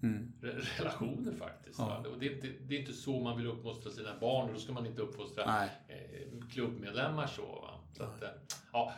re- 0.00 0.64
relationer 0.78 1.32
faktiskt. 1.32 1.78
Mm. 1.78 1.90
Ja. 2.04 2.10
Och 2.10 2.18
det, 2.18 2.26
är 2.26 2.34
inte, 2.34 2.48
det 2.68 2.74
är 2.76 2.80
inte 2.80 2.92
så 2.92 3.20
man 3.20 3.36
vill 3.36 3.46
uppfostra 3.46 3.90
sina 3.90 4.10
barn 4.20 4.48
och 4.48 4.54
då 4.54 4.60
ska 4.60 4.72
man 4.72 4.86
inte 4.86 5.02
uppfostra 5.02 5.44
Nej. 5.46 5.68
eh, 5.88 6.48
klubbmedlemmar 6.52 7.26
så. 7.26 7.42
Va? 7.42 7.70
så 7.96 8.02
att, 8.02 8.22
eh, 8.22 8.28
ja. 8.72 8.92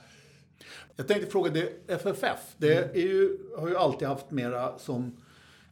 Jag 0.97 1.09
tänkte 1.09 1.31
fråga, 1.31 1.51
det, 1.51 1.73
FFF, 1.89 2.55
det 2.57 2.75
är 2.75 3.03
ju, 3.03 3.39
har 3.59 3.69
ju 3.69 3.77
alltid 3.77 4.09
haft 4.09 4.31
mera 4.31 4.79
som 4.79 5.17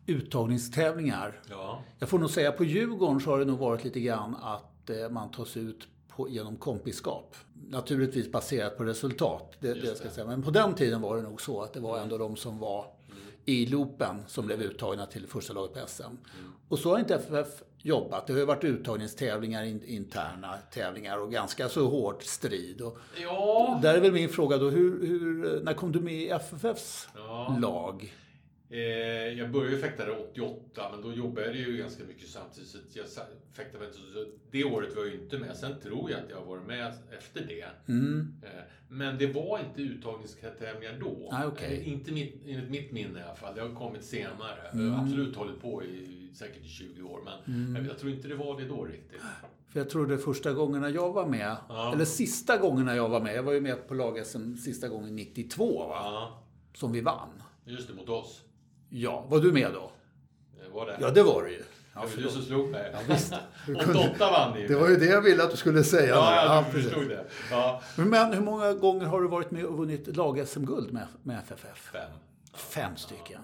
uttagningstävlingar. 0.06 1.40
Ja. 1.50 1.82
Jag 1.98 2.08
får 2.08 2.18
nog 2.18 2.30
säga 2.30 2.52
på 2.52 2.64
Djurgården 2.64 3.20
så 3.20 3.30
har 3.30 3.38
det 3.38 3.44
nog 3.44 3.58
varit 3.58 3.84
lite 3.84 4.00
grann 4.00 4.36
att 4.42 4.90
eh, 4.90 5.08
man 5.10 5.30
tas 5.30 5.56
ut 5.56 5.88
på, 6.08 6.28
genom 6.28 6.56
kompiskap. 6.56 7.36
Naturligtvis 7.68 8.32
baserat 8.32 8.76
på 8.76 8.84
resultat, 8.84 9.56
det, 9.60 9.74
det 9.74 9.96
ska 9.96 10.10
säga. 10.10 10.26
Men 10.26 10.42
på 10.42 10.50
den 10.50 10.74
tiden 10.74 11.00
var 11.00 11.16
det 11.16 11.22
nog 11.22 11.40
så 11.40 11.62
att 11.62 11.72
det 11.72 11.80
var 11.80 11.98
ändå 11.98 12.18
de 12.18 12.36
som 12.36 12.58
var 12.58 12.86
i 13.44 13.66
loopen 13.66 14.16
som 14.26 14.46
blev 14.46 14.62
uttagna 14.62 15.06
till 15.06 15.26
första 15.26 15.52
laget 15.52 15.74
på 15.74 15.80
SM. 15.86 16.16
Och 16.68 16.78
så 16.78 16.90
har 16.90 16.98
inte 16.98 17.14
FF 17.14 17.62
jobbat. 17.82 18.26
Det 18.26 18.32
har 18.32 18.40
ju 18.40 18.46
varit 18.46 18.64
uttagningstävlingar, 18.64 19.62
in, 19.64 19.82
interna 19.86 20.54
tävlingar 20.72 21.18
och 21.18 21.32
ganska 21.32 21.68
så 21.68 21.88
hård 21.88 22.22
strid. 22.22 22.80
Och 22.80 22.98
Ja. 23.22 23.78
där 23.82 23.94
är 23.94 24.00
väl 24.00 24.12
min 24.12 24.28
fråga 24.28 24.56
då, 24.56 24.70
hur, 24.70 25.06
hur, 25.06 25.60
när 25.62 25.74
kom 25.74 25.92
du 25.92 26.00
med 26.00 26.14
i 26.14 26.28
FFFs 26.30 27.08
Ja. 27.16 27.56
lag? 27.60 28.14
Eh, 28.70 28.78
jag 29.38 29.50
började 29.50 29.74
ju 29.76 29.80
fäkta 29.82 30.04
där 30.04 30.20
88, 30.30 30.82
men 30.92 31.02
då 31.02 31.12
jobbade 31.12 31.46
jag 31.46 31.56
ju 31.56 31.76
ganska 31.76 32.04
mycket 32.04 32.28
samtidigt. 32.28 32.68
Så 32.68 32.78
jag 32.94 33.06
fäktade 33.52 33.92
så 33.92 34.00
det 34.50 34.64
året 34.64 34.96
var 34.96 35.02
jag 35.02 35.12
ju 35.14 35.20
inte 35.20 35.38
med. 35.38 35.56
Sen 35.56 35.80
tror 35.80 36.10
jag 36.10 36.20
att 36.20 36.30
jag 36.30 36.36
har 36.36 36.44
varit 36.46 36.66
med 36.66 36.92
efter 37.18 37.46
det. 37.46 37.66
Mm. 37.92 38.34
Eh, 38.42 38.48
Men 38.88 39.18
det 39.18 39.26
var 39.26 39.58
inte 39.68 39.82
uttagningstävlingar 39.82 40.98
då. 41.00 41.28
Nej, 41.32 41.46
okej. 41.46 41.78
Eh, 41.80 41.92
Inte 41.92 42.12
mitt, 42.12 42.42
enligt 42.46 42.70
mitt 42.70 42.92
minne 42.92 43.20
i 43.20 43.22
alla 43.22 43.34
fall. 43.34 43.54
Det 43.54 43.60
har 43.60 43.74
kommit 43.74 44.04
senare. 44.04 44.58
Jag 44.72 44.74
Mm. 44.80 44.92
har 44.92 45.04
absolut 45.04 45.36
hållit 45.36 45.62
på 45.62 45.84
i 45.84 46.30
säkert 46.34 46.64
i 46.64 46.68
20 46.68 47.02
år, 47.02 47.20
men 47.24 47.74
jag, 47.76 47.86
jag 47.86 47.98
tror 47.98 48.12
inte 48.12 48.28
det 48.28 48.34
var 48.34 48.60
det 48.60 48.68
då 48.68 48.84
riktigt. 48.84 49.20
För 49.68 49.80
jag 49.80 49.90
tror 49.90 50.06
det 50.06 50.18
första 50.18 50.52
gångerna 50.52 50.90
jag 50.90 51.12
var 51.12 51.26
med, 51.26 51.56
Ja. 51.68 51.92
eller 51.94 52.04
sista 52.04 52.56
gångerna 52.56 52.96
jag 52.96 53.08
var 53.08 53.20
med, 53.20 53.34
jag 53.36 53.42
var 53.42 53.52
ju 53.52 53.60
med 53.60 53.88
på 53.88 53.94
lag-SM 53.94 54.56
sista 54.56 54.88
gången 54.88 55.16
92 55.16 55.78
va? 55.88 55.94
Ja, 56.04 56.42
Som 56.74 56.92
vi 56.92 57.00
vann. 57.00 57.42
just 57.64 57.88
det, 57.88 57.94
mot 57.94 58.08
oss. 58.08 58.42
Ja, 58.90 59.26
var 59.28 59.40
du 59.40 59.52
med 59.52 59.72
då? 59.72 59.92
Var 60.72 60.86
det. 60.86 60.96
Ja, 61.00 61.10
det 61.10 61.22
var 61.22 61.42
du 61.42 61.50
ju. 61.50 61.62
Ja, 61.94 62.00
det 62.00 62.16
var 62.16 62.22
du 62.22 62.28
som 62.30 62.42
slog 62.42 62.70
mig. 62.70 62.90
Ja, 62.92 62.98
visst. 63.14 63.34
Kunde- 63.66 63.82
88 63.84 64.30
vann 64.30 64.60
ju. 64.60 64.68
Det 64.68 64.74
var 64.74 64.88
ju 64.88 64.96
det 64.96 65.06
jag 65.06 65.22
ville 65.22 65.42
att 65.44 65.50
du 65.50 65.56
skulle 65.56 65.84
säga. 65.84 66.08
Ja, 66.08 66.30
nu. 66.30 66.36
ja, 66.36 66.64
du 66.66 66.72
precis. 66.72 66.90
förstod 66.92 67.08
det. 67.10 67.26
Ja, 67.50 67.82
Men 67.96 68.32
hur 68.34 68.40
många 68.40 68.72
gånger 68.74 69.06
har 69.06 69.20
du 69.20 69.28
varit 69.28 69.50
med 69.50 69.64
och 69.64 69.78
vunnit 69.78 70.16
lag-SM-guld 70.16 70.92
med, 70.92 71.06
med 71.22 71.38
FFF? 71.38 71.78
fem. 71.92 72.10
Fem 72.54 72.96
stycken. 72.96 73.40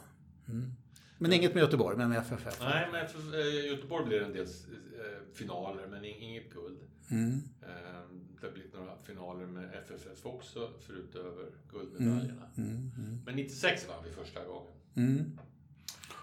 Mm. 0.48 0.72
Men 1.18 1.32
inget 1.32 1.54
med 1.54 1.60
Göteborg, 1.60 1.96
men 1.96 2.08
med 2.08 2.18
FFF? 2.18 2.60
Nej, 2.60 2.88
men 2.92 3.04
eh, 3.40 3.66
Göteborg 3.70 4.06
blir 4.06 4.22
en 4.22 4.32
del 4.32 4.42
eh, 4.46 4.48
finaler, 5.34 5.86
men 5.90 6.04
ing- 6.04 6.18
inget 6.18 6.50
guld. 6.52 6.78
Mm. 7.10 7.42
Eh, 7.62 7.68
det 8.40 8.46
har 8.46 8.52
blivit 8.52 8.74
några 8.74 8.92
finaler 9.04 9.46
med 9.46 9.64
FFF 9.86 10.26
också, 10.26 10.70
förutöver 10.86 11.44
guldmedaljerna. 11.72 12.42
Men 13.26 13.36
96 13.36 13.88
vann 13.88 13.96
vi 14.04 14.10
första 14.24 14.44
gången. 14.44 14.72
Mm. 14.96 15.38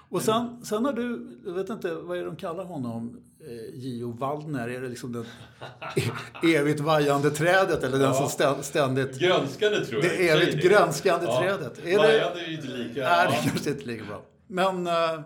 Och 0.10 0.22
sen, 0.22 0.66
sen 0.66 0.86
har 0.86 0.94
du, 0.94 1.28
jag 1.46 1.54
vet 1.54 1.70
inte, 1.70 1.94
vad 1.94 2.18
är 2.18 2.22
det 2.22 2.28
de 2.28 2.36
kallar 2.36 2.64
honom? 2.64 3.22
Eh, 3.40 3.76
Gio 3.80 4.12
Waldner? 4.12 4.68
Är 4.70 4.82
det 4.82 4.90
liksom 4.90 5.12
det 5.12 5.20
e- 6.44 6.56
evigt 6.56 6.80
vajande 6.80 7.30
trädet 7.32 7.84
eller 7.84 7.98
den 8.00 8.08
Ja. 8.08 8.14
som 8.14 8.26
stä- 8.28 8.62
ständigt... 8.62 9.20
Grönskande 9.20 9.86
tror 9.86 10.04
jag. 10.04 10.12
Det 10.12 10.30
evigt 10.30 10.64
grönskande 10.64 11.26
trädet. 11.26 11.80
Är 11.80 11.84
det- 11.92 11.98
Vajande 11.98 12.42
är 12.42 12.48
ju 12.48 12.56
inte 12.56 12.68
lika. 12.68 13.02
Nej, 13.02 13.28
det 13.28 13.34
ja. 13.36 13.40
kanske 13.44 13.70
inte 13.70 13.86
lika 13.86 14.06
bra. 14.06 14.22
Men 14.48 14.88
eh, 14.88 15.22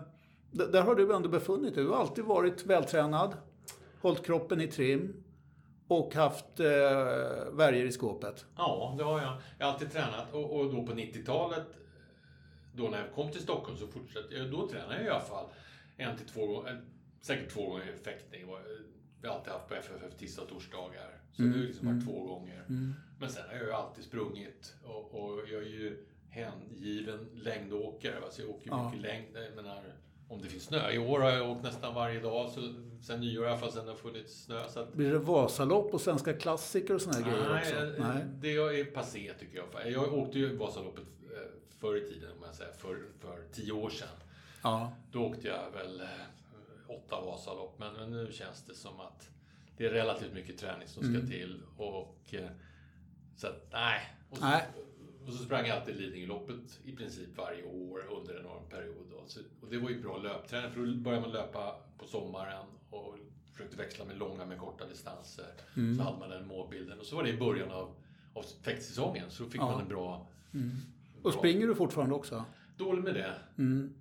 där 0.50 0.82
har 0.82 0.94
du 0.94 1.14
ändå 1.14 1.28
befunnit 1.28 1.74
dig. 1.74 1.84
Du 1.84 1.90
har 1.90 1.96
alltid 2.00 2.24
varit 2.24 2.66
vältränad, 2.66 3.32
hållit 4.02 4.26
kroppen 4.26 4.60
i 4.60 4.66
trim 4.66 5.12
och 5.88 6.14
haft 6.14 6.60
eh, 6.60 6.66
värjor 7.52 7.86
i 7.86 7.92
skåpet. 7.92 8.44
Ja, 8.56 8.94
det 8.98 9.04
har 9.04 9.20
jag. 9.20 9.32
Jag 9.58 9.66
har 9.66 9.72
alltid 9.72 9.92
tränat 9.92 10.32
och, 10.32 10.56
och 10.60 10.72
då 10.74 10.82
på 10.86 10.92
90-talet, 10.92 11.64
då 12.78 12.88
när 12.88 12.98
jag 12.98 13.12
kom 13.14 13.30
till 13.30 13.40
Stockholm 13.42 13.78
så 13.78 13.86
fortsatte 13.86 14.34
jag. 14.34 14.50
Då 14.50 14.68
tränade 14.68 14.94
jag 14.96 15.04
i 15.04 15.08
alla 15.08 15.20
fall 15.20 15.46
en 15.96 16.16
till 16.16 16.26
två 16.26 16.46
gånger, 16.46 16.70
eh, 16.72 16.76
säkert 17.20 17.50
två 17.52 17.70
gånger 17.70 17.96
fäktning. 18.04 18.46
var- 18.46 18.62
Vi 19.22 19.28
har 19.28 19.34
alltid 19.34 19.52
haft 19.52 19.68
på 19.68 19.74
FFF 19.74 20.14
tisdag 20.18 20.42
och 20.42 20.48
torsdagar. 20.48 21.20
Så 21.32 21.42
det 21.42 21.48
har 21.48 21.56
liksom 21.58 21.86
varit 21.94 22.04
två 22.06 22.22
gånger. 22.26 22.64
Men 23.20 23.30
sen 23.30 23.42
har 23.48 23.54
jag 23.56 23.64
ju 23.66 23.72
alltid 23.72 24.04
sprungit 24.04 24.74
och, 24.84 25.14
och 25.14 25.38
jag 25.52 25.62
är 25.62 25.66
ju 25.66 26.06
hängiven 26.30 27.26
längdåkare. 27.34 28.20
Va? 28.20 28.26
Så 28.30 28.42
jag 28.42 28.50
åker 28.50 28.70
Ja. 28.70 28.86
mycket 28.90 29.02
längd. 29.02 29.26
Jag 29.34 29.64
menar, 29.64 29.82
om 30.28 30.42
det 30.42 30.48
finns 30.48 30.62
snö. 30.64 30.90
I 30.90 30.98
år 30.98 31.20
har 31.20 31.30
jag 31.30 31.50
åkt 31.50 31.62
nästan 31.62 31.94
varje 31.94 32.20
dag, 32.20 32.50
så 32.50 32.60
sen 33.02 33.20
nyår 33.20 33.44
i 33.44 33.48
alla 33.48 33.58
fall, 33.58 33.72
sen 33.72 33.84
det 33.84 33.90
har 33.90 33.96
funnits 33.98 34.44
snö. 34.44 34.68
Så 34.68 34.80
att, 34.80 34.94
Blir 34.94 35.12
det 35.12 35.18
Vasalopp 35.18 35.94
och 35.94 36.00
svenska 36.00 36.32
klassiker 36.32 36.94
och 36.94 37.02
såna 37.02 37.16
här 37.16 37.22
grejer 37.22 37.48
Nej, 37.52 37.90
också? 37.90 38.02
eh, 38.02 38.26
det 38.40 38.48
är 38.80 38.84
passé 38.84 39.32
tycker 39.40 39.62
jag. 39.74 39.92
Jag 39.92 40.14
åkte 40.14 40.38
ju 40.38 40.56
Vasaloppet 40.56 41.04
eh, 41.04 41.17
förr 41.78 41.96
i 41.96 42.08
tiden, 42.08 42.30
om 42.32 42.42
jag 42.42 42.54
säger, 42.54 42.72
för, 42.72 43.06
för 43.18 43.44
tio 43.52 43.72
år 43.72 43.90
sedan. 43.90 44.08
Ja. 44.62 44.92
Då 45.12 45.24
åkte 45.24 45.48
jag 45.48 45.70
väl 45.70 46.00
eh, 46.00 46.06
åtta 46.88 47.20
Vasalopp, 47.20 47.78
men, 47.78 47.94
men 47.94 48.10
nu 48.10 48.32
känns 48.32 48.62
det 48.62 48.74
som 48.74 49.00
att 49.00 49.30
det 49.76 49.86
är 49.86 49.90
relativt 49.90 50.32
mycket 50.32 50.58
träning 50.58 50.88
som 50.88 51.02
ska 51.02 51.26
till. 51.26 51.62
Och, 51.76 52.34
eh, 52.34 52.50
så 53.36 53.46
att, 53.46 53.68
nej. 53.72 54.00
Och 54.30 54.38
så, 54.38 54.44
Nej. 54.44 54.66
och 55.26 55.32
så 55.32 55.44
sprang 55.44 55.66
jag 55.66 55.78
alltid 55.78 55.96
Lidingöloppet 55.96 56.80
i 56.84 56.96
princip 56.96 57.28
varje 57.36 57.64
år 57.64 58.02
under 58.10 58.34
en 58.34 58.40
enorm 58.40 58.68
period. 58.70 59.06
Då. 59.10 59.22
Så, 59.26 59.40
och 59.62 59.68
det 59.70 59.78
var 59.78 59.90
ju 59.90 60.02
bra 60.02 60.18
löpträning, 60.18 60.70
för 60.70 60.80
då 60.80 60.94
började 60.94 61.22
man 61.22 61.32
löpa 61.32 61.76
på 61.98 62.06
sommaren 62.06 62.66
och 62.90 63.18
försökte 63.52 63.76
växla 63.76 64.04
med 64.04 64.18
långa 64.18 64.46
med 64.46 64.58
korta 64.58 64.86
distanser. 64.86 65.46
Så 65.96 66.02
hade 66.02 66.18
man 66.18 66.30
den 66.30 66.46
målbilden. 66.46 66.98
Och 66.98 67.06
så 67.06 67.16
var 67.16 67.22
det 67.22 67.30
i 67.30 67.36
början 67.38 67.70
av, 67.70 67.94
av 68.34 68.44
fäktsäsongen, 68.62 69.30
så 69.30 69.42
då 69.42 69.50
fick 69.50 69.60
man 69.60 69.80
en 69.80 69.88
bra... 69.88 70.26
Och 71.22 71.32
springer 71.34 71.66
du 71.66 71.74
fortfarande 71.74 72.14
också? 72.14 72.44
Dålig 72.76 73.04
med 73.04 73.14
det. 73.14 73.34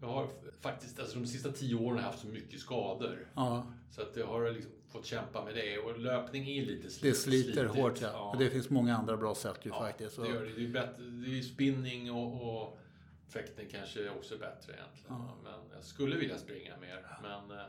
Jag 0.02 0.08
har 0.08 0.28
faktiskt, 0.62 1.00
alltså 1.00 1.20
de 1.20 1.26
sista 1.28 1.52
tio 1.52 1.76
åren 1.76 1.90
har 1.92 1.98
jag 1.98 2.04
haft 2.12 2.20
så 2.20 2.28
mycket 2.28 2.60
skador. 2.60 3.28
Ja. 3.36 3.68
Så 3.92 4.02
att 4.02 4.16
jag 4.16 4.28
har 4.28 4.52
liksom 4.52 4.72
fått 4.88 5.06
kämpa 5.06 5.46
med 5.46 5.56
det. 5.56 5.78
Och 5.78 6.00
löpning 6.00 6.50
är 6.50 6.66
lite 6.66 6.90
slit, 6.90 7.14
Det 7.14 7.20
sliter 7.20 7.52
slitigt. 7.52 7.76
hårt 7.76 8.02
ja. 8.02 8.32
Och 8.34 8.38
det 8.40 8.50
finns 8.50 8.70
många 8.70 8.98
andra 8.98 9.18
bra 9.18 9.36
sätt 9.36 9.60
ju 9.64 9.70
faktiskt. 9.72 10.16
Så. 10.16 10.22
det 10.22 10.28
gör 10.30 10.46
det. 10.46 10.54
Det 10.54 10.64
är, 10.66 10.70
bättre, 10.70 11.04
det 11.04 11.38
är 11.38 11.42
spinning 11.42 12.12
och, 12.12 12.62
och 12.64 12.80
fäktning 13.28 13.68
kanske 13.72 14.10
också 14.10 14.36
är 14.36 14.40
bättre 14.40 14.74
egentligen. 14.74 15.22
Men 15.44 15.54
jag 15.76 15.84
skulle 15.84 16.16
vilja 16.16 16.38
springa 16.38 16.78
mer. 16.78 17.06
Men 17.22 17.58
eh, 17.60 17.66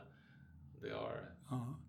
det 0.81 0.89
har 0.89 1.29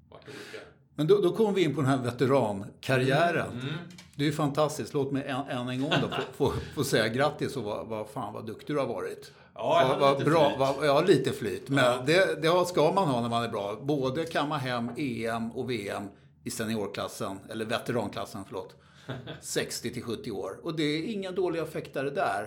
varit 0.08 0.28
olika. 0.28 0.66
Men 1.00 1.06
då, 1.06 1.18
då 1.20 1.32
kommer 1.32 1.52
vi 1.52 1.62
in 1.64 1.74
på 1.74 1.80
den 1.80 1.90
här 1.90 1.96
veterankarriären. 1.98 3.50
Mm. 3.52 3.74
Det 4.16 4.22
är 4.22 4.26
ju 4.26 4.32
fantastiskt. 4.32 4.94
Låt 4.94 5.12
mig 5.12 5.24
än, 5.26 5.40
än 5.48 5.68
en 5.68 5.80
gång 5.80 5.90
då 6.02 6.08
få, 6.08 6.22
få, 6.36 6.52
få 6.74 6.84
säga 6.84 7.08
grattis 7.08 7.56
och 7.56 7.62
vad, 7.64 7.86
vad 7.86 8.08
fan 8.08 8.34
vad 8.34 8.46
duktig 8.46 8.76
du 8.76 8.80
har 8.80 8.86
varit. 8.86 9.32
Ja, 9.54 9.80
jag 9.80 9.88
hade 9.88 10.00
vad 10.00 10.18
lite 10.18 10.30
bra, 10.30 10.48
flyt. 10.48 10.58
vad, 10.58 10.86
ja, 10.86 11.00
lite 11.00 11.32
flyt. 11.32 11.68
Men 11.68 11.84
Ja. 11.84 12.02
det, 12.06 12.42
det 12.42 12.66
ska 12.66 12.92
man 12.92 13.08
ha 13.08 13.20
när 13.20 13.28
man 13.28 13.44
är 13.44 13.48
bra. 13.48 13.78
Både 13.82 14.24
kamma 14.24 14.56
hem 14.58 14.90
EM 14.96 15.50
och 15.52 15.70
VM 15.70 16.02
i 16.44 16.50
seniorklassen, 16.50 17.38
eller 17.50 17.64
veteranklassen, 17.64 18.44
förlåt. 18.46 18.74
60 19.40 19.92
till 19.92 20.02
70 20.02 20.30
år. 20.30 20.56
Och 20.62 20.76
det 20.76 20.82
är 20.82 21.04
inga 21.12 21.30
dåliga 21.30 21.66
fäktare 21.66 22.10
där. 22.10 22.46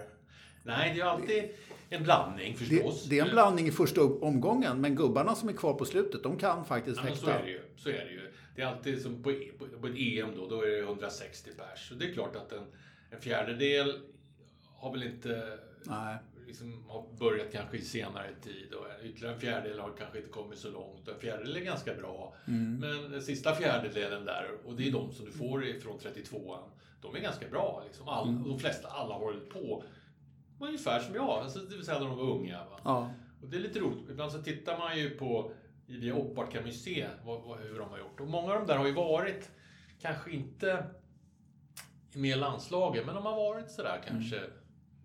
Nej, 0.63 0.91
det 0.95 1.01
är 1.01 1.05
alltid 1.05 1.43
en 1.89 2.03
blandning 2.03 2.55
Det, 2.59 2.65
förstås. 2.65 3.05
det 3.09 3.19
är 3.19 3.25
en 3.25 3.31
blandning 3.31 3.67
i 3.67 3.71
första 3.71 4.01
omgången, 4.03 4.81
men 4.81 4.95
gubbarna 4.95 5.35
som 5.35 5.49
är 5.49 5.53
kvar 5.53 5.73
på 5.73 5.85
slutet, 5.85 6.23
de 6.23 6.37
kan 6.37 6.65
faktiskt 6.65 6.97
Ja, 6.97 7.03
men 7.03 7.15
så 7.17 7.25
fäkta. 7.25 7.39
är 7.39 7.43
det 7.45 7.51
ju. 7.51 7.61
Så 7.77 7.89
är 7.89 7.93
det 7.93 8.11
ju. 8.11 8.32
Det 8.55 8.61
är 8.61 8.65
alltid 8.65 9.01
som 9.01 9.23
på, 9.23 9.33
på, 9.57 9.79
på 9.81 9.87
ett 9.87 9.95
EM 9.97 10.35
då, 10.35 10.47
då 10.47 10.61
är 10.61 10.67
det 10.67 10.79
160 10.79 11.51
pers. 11.57 11.89
Så 11.89 11.95
det 11.95 12.09
är 12.09 12.13
klart 12.13 12.35
att 12.35 12.51
en, 12.51 12.63
en 13.11 13.21
fjärdedel 13.21 13.99
har 14.75 14.91
väl 14.91 15.03
inte 15.03 15.59
Nej. 15.83 16.17
liksom, 16.47 16.85
har 16.87 17.17
börjat 17.19 17.51
kanske 17.51 17.77
i 17.77 17.81
senare 17.81 18.29
tid 18.41 18.73
och 18.73 18.85
ytterligare 19.03 19.35
en 19.35 19.41
fjärdedel 19.41 19.79
har 19.79 19.93
kanske 19.97 20.17
inte 20.17 20.29
kommit 20.29 20.59
så 20.59 20.71
långt. 20.71 21.07
Och 21.07 21.13
en 21.13 21.19
fjärdedel 21.19 21.55
är 21.55 21.61
ganska 21.61 21.93
bra. 21.93 22.35
Men 22.45 23.11
den 23.11 23.21
sista 23.21 23.55
fjärdedelen 23.55 24.25
där, 24.25 24.51
och 24.65 24.75
det 24.75 24.87
är 24.87 24.91
de 24.91 25.11
som 25.11 25.25
du 25.25 25.31
får 25.31 25.65
ifrån 25.65 25.99
32an, 25.99 26.69
de 27.01 27.15
är 27.15 27.19
ganska 27.19 27.47
bra. 27.47 27.83
Liksom. 27.85 28.07
All, 28.07 28.43
De 28.43 28.59
flesta, 28.59 28.87
alla 28.87 29.13
har 29.13 29.19
hållit 29.19 29.49
på 29.49 29.83
ungefär 30.59 30.99
som 30.99 31.15
jag, 31.15 31.29
alltså, 31.29 31.59
det 31.59 31.75
vill 31.75 31.85
säga 31.85 31.99
när 31.99 32.07
de 32.07 32.17
var 32.17 32.31
unga. 32.31 32.57
Va? 32.57 32.79
Ja. 32.83 33.13
Och 33.41 33.49
det 33.49 33.57
är 33.57 33.61
lite 33.61 33.79
roligt. 33.79 34.09
Ibland 34.09 34.31
så 34.31 34.41
tittar 34.41 34.77
man 34.77 34.99
ju 34.99 35.09
på, 35.09 35.51
via 35.87 36.15
Oppart 36.15 36.51
kan 36.51 36.61
man 36.61 36.71
ju 36.71 36.77
se 36.77 37.07
vad, 37.25 37.41
vad, 37.41 37.59
hur 37.59 37.79
de 37.79 37.89
har 37.89 37.99
gjort. 37.99 38.19
Och 38.19 38.27
många 38.27 38.53
av 38.53 38.59
de 38.59 38.67
där 38.67 38.77
har 38.77 38.87
ju 38.87 38.93
varit, 38.93 39.51
kanske 40.01 40.31
inte 40.31 40.85
med 42.13 42.31
i 42.31 42.39
landslaget, 42.39 43.05
men 43.05 43.15
de 43.15 43.25
har 43.25 43.35
varit 43.35 43.71
sådär 43.71 44.01
kanske 44.07 44.39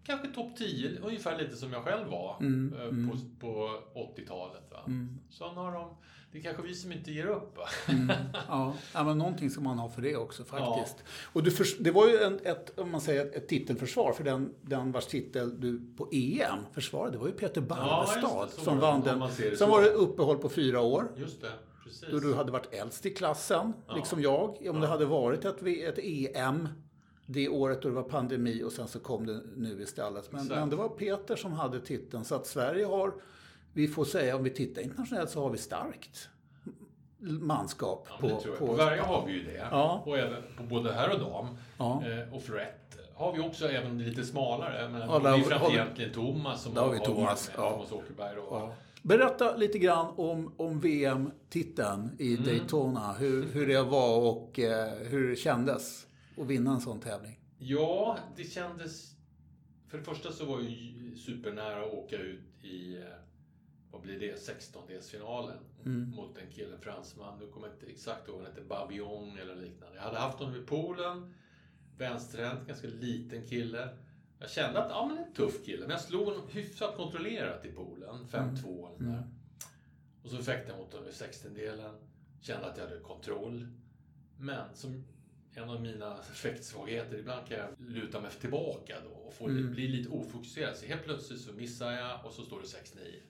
kanske 0.08 0.28
topp 0.28 0.56
10, 0.56 0.98
ungefär 1.00 1.38
lite 1.38 1.56
som 1.56 1.72
jag 1.72 1.84
själv 1.84 2.08
var 2.08 2.36
Mm, 2.40 2.74
eh, 2.78 2.82
mm. 2.82 3.10
på, 3.10 3.16
på 3.40 3.80
80-talet. 4.16 4.70
Va? 4.70 4.84
Mm. 4.86 5.18
Sen 5.30 5.56
har 5.56 5.72
de, 5.72 5.96
det 6.32 6.38
är 6.38 6.42
kanske 6.42 6.62
vi 6.62 6.74
som 6.74 6.92
inte 6.92 7.10
ger 7.12 7.26
upp. 7.26 7.58
Mm. 7.88 8.16
Ja, 8.48 8.74
ja, 8.94 9.04
men 9.04 9.18
någonting 9.18 9.50
ska 9.50 9.60
man 9.60 9.78
ha 9.78 9.88
för 9.88 10.02
det 10.02 10.16
också 10.16 10.44
faktiskt. 10.44 10.96
Och 11.32 11.42
du 11.42 11.50
det 11.80 11.90
var 11.90 12.08
ju 12.08 12.18
en, 12.18 12.40
ett, 12.44 12.78
om 12.78 12.90
man 12.90 13.00
säger, 13.00 13.36
ett 13.36 13.48
titelförsvar 13.48 14.12
för 14.12 14.24
den, 14.24 14.54
den 14.62 14.92
vars 14.92 15.06
titel 15.06 15.60
du 15.60 15.80
på 15.96 16.08
EM 16.12 16.58
försvarade. 16.72 17.12
Det 17.12 17.18
var 17.18 17.26
ju 17.26 17.32
Peter 17.32 17.60
Barvestad 17.60 18.22
Ja, 18.22 18.48
som 18.48 18.78
vann 18.78 19.00
den. 19.00 19.22
Sen 19.58 19.70
var 19.70 19.82
det 19.82 19.90
uppehåll 19.90 20.38
på 20.38 20.48
fyra 20.48 20.80
år. 20.80 21.08
Just 21.16 21.40
det, 21.40 21.52
precis. 21.84 22.08
Då 22.10 22.18
du 22.20 22.34
hade 22.34 22.52
varit 22.52 22.74
äldst 22.74 23.06
i 23.06 23.10
klassen, 23.10 23.72
Ja. 23.86 23.94
liksom 23.96 24.22
jag. 24.22 24.48
Om 24.48 24.56
det 24.80 24.86
Ja. 24.86 24.86
hade 24.86 25.04
varit 25.04 25.44
ett, 25.44 25.62
ett 25.66 25.98
EM 26.02 26.68
det 27.30 27.48
året 27.48 27.82
då 27.82 27.88
det 27.88 27.94
var 27.94 28.02
pandemi 28.02 28.62
och 28.62 28.72
sen 28.72 28.88
så 28.88 28.98
kom 28.98 29.26
det 29.26 29.40
nu 29.56 29.82
istället. 29.82 30.32
Men, 30.32 30.46
men 30.46 30.70
det 30.70 30.76
var 30.76 30.88
Peter 30.88 31.36
som 31.36 31.52
hade 31.52 31.80
titeln. 31.80 32.24
Så 32.24 32.34
att 32.34 32.46
Sverige 32.46 32.84
har, 32.84 33.12
vi 33.78 33.88
får 33.88 34.04
säga 34.04 34.36
om 34.36 34.44
vi 34.44 34.50
tittar 34.50 34.82
internationellt 34.82 35.30
så 35.30 35.42
har 35.42 35.50
vi 35.50 35.58
starkt 35.58 36.28
manskap 37.20 38.06
Ja, 38.10 38.16
på, 38.20 38.26
det 38.28 38.34
på, 38.58 38.66
På 38.66 38.72
Värja 38.74 39.02
har 39.02 39.26
vi 39.26 39.32
ju 39.32 39.42
det. 39.44 39.68
Ja. 39.70 40.02
Och 40.06 40.18
även 40.18 40.42
på 40.56 40.62
både 40.62 40.92
herr 40.92 41.10
och 41.14 41.20
dam. 41.20 41.46
Ja. 41.78 42.02
Eh, 42.06 42.34
och 42.34 42.42
florett 42.42 42.98
har 43.14 43.32
vi 43.32 43.40
också, 43.40 43.68
även 43.68 43.98
lite 43.98 44.24
smalare. 44.24 44.88
Men 44.88 45.00
Ja, 45.00 45.18
det 45.18 45.28
är 45.28 45.38
framför 45.42 45.68
vi- 45.68 45.74
egentligen 45.74 46.12
Thomas 46.12 46.62
som 46.62 46.76
har 46.76 46.82
har 46.86 46.96
Thomas, 46.98 47.48
varit 47.56 47.58
med. 47.58 47.72
Thomas 47.72 47.92
Åkerberg 47.92 48.38
och... 48.38 48.56
Ja. 48.56 48.74
Berätta 49.02 49.56
lite 49.56 49.78
grann 49.78 50.06
om, 50.16 50.52
om 50.56 50.80
VM-titeln 50.80 52.10
i 52.18 52.32
Mm. 52.34 52.44
Daytona. 52.46 53.12
Hur, 53.12 53.46
hur 53.52 53.66
det 53.66 53.82
var 53.82 54.18
och 54.18 54.58
eh, 54.58 54.92
hur 54.98 55.28
det 55.28 55.36
kändes 55.36 56.06
att 56.36 56.46
vinna 56.46 56.70
en 56.74 56.80
sån 56.80 57.00
tävling. 57.00 57.38
Ja, 57.58 58.18
det 58.36 58.44
kändes... 58.44 59.10
För 59.90 59.98
det 59.98 60.04
första 60.04 60.32
så 60.32 60.44
var 60.44 60.54
jag 60.60 60.70
ju 60.70 61.16
supernära 61.16 61.84
att 61.86 61.92
åka 61.92 62.16
ut 62.16 62.64
i, 62.64 62.96
eh, 62.96 63.02
vad 63.90 64.00
blir 64.02 64.20
det, 64.20 64.34
16-delsfinalen 64.48 65.56
Mm. 65.84 66.10
mot 66.10 66.38
en 66.38 66.50
kille, 66.52 66.74
en 66.74 66.80
fransman. 66.80 67.38
Nu 67.38 67.46
kommer 67.46 67.66
jag 67.66 67.76
inte 67.76 67.86
exakt 67.86 68.28
ihåg, 68.28 68.36
han 68.36 68.46
hette 68.46 68.60
Babillon 68.60 69.38
eller 69.38 69.56
liknande. 69.56 69.96
Jag 69.96 70.02
hade 70.02 70.18
haft 70.18 70.38
honom 70.38 70.56
i 70.56 70.66
poolen, 70.66 71.34
vänsterhänt, 71.98 72.66
ganska 72.68 72.88
liten 72.88 73.46
kille. 73.46 73.88
Jag 74.38 74.50
kände 74.50 74.82
att, 74.84 74.90
ja 74.90 75.06
men 75.06 75.18
en 75.24 75.32
tuff 75.32 75.64
kille, 75.64 75.80
men 75.80 75.90
jag 75.90 76.00
slog 76.00 76.24
honom 76.24 76.48
hyfsat 76.50 76.96
kontrollerat 76.96 77.64
i 77.64 77.72
poolen, 77.72 78.26
5-2 78.30 78.88
eller 78.96 79.10
där. 79.12 79.28
Och 80.22 80.30
så 80.30 80.36
fäktade 80.42 80.68
jag 80.72 80.78
mot 80.84 80.92
honom 80.92 81.08
i 81.08 81.12
16-delen, 81.12 81.94
kände 82.40 82.66
att 82.66 82.76
jag 82.78 82.84
hade 82.84 83.00
kontroll. 83.00 83.66
Men 84.38 84.74
som 84.74 85.04
en 85.54 85.70
av 85.70 85.82
mina 85.82 86.22
fäktsvagheter, 86.22 87.18
ibland 87.18 87.46
kan 87.48 87.58
jag 87.58 87.68
luta 87.78 88.20
mig 88.20 88.30
tillbaka 88.40 88.96
då 89.04 89.10
och 89.10 89.34
få, 89.34 89.48
Mm. 89.48 89.72
bli 89.72 89.88
lite 89.88 90.08
ofokuserad. 90.10 90.76
Så 90.76 90.86
helt 90.86 91.04
plötsligt 91.04 91.40
så 91.40 91.52
missar 91.52 91.92
jag 91.92 92.24
och 92.26 92.32
så 92.32 92.42
står 92.44 92.60
det 92.60 92.66
6-9. 92.66 93.20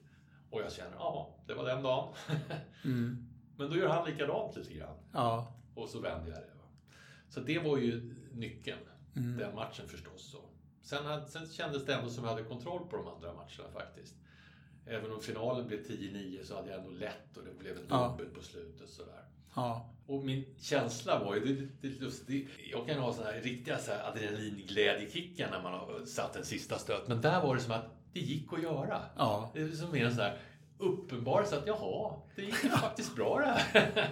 Och 0.50 0.60
jag 0.60 0.72
känner, 0.72 0.96
ja, 0.96 1.36
det 1.46 1.54
var 1.54 1.64
den 1.64 1.82
dagen. 1.82 2.14
Mm. 2.84 3.28
Men 3.56 3.70
då 3.70 3.76
gör 3.76 3.88
han 3.88 4.10
likadant 4.10 4.56
lite 4.56 4.74
grann. 4.74 4.96
Ja. 5.12 5.52
Och 5.74 5.88
så 5.88 6.00
vänder 6.00 6.32
jag 6.32 6.40
det. 6.40 6.54
Va? 6.58 6.64
Så 7.28 7.40
det 7.40 7.58
var 7.58 7.78
ju 7.78 8.14
nyckeln, 8.32 8.78
Mm. 9.16 9.36
den 9.38 9.54
matchen 9.54 9.88
förstås. 9.88 10.30
Så. 10.32 10.38
Sen, 10.82 11.06
hade, 11.06 11.26
sen 11.26 11.46
kändes 11.46 11.84
det 11.86 11.94
ändå 11.94 12.10
som 12.10 12.24
jag 12.24 12.30
hade 12.30 12.44
kontroll 12.44 12.86
på 12.90 12.96
de 12.96 13.08
andra 13.08 13.32
matcherna 13.34 13.72
faktiskt. 13.74 14.14
Även 14.86 15.12
om 15.12 15.20
finalen 15.20 15.66
blev 15.66 15.78
10-9 15.86 16.44
så 16.44 16.56
hade 16.56 16.70
jag 16.70 16.78
ändå 16.78 16.90
lätt 16.90 17.36
och 17.36 17.44
det 17.44 17.58
blev 17.58 17.76
en 17.76 17.82
Ja. 17.88 18.16
dubbel 18.18 18.34
på 18.34 18.42
slutet. 18.42 18.88
Sådär. 18.90 19.24
Ja. 19.54 19.90
Och 20.06 20.24
min 20.24 20.44
känsla 20.58 21.24
var 21.24 21.34
ju, 21.34 21.40
det, 21.80 21.88
det, 21.88 22.00
det, 22.00 22.26
det, 22.26 22.46
jag 22.72 22.86
kan 22.86 22.94
ju 22.94 23.00
ha 23.00 23.12
sådana 23.12 23.32
här 23.32 23.40
riktiga 23.40 23.78
så 23.78 23.90
här 23.90 24.08
adrenalinglädjekickar 24.10 25.50
när 25.50 25.62
man 25.62 25.72
har 25.72 26.04
satt 26.06 26.36
en 26.36 26.44
sista 26.44 26.78
stöt. 26.78 27.08
Men 27.08 27.20
där 27.20 27.42
var 27.42 27.54
det 27.54 27.60
som 27.60 27.72
att 27.72 27.97
det 28.12 28.20
gick 28.20 28.52
att 28.52 28.62
göra. 28.62 29.02
Ja. 29.16 29.50
Det 29.54 29.60
är 29.60 29.68
som 29.68 29.92
mer 29.92 30.04
en 30.04 30.14
sån 30.14 30.24
här 30.24 30.38
uppenbarelse 30.78 31.58
att 31.58 31.66
jaha, 31.66 32.14
det 32.36 32.42
gick 32.42 32.54
faktiskt 32.80 33.16
bra 33.16 33.38
det 33.38 33.46
här. 33.46 34.08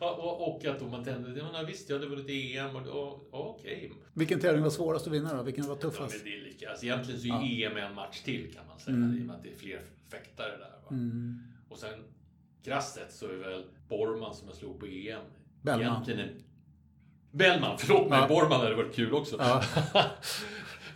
och, 0.00 0.48
och, 0.56 0.64
att 0.64 0.80
då 0.80 0.86
man 0.86 1.04
tände, 1.04 1.40
ja, 1.54 1.64
visst 1.66 1.90
jag 1.90 1.96
hade 1.96 2.08
vunnit 2.08 2.30
EM 2.30 2.76
och, 2.76 2.86
och, 2.86 3.34
och 3.34 3.50
okej. 3.50 3.92
Vilken 4.14 4.40
tävling 4.40 4.62
var 4.62 4.70
svårast 4.70 5.06
att 5.06 5.12
vinna 5.12 5.34
då? 5.36 5.42
Vilken 5.42 5.64
var 5.66 5.74
Ja, 5.74 5.80
tuffast? 5.80 6.14
men 6.14 6.24
det 6.32 6.38
är 6.38 6.44
lika. 6.44 6.70
Alltså, 6.70 6.84
egentligen 6.86 7.20
så 7.20 7.26
är 7.26 7.30
Ja. 7.30 7.70
EM 7.70 7.76
en 7.76 7.94
match 7.94 8.20
till 8.20 8.54
kan 8.54 8.66
man 8.68 8.78
säga. 8.78 8.96
Mm. 8.96 9.18
I 9.18 9.20
och 9.22 9.26
med 9.26 9.36
att 9.36 9.42
det 9.42 9.52
är 9.52 9.56
fler 9.56 9.82
fäktare 10.10 10.56
där. 10.56 10.72
Mm. 10.90 11.42
Och 11.68 11.78
sen 11.78 12.04
krasst 12.64 12.98
så 13.10 13.26
är 13.26 13.36
väl 13.36 13.64
Borman 13.88 14.34
som 14.34 14.48
jag 14.48 14.56
slog 14.56 14.80
på 14.80 14.86
EM. 14.86 15.20
Bellman. 15.62 15.86
Egentligen 15.86 16.20
en... 16.20 16.42
Bellman, 17.32 17.78
förlåt 17.78 18.08
mig. 18.10 18.18
Ja. 18.20 18.28
Borman 18.28 18.60
hade 18.60 18.74
varit 18.74 18.94
kul 18.94 19.14
också. 19.14 19.36
Ja. 19.38 19.62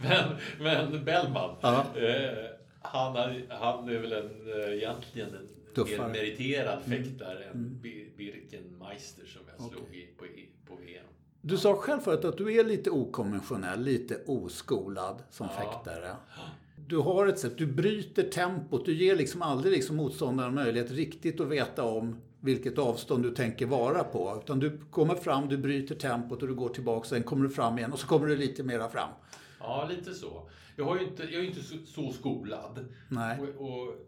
men, 0.02 0.36
men 0.60 1.04
Bellman. 1.04 1.56
Ja. 1.60 1.86
Eh, 1.96 2.30
han, 2.82 3.16
är, 3.16 3.46
han 3.50 3.88
är 3.88 3.98
väl 3.98 4.12
en, 4.12 4.52
eh, 4.62 4.74
egentligen 4.76 5.28
en 5.28 5.48
Tuffare. 5.74 5.98
mer 6.08 6.14
meriterad 6.14 6.82
fäktare 6.82 7.44
än 7.44 7.50
Mm. 7.52 7.78
Bir- 7.82 8.16
Birkenmeister 8.16 9.26
som 9.26 9.42
jag 9.58 9.68
slog 9.70 9.82
Okej. 9.88 10.00
i 10.02 10.18
på, 10.18 10.26
i 10.26 10.48
på 10.68 10.76
VM. 10.76 11.04
Du 11.40 11.56
sa 11.58 11.74
själv 11.76 12.00
förut 12.00 12.24
att 12.24 12.38
du 12.38 12.54
är 12.60 12.64
lite 12.64 12.90
okonventionell, 12.90 13.82
lite 13.82 14.20
oskolad 14.26 15.22
som 15.30 15.48
Ja. 15.56 15.62
fäktare. 15.62 16.10
Du 16.88 16.96
har 16.96 17.26
ett 17.26 17.38
sätt, 17.38 17.58
du 17.58 17.66
bryter 17.66 18.22
tempot, 18.22 18.84
du 18.84 18.94
ger 18.94 19.16
liksom 19.16 19.42
aldrig 19.42 19.72
liksom 19.72 19.96
motståndaren 19.96 20.54
möjlighet 20.54 20.90
riktigt 20.90 21.40
att 21.40 21.48
veta 21.48 21.84
om 21.84 22.16
vilket 22.46 22.78
avstånd 22.78 23.22
du 23.22 23.30
tänker 23.30 23.66
vara 23.66 24.04
på. 24.04 24.40
Utan 24.44 24.58
du 24.58 24.78
kommer 24.90 25.14
fram, 25.14 25.48
du 25.48 25.56
bryter 25.56 25.94
tempot 25.94 26.42
och 26.42 26.48
du 26.48 26.54
går 26.54 26.68
tillbaka, 26.68 27.08
sen 27.08 27.22
kommer 27.22 27.44
du 27.44 27.50
fram 27.50 27.78
igen 27.78 27.92
och 27.92 27.98
så 27.98 28.06
kommer 28.06 28.26
du 28.26 28.36
lite 28.36 28.62
mera 28.62 28.88
fram. 28.88 29.10
Ja, 29.60 29.88
lite 29.90 30.14
så. 30.14 30.50
Jag, 30.76 30.84
har 30.84 31.02
inte, 31.02 31.22
jag 31.22 31.34
är 31.34 31.40
ju 31.40 31.46
inte 31.46 31.62
så, 31.62 31.76
så 31.86 32.12
skolad. 32.12 32.88
Nej. 33.08 33.40
Och, 33.40 33.48
och 33.48 34.06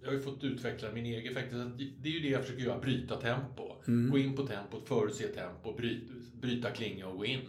jag 0.00 0.08
har 0.08 0.14
ju 0.14 0.20
fått 0.20 0.44
utveckla 0.44 0.92
min 0.92 1.06
egen 1.06 1.36
att 1.36 1.78
Det 1.78 2.08
är 2.08 2.12
ju 2.12 2.20
det 2.20 2.28
jag 2.28 2.42
försöker 2.42 2.62
göra, 2.62 2.78
bryta 2.78 3.16
tempo. 3.16 3.72
Mm. 3.86 4.10
Gå 4.10 4.18
in 4.18 4.36
på 4.36 4.46
tempot, 4.46 4.88
förutse 4.88 5.26
tempo, 5.26 5.72
bryta, 5.72 6.12
bryta 6.40 6.70
klinga 6.70 7.06
och 7.06 7.18
gå 7.18 7.24
in. 7.24 7.40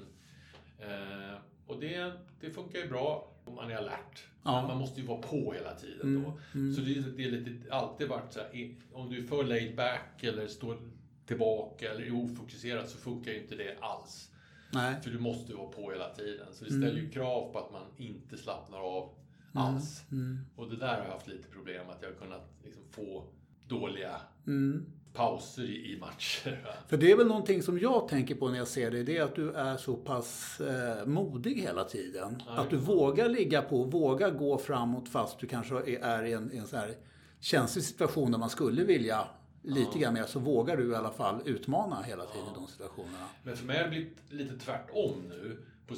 Eh, 0.79 1.37
och 1.67 1.79
det, 1.79 2.13
det 2.41 2.49
funkar 2.49 2.79
ju 2.79 2.89
bra 2.89 3.31
man 3.55 3.71
är 3.71 3.75
alert. 3.75 4.23
Ja. 4.43 4.67
Man 4.67 4.77
måste 4.77 5.01
ju 5.01 5.07
vara 5.07 5.21
på 5.21 5.53
hela 5.53 5.75
tiden 5.75 6.01
Mm, 6.01 6.23
då. 6.23 6.39
mm. 6.59 6.73
Så 6.73 6.81
det, 6.81 6.93
det 7.17 7.23
är 7.23 7.31
lite, 7.31 7.73
alltid 7.73 8.07
varit 8.07 8.33
så 8.33 8.39
här, 8.39 8.75
om 8.93 9.09
du 9.09 9.17
är 9.23 9.27
för 9.27 9.43
laid 9.43 9.75
back 9.75 10.23
eller 10.23 10.47
står 10.47 10.77
tillbaka 11.25 11.91
eller 11.91 12.01
är 12.05 12.15
ofokuserad 12.15 12.87
så 12.89 12.97
funkar 12.97 13.31
ju 13.31 13.41
inte 13.41 13.55
det 13.55 13.77
alls. 13.81 14.31
Nej. 14.73 14.95
För 15.03 15.09
du 15.11 15.19
måste 15.19 15.53
vara 15.53 15.67
på 15.71 15.91
hela 15.91 16.09
tiden. 16.15 16.47
Så 16.53 16.63
det 16.65 16.69
Mm. 16.71 16.81
ställer 16.81 17.01
ju 17.01 17.09
krav 17.09 17.51
på 17.53 17.59
att 17.59 17.71
man 17.71 17.85
inte 17.97 18.37
slappnar 18.37 18.79
av 18.79 19.09
alls. 19.53 20.03
Mm. 20.11 20.39
Och 20.55 20.69
det 20.69 20.75
där 20.75 20.87
har 20.97 21.03
jag 21.03 21.11
haft 21.11 21.27
lite 21.27 21.47
problem 21.49 21.89
att 21.89 22.01
jag 22.01 22.09
har 22.09 22.15
kunnat 22.15 22.49
liksom 22.63 22.83
få 22.91 23.23
dåliga 23.67 24.15
Mm. 24.47 24.85
Pauser 25.13 25.63
i, 25.63 25.97
matcher. 25.99 26.61
va. 26.65 26.73
För 26.87 26.97
det 26.97 27.11
är 27.11 27.17
väl 27.17 27.27
någonting 27.27 27.63
som 27.63 27.79
jag 27.79 28.07
tänker 28.07 28.35
på 28.35 28.49
när 28.49 28.57
jag 28.57 28.67
ser 28.67 28.91
dig, 28.91 29.03
det 29.03 29.17
är 29.17 29.23
att 29.23 29.35
du 29.35 29.51
är 29.51 29.77
så 29.77 29.95
pass 29.95 30.61
eh, 30.61 31.05
modig 31.05 31.61
hela 31.61 31.83
tiden. 31.83 32.41
Ja, 32.47 32.51
att 32.51 32.69
du 32.69 32.77
vågar 32.77 33.29
ligga 33.29 33.61
på, 33.61 33.83
vågar 33.83 34.31
gå 34.31 34.57
framåt 34.57 35.09
fast 35.09 35.39
du 35.39 35.47
kanske 35.47 35.75
är, 36.01 36.23
i 36.23 36.33
en, 36.33 36.53
i 36.53 36.57
en 36.57 36.67
så 36.67 36.77
här 36.77 36.95
känslig 37.39 37.83
situation 37.83 38.31
där 38.31 38.39
man 38.39 38.49
skulle 38.49 38.83
vilja 38.83 39.27
lite 39.63 39.99
grann 39.99 40.13
mer, 40.13 40.23
så 40.23 40.39
vågar 40.39 40.77
du 40.77 40.91
i 40.91 40.95
alla 40.95 41.11
fall 41.11 41.41
utmana 41.45 42.01
hela 42.01 42.25
tiden 42.25 42.47
i 42.47 42.55
de 42.55 42.67
situationerna. 42.67 43.27
Men 43.43 43.57
för 43.57 43.65
mig 43.65 43.77
har 43.77 43.83
det 43.83 43.89
blivit 43.89 44.17
lite 44.29 44.57
tvärtom 44.57 45.13
nu, 45.29 45.57
på, 45.87 45.95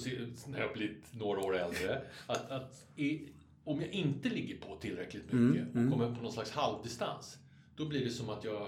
när 0.47 0.59
jag 0.59 0.67
har 0.67 0.73
blivit 0.73 1.03
några 1.11 1.39
år 1.39 1.57
äldre. 1.57 2.01
Att, 2.27 2.51
att 2.51 2.85
i, 2.95 3.21
om 3.63 3.81
jag 3.81 3.89
inte 3.89 4.29
ligger 4.29 4.57
på 4.57 4.75
tillräckligt 4.75 5.31
mycket 5.31 5.75
Mm, 5.75 5.93
och 5.93 5.99
kommer 5.99 6.15
på 6.15 6.21
någon 6.21 6.31
slags 6.31 6.51
halvdistans, 6.51 7.37
då 7.75 7.85
blir 7.85 8.05
det 8.05 8.11
som 8.11 8.29
att 8.29 8.43
jag 8.43 8.67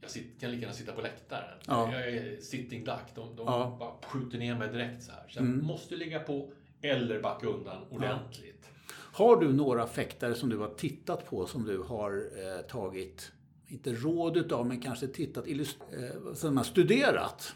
jag 0.00 0.10
sit, 0.10 0.40
kan 0.40 0.50
lika 0.50 0.60
gärna 0.60 0.74
sitta 0.74 0.92
på 0.92 1.00
läktaren. 1.00 1.58
Ja. 1.66 1.92
Jag 1.92 2.08
är 2.08 2.40
sitting 2.40 2.84
duck. 2.84 3.14
De, 3.14 3.36
de 3.36 3.46
Ja. 3.46 3.76
bara 3.80 4.10
skjuter 4.10 4.38
ner 4.38 4.54
mig 4.58 4.68
direkt 4.68 5.02
så 5.02 5.12
här. 5.12 5.24
Så 5.28 5.38
jag 5.38 5.46
Mm. 5.46 5.66
måste 5.66 5.96
ligga 5.96 6.20
på 6.20 6.52
eller 6.82 7.20
backa 7.22 7.46
undan 7.46 7.82
ordentligt. 7.90 8.68
Har 9.12 9.36
du 9.40 9.52
några 9.52 9.86
fäktare 9.86 10.34
som 10.34 10.48
du 10.48 10.56
har 10.58 10.74
tittat 10.74 11.26
på 11.26 11.46
som 11.46 11.64
du 11.64 11.78
har 11.78 12.12
eh, 12.16 12.62
tagit, 12.66 13.32
inte 13.66 13.92
råd 13.94 14.36
utav, 14.36 14.66
men 14.66 14.80
kanske 14.80 15.06
tittat, 15.08 15.46
eh, 15.48 16.34
som 16.34 16.56
har 16.56 16.64
studerat? 16.64 17.54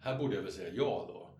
Här 0.00 0.18
borde 0.18 0.34
jag 0.36 0.42
väl 0.42 0.52
säga 0.52 0.74
ja 0.74 1.04
då. 1.08 1.30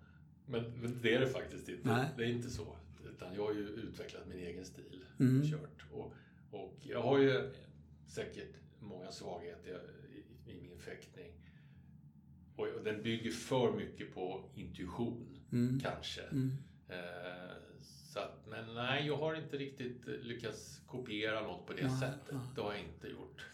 Men, 0.47 0.63
det 1.03 1.15
är 1.15 1.21
det 1.21 1.29
faktiskt 1.29 1.69
inte. 1.69 1.89
Nej. 1.89 2.05
Det 2.17 2.25
är 2.25 2.29
inte 2.29 2.51
så. 2.51 2.77
Utan 3.15 3.35
jag 3.35 3.45
har 3.45 3.53
ju 3.53 3.61
utvecklat 3.69 4.23
min 4.29 4.39
egen 4.39 4.65
stil. 4.65 5.05
Mm. 5.21 5.43
Kört. 5.51 5.85
Och, 5.93 6.13
och 6.51 6.75
jag 6.83 7.03
har 7.03 7.19
ju 7.19 7.53
säkert 8.07 8.55
många 8.79 9.11
svagheter 9.13 9.83
fäktning. 10.85 11.33
Och, 12.57 12.67
och 12.69 12.85
den 12.85 13.03
bygger 13.03 13.31
för 13.31 13.73
mycket 13.73 14.15
på 14.15 14.45
intuition, 14.55 15.29
Mm. 15.53 15.81
kanske. 15.81 16.21
Mm. 16.23 16.53
Eh, 16.89 16.97
så 18.13 18.19
att, 18.19 18.47
men 18.49 18.75
nej, 18.75 19.07
jag 19.07 19.17
har 19.17 19.35
inte 19.35 19.57
riktigt 19.57 20.03
lyckats 20.23 20.81
kopiera 20.87 21.41
något 21.41 21.67
på 21.67 21.73
det 21.73 21.87
Nej, 21.87 22.01
sättet. 22.01 22.33
nej. 22.33 22.41
Det 22.55 22.61
har 22.61 22.73
jag 22.73 22.81
inte 22.81 23.09
gjort. 23.09 23.47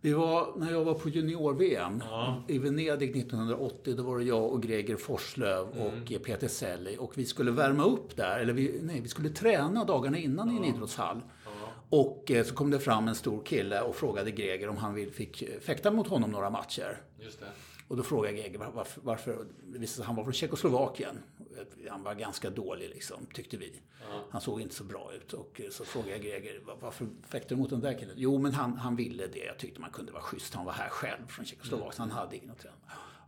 Vi 0.00 0.12
var, 0.12 0.52
när 0.56 0.70
jag 0.72 0.84
var 0.84 0.94
på 0.94 1.08
junior-VM 1.08 2.02
Ja. 2.04 2.42
i 2.48 2.58
Venedig 2.58 3.16
1980, 3.16 3.94
då 3.96 4.02
var 4.02 4.18
det 4.18 4.24
jag 4.24 4.52
och 4.52 4.62
Greger 4.62 4.96
Forslöv 4.96 5.68
och 5.68 6.12
Peter 6.24 6.48
Selli. 6.48 6.96
Och 6.98 7.18
vi 7.18 7.24
skulle 7.24 7.50
värma 7.50 7.84
upp 7.84 8.16
där, 8.16 8.38
eller 8.38 8.52
vi, 8.52 8.80
nej, 8.82 9.00
vi 9.00 9.08
skulle 9.08 9.28
träna 9.28 9.84
dagarna 9.84 10.18
innan 10.18 10.50
i 10.50 10.56
en 10.56 10.64
idrottshall. 10.64 11.20
Och 11.92 12.30
eh, 12.30 12.44
så 12.44 12.54
kom 12.54 12.70
det 12.70 12.80
fram 12.80 13.08
en 13.08 13.14
stor 13.14 13.42
kille 13.44 13.80
och 13.80 13.96
frågade 13.96 14.30
Greger 14.30 14.68
om 14.68 14.76
han 14.76 14.94
vill, 14.94 15.12
fick 15.12 15.42
eh, 15.42 15.60
fäkta 15.60 15.90
mot 15.90 16.08
honom 16.08 16.30
några 16.30 16.50
matcher. 16.50 17.02
Just 17.20 17.40
det. 17.40 17.46
Och 17.88 17.96
då 17.96 18.02
frågade 18.02 18.36
Greger 18.36 18.58
var- 18.58 18.70
varför, 18.74 19.00
varför 19.04 19.32
att 20.00 20.06
han 20.06 20.16
var 20.16 20.24
från 20.24 20.32
Tjeckoslovakien. 20.32 21.18
Han 21.90 22.02
var 22.02 22.14
ganska 22.14 22.50
dålig 22.50 22.88
liksom, 22.88 23.26
tyckte 23.34 23.56
vi. 23.56 23.72
Han 24.30 24.40
såg 24.40 24.60
inte 24.60 24.74
så 24.74 24.84
bra 24.84 25.10
ut. 25.16 25.32
Och 25.32 25.60
eh, 25.64 25.70
så 25.70 25.84
frågade 25.84 26.10
jag 26.12 26.20
Greger, 26.22 26.60
"Va- 26.66 26.76
varför 26.80 27.06
fäktade 27.28 27.54
du 27.54 27.58
mot 27.60 27.70
den 27.70 27.80
där 27.80 27.98
killen? 27.98 28.14
Jo, 28.16 28.38
men 28.38 28.52
han, 28.52 28.76
han 28.76 28.96
ville 28.96 29.26
det. 29.26 29.38
Jag 29.44 29.58
tyckte 29.58 29.80
man 29.80 29.90
kunde 29.90 30.12
vara 30.12 30.22
schysst. 30.22 30.54
Han 30.54 30.64
var 30.64 30.72
här 30.72 30.88
själv 30.88 31.26
från 31.28 31.44
Tjeckoslovakien. 31.44 31.94
Han 31.98 32.10
hade 32.10 32.36
ingen 32.36 32.50
att 32.50 32.58
träna. 32.58 32.74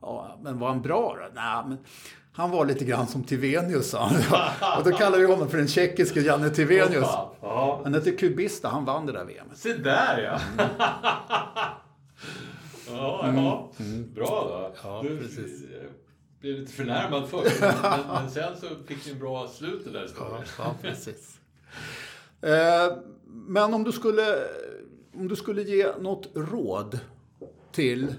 Ja, 0.01 0.39
men 0.43 0.59
var 0.59 0.69
han 0.69 0.83
bra 0.83 1.17
då? 1.21 1.27
Nej, 1.35 1.65
men 1.67 1.79
han 2.33 2.51
var 2.51 2.67
lite 2.67 2.85
grann 2.85 3.07
som 3.07 3.25
Tivenius, 3.25 3.91
sa 3.91 4.07
han. 4.07 4.79
Och 4.79 4.91
då 4.91 4.97
kallar 4.97 5.19
vi 5.19 5.27
honom 5.27 5.49
för 5.49 5.59
den 5.59 5.69
tjeckiske 5.69 6.21
Janne 6.21 6.51
Tivenius. 6.51 7.09
Ja. 7.41 7.81
Han 7.85 7.95
hette 7.95 8.11
Kubista, 8.11 8.69
han 8.69 8.85
vann 8.85 9.07
det 9.07 9.13
där 9.13 9.25
VMet. 9.25 9.59
Se 9.59 9.73
där 9.77 10.19
ja! 10.23 10.41
ja, 12.89 13.33
ja. 13.35 13.71
Bra 14.15 14.27
då. 14.49 14.57
Mm. 14.59 14.73
Ja, 14.83 15.03
du 15.09 15.19
precis. 15.19 15.65
eh, 15.65 15.91
blev 16.41 16.59
lite 16.59 16.73
förnärmad 16.73 17.29
först, 17.29 17.61
men, 17.83 18.01
men 18.09 18.31
sen 18.31 18.57
så 18.57 18.67
fick 18.87 19.07
ni 19.07 19.13
en 19.13 19.19
bra 19.19 19.49
slut 19.49 19.85
det 19.85 19.91
där 19.91 20.03
historien. 20.03 20.45
Ja, 20.59 20.75
precis. 20.83 21.39
Eh, 22.43 22.97
Men 23.25 23.75
om 23.75 23.85
du 23.85 23.93
skulle, 23.93 24.23
om 25.15 25.29
du 25.29 25.37
skulle 25.37 25.63
ge 25.63 25.87
något 26.01 26.29
råd 26.35 26.99
till 27.73 28.15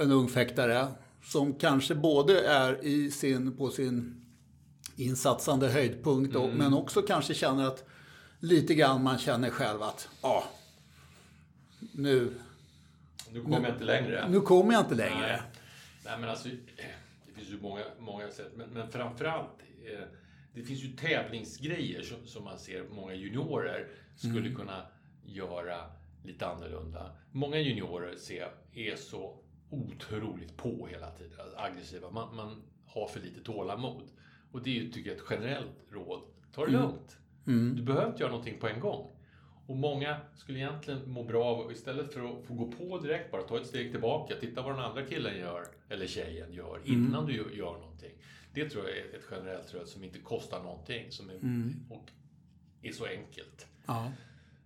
en 0.00 0.12
ung 0.12 0.28
fäktare 0.28 0.88
som 1.24 1.54
kanske 1.54 1.94
både 1.94 2.40
är 2.46 2.84
i 2.84 3.10
sin, 3.10 3.56
på 3.56 3.70
sin 3.70 4.24
insatsande 4.96 5.68
höjdpunkt 5.68 6.36
och, 6.36 6.48
men 6.48 6.74
också 6.74 7.02
kanske 7.02 7.34
känner 7.34 7.66
att 7.66 7.84
lite 8.40 8.74
grann 8.74 9.02
man 9.02 9.18
känner 9.18 9.50
själv 9.50 9.82
att 9.82 10.08
ja, 10.22 10.44
nu, 11.92 12.34
Nu 13.32 13.42
kommer 13.42 13.60
jag 13.60 13.70
inte 13.74 13.84
längre. 13.84 14.28
nu 14.28 14.40
kommer 14.40 14.72
jag 14.72 14.82
inte 14.82 14.94
längre. 14.94 15.20
Nej. 15.20 15.42
Nej, 16.04 16.18
men 16.20 16.30
alltså, 16.30 16.48
det 16.48 17.32
finns 17.34 17.48
ju 17.48 17.60
många, 17.60 17.82
många 17.98 18.28
sätt. 18.28 18.52
Men, 18.56 18.68
men 18.68 18.90
framförallt, 18.90 19.62
eh, 19.92 20.04
det 20.54 20.62
finns 20.62 20.80
ju 20.80 20.88
tävlingsgrejer 20.88 22.02
som, 22.02 22.26
som 22.26 22.44
man 22.44 22.58
ser 22.58 22.84
många 22.94 23.14
juniorer 23.14 23.88
skulle 24.16 24.54
kunna 24.54 24.82
göra 25.24 25.76
lite 26.24 26.46
annorlunda. 26.46 27.16
Många 27.32 27.58
juniorer 27.58 28.16
ser 28.16 28.50
är 28.74 28.96
så 28.96 29.38
otroligt 29.70 30.56
på 30.56 30.86
hela 30.86 31.10
tiden, 31.10 31.40
alltså 31.40 31.56
aggressiva. 31.58 32.10
Man, 32.10 32.36
man 32.36 32.62
har 32.86 33.08
för 33.08 33.20
lite 33.20 33.40
tålamod. 33.40 34.02
Och 34.52 34.62
det 34.62 34.70
är 34.70 34.74
ju, 34.82 34.90
tycker 34.92 35.10
jag, 35.10 35.18
ett 35.18 35.24
generellt 35.30 35.76
råd. 35.90 36.20
Ta 36.52 36.66
det 36.66 36.72
lugnt. 36.72 37.16
Du 37.76 37.82
behöver 37.82 38.06
inte 38.08 38.20
göra 38.22 38.30
någonting 38.30 38.58
på 38.60 38.68
en 38.68 38.80
gång. 38.80 39.10
Och 39.66 39.76
många 39.76 40.16
skulle 40.34 40.58
egentligen 40.58 41.10
må 41.10 41.24
bra 41.24 41.44
av, 41.44 41.72
istället 41.72 42.12
för 42.12 42.20
att 42.38 42.44
få 42.46 42.54
gå 42.54 42.72
på 42.72 42.98
direkt, 42.98 43.30
bara 43.32 43.42
ta 43.42 43.60
ett 43.60 43.66
steg 43.66 43.90
tillbaka. 43.90 44.34
Titta 44.40 44.62
vad 44.62 44.72
den 44.72 44.84
andra 44.84 45.06
killen 45.06 45.38
gör, 45.38 45.64
eller 45.88 46.06
tjejen 46.06 46.52
gör, 46.52 46.80
innan 46.84 47.26
du 47.26 47.32
gör- 47.56 47.72
någonting. 47.72 48.12
Det 48.54 48.68
tror 48.70 48.88
jag 48.88 48.96
är 48.98 49.04
ett 49.18 49.24
generellt 49.30 49.74
råd 49.74 49.88
som 49.88 50.04
inte 50.04 50.18
kostar 50.18 50.62
någonting, 50.62 51.12
som 51.12 51.30
är, 51.30 51.34
och 51.90 52.10
är 52.82 52.92
så 52.92 53.04
enkelt. 53.06 53.66
Ja. 53.86 54.12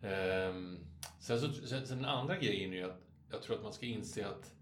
Ehm, 0.02 0.78
sen, 1.20 1.40
så, 1.40 1.52
sen, 1.52 1.86
sen 1.86 1.96
den 1.96 2.04
andra 2.06 2.38
grejen 2.38 2.72
är 2.72 2.76
ju 2.76 2.84
att 2.84 3.00
jag 3.30 3.42
tror 3.42 3.56
att 3.56 3.62
man 3.62 3.72
ska 3.72 3.86
inse 3.86 4.26
att 4.26 4.54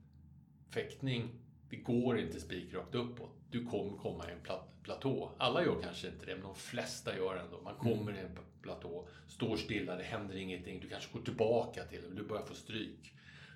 fäktning, 0.71 1.29
det 1.71 1.77
går 1.77 2.19
inte 2.19 2.41
spikrakt 2.41 2.95
uppåt. 2.95 3.31
Du 3.51 3.65
kommer 3.65 3.99
komma 3.99 4.29
i 4.29 4.33
en 4.33 4.41
plat, 4.41 4.83
platå. 4.83 5.31
Alla 5.39 5.65
gör 5.65 5.83
kanske 5.83 6.09
inte 6.09 6.27
det, 6.27 6.35
men 6.35 6.43
de 6.43 6.55
flesta 6.55 7.17
gör 7.17 7.37
ändå. 7.37 7.61
Man 7.61 7.75
kommer 7.75 8.13
i 8.13 8.19
en 8.19 8.39
platå, 8.63 9.09
står 9.29 9.57
stilla, 9.57 9.97
det 9.97 10.03
händer 10.03 10.37
ingenting. 10.37 10.81
Du 10.81 10.89
kanske 10.89 11.19
går 11.19 11.25
tillbaka 11.25 11.85
till 11.85 12.03
det, 12.03 12.23
du 12.23 12.29
börjar 12.29 12.45
få 12.45 12.55
stryk. 12.55 13.13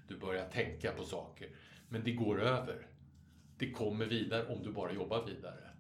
Du 0.09 0.17
börjar 0.17 0.49
tänka 0.49 0.93
på 0.93 1.05
saker. 1.05 1.49
Men 1.89 2.05
det 2.05 2.13
går 2.13 2.43
över. 2.43 2.87
Det 3.59 3.71
kommer 3.71 4.07
vidare 4.07 4.47
om 4.47 4.63
du 4.63 4.73
bara 4.73 4.93
jobbar 4.93 5.27
vidare. 5.27 5.71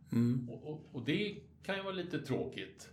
Och, 0.48 0.70
och, 0.70 0.88
och 0.92 1.04
det 1.04 1.36
kan 1.62 1.76
ju 1.76 1.82
vara 1.82 1.94
lite 1.94 2.18
tråkigt. 2.18 2.88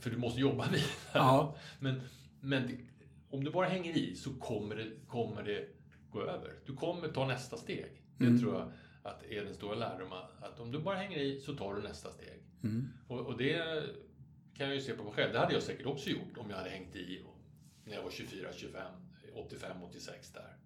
För 0.00 0.10
du 0.10 0.16
måste 0.16 0.40
jobba 0.40 0.64
vidare. 0.72 0.88
Ja. 1.12 1.56
Men, 1.80 2.00
men 2.40 2.66
det, 2.66 2.78
om 3.30 3.44
du 3.44 3.50
bara 3.50 3.66
hänger 3.66 3.96
i 3.96 4.14
så 4.14 4.34
kommer 4.34 4.76
det, 4.76 4.90
kommer 5.06 5.42
det 5.42 5.68
gå 6.14 6.22
över. 6.22 6.54
Du 6.66 6.76
kommer 6.76 7.08
ta 7.08 7.26
nästa 7.26 7.56
steg. 7.56 8.02
Det 8.18 8.38
tror 8.38 8.54
jag 8.54 8.72
att 9.02 9.24
är 9.24 9.44
den 9.44 9.54
stora 9.54 9.74
lärdomen. 9.74 10.18
Att 10.40 10.60
om 10.60 10.72
du 10.72 10.78
bara 10.78 10.96
hänger 10.96 11.18
i 11.18 11.40
så 11.40 11.54
tar 11.56 11.74
du 11.74 11.82
nästa 11.82 12.10
steg. 12.10 12.42
Och, 13.08 13.20
och 13.20 13.36
det 13.36 13.82
kan 14.56 14.66
jag 14.66 14.74
ju 14.74 14.80
se 14.80 14.92
på 14.94 15.04
mig 15.04 15.12
själv. 15.12 15.32
Det 15.32 15.38
hade 15.38 15.52
jag 15.52 15.62
säkert 15.62 15.86
också 15.86 16.10
gjort 16.10 16.36
om 16.36 16.50
jag 16.50 16.56
hade 16.56 16.70
hängt 16.70 16.96
i 16.96 17.22
när 17.84 17.94
jag 17.94 18.02
var 18.02 18.10
24, 18.10 18.48
25, 18.56 18.82
85, 19.34 19.70
86 19.82 20.32
där. 20.32 20.56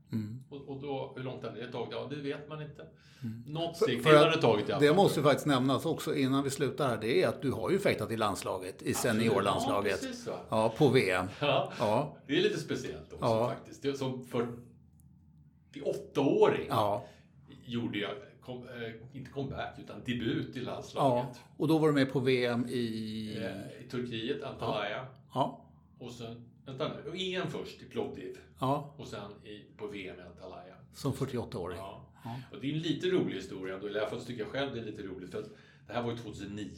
Och, 0.50 0.68
och 0.68 0.82
då, 0.82 1.12
hur 1.16 1.24
långt 1.24 1.42
hade 1.42 1.60
det 1.66 1.72
tagit? 1.72 1.88
Ja, 1.92 2.06
det 2.10 2.16
vet 2.16 2.48
man 2.48 2.62
inte. 2.62 2.86
Något 3.46 3.76
steg 3.76 3.88
till 3.88 4.02
För 4.02 4.16
hade 4.16 4.30
det 4.30 4.40
tagit 4.42 4.68
i 4.68 4.72
alla 4.72 4.80
Det 4.80 4.94
måste 4.94 5.22
faktiskt 5.22 5.46
nämnas 5.46 5.86
också 5.86 6.14
innan 6.14 6.44
vi 6.44 6.50
slutar 6.50 6.88
här. 6.88 6.96
Det 7.00 7.22
är 7.22 7.28
att 7.28 7.42
du 7.42 7.50
har 7.50 7.70
ju 7.70 7.78
fäktat 7.78 8.10
i 8.10 8.16
landslaget, 8.16 8.82
i 8.82 8.94
seniorlandslaget. 8.94 9.98
Ja, 10.02 10.08
precis 10.08 10.24
så. 10.24 10.34
Ja, 10.48 10.74
på 10.78 10.88
VM. 10.88 11.26
Ja. 11.40 11.72
Ja. 11.78 12.16
Det 12.26 12.38
är 12.38 12.42
lite 12.42 12.60
speciellt 12.60 13.12
också 13.12 13.24
Ja. 13.24 13.48
faktiskt. 13.48 13.98
Som 13.98 14.24
48-åring 15.84 16.66
Ja. 16.68 17.04
gjorde 17.64 17.98
jag, 17.98 18.10
kom, 18.42 18.68
eh, 18.68 19.16
inte 19.18 19.30
comeback, 19.30 19.78
utan 19.78 20.00
debut 20.04 20.56
i 20.56 20.64
ja. 20.64 20.72
landslaget. 20.72 21.40
Och 21.56 21.68
då 21.68 21.78
var 21.78 21.88
du 21.88 21.94
med 21.94 22.12
på 22.12 22.20
VM 22.20 22.66
i... 22.68 23.36
Eh, 23.36 23.84
I 23.84 23.88
Turkiet, 23.90 24.42
Antalya. 24.42 25.06
Ja. 25.34 25.64
Och 25.98 26.12
sen, 26.12 26.44
vänta 26.66 26.90
nu, 27.04 27.18
EM 27.18 27.50
först 27.50 27.82
i 27.82 27.84
Plovdiv. 27.84 28.38
Ja. 28.58 28.94
Och 28.96 29.06
sen 29.08 29.30
i, 29.44 29.62
på 29.76 29.86
VM 29.86 30.16
i 30.18 30.22
Antalya. 30.22 30.74
Som 30.94 31.12
48-åring. 31.12 31.78
Ja. 31.78 32.04
Och 32.52 32.60
det 32.60 32.70
är 32.70 32.74
en 32.74 32.78
lite 32.78 33.06
rolig 33.06 33.34
historia 33.34 33.74
ändå, 33.74 33.86
eller 33.86 33.96
i 33.98 34.00
alla 34.00 34.10
fall 34.10 34.24
tycker 34.24 34.42
jag 34.42 34.52
själv 34.52 34.74
det 34.74 34.80
är 34.80 34.84
lite 34.84 35.02
roligt. 35.02 35.30
För 35.30 35.38
att 35.38 35.48
det 35.86 35.92
här 35.92 36.02
var 36.02 36.10
ju 36.10 36.16
2009. 36.16 36.68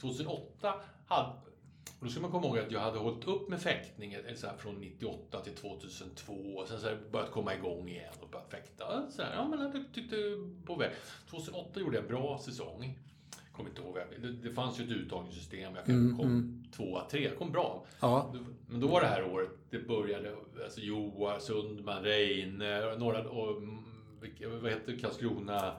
2008 0.00 0.74
hade... 1.06 1.32
Och 1.98 2.06
då 2.06 2.10
ska 2.10 2.20
man 2.20 2.30
komma 2.30 2.46
ihåg 2.46 2.58
att 2.58 2.72
jag 2.72 2.80
hade 2.80 2.98
hållit 2.98 3.28
upp 3.28 3.48
med 3.48 3.62
fäktning 3.62 4.16
så 4.36 4.46
här, 4.46 4.56
från 4.56 4.74
98 4.74 5.40
till 5.40 5.54
2002. 5.54 6.32
Och 6.32 6.68
sen 6.68 6.80
så 6.80 6.86
jag 6.86 6.98
börjat 7.12 7.30
komma 7.30 7.54
igång 7.54 7.88
igen 7.88 8.14
och 8.20 8.28
börjat 8.28 8.50
fäkta. 8.50 9.10
Så 9.10 9.22
här, 9.22 9.34
ja, 9.34 9.48
men 9.48 9.60
jag 9.60 9.84
tyckte 9.94 10.16
på 10.66 10.74
väg. 10.74 10.90
2008 11.30 11.80
gjorde 11.80 11.96
jag 11.96 12.02
en 12.02 12.08
bra 12.08 12.40
säsong. 12.44 12.98
Kommer 13.52 13.70
inte 13.70 13.82
ihåg. 13.82 13.98
Det, 14.22 14.32
det 14.32 14.54
fanns 14.54 14.80
ju 14.80 14.84
ett 14.84 14.90
uttagningssystem. 14.90 15.74
Jag 15.74 15.84
kom 15.84 16.64
tvåa, 16.76 17.04
tre. 17.10 17.24
Jag 17.24 17.38
kom 17.38 17.52
bra. 17.52 17.84
Ja. 18.00 18.34
Men 18.66 18.80
då 18.80 18.86
var 18.86 19.00
det 19.00 19.06
här 19.06 19.24
året, 19.24 19.48
det 19.70 19.78
började, 19.78 20.34
alltså 20.64 20.80
Joar, 20.80 21.38
Sundman, 21.38 22.02
Reine, 22.02 22.96
några, 22.98 23.28
och, 23.28 23.56
mm, 23.56 23.84
vad 24.62 24.70
heter 24.70 24.98
Karlskrona? 25.00 25.72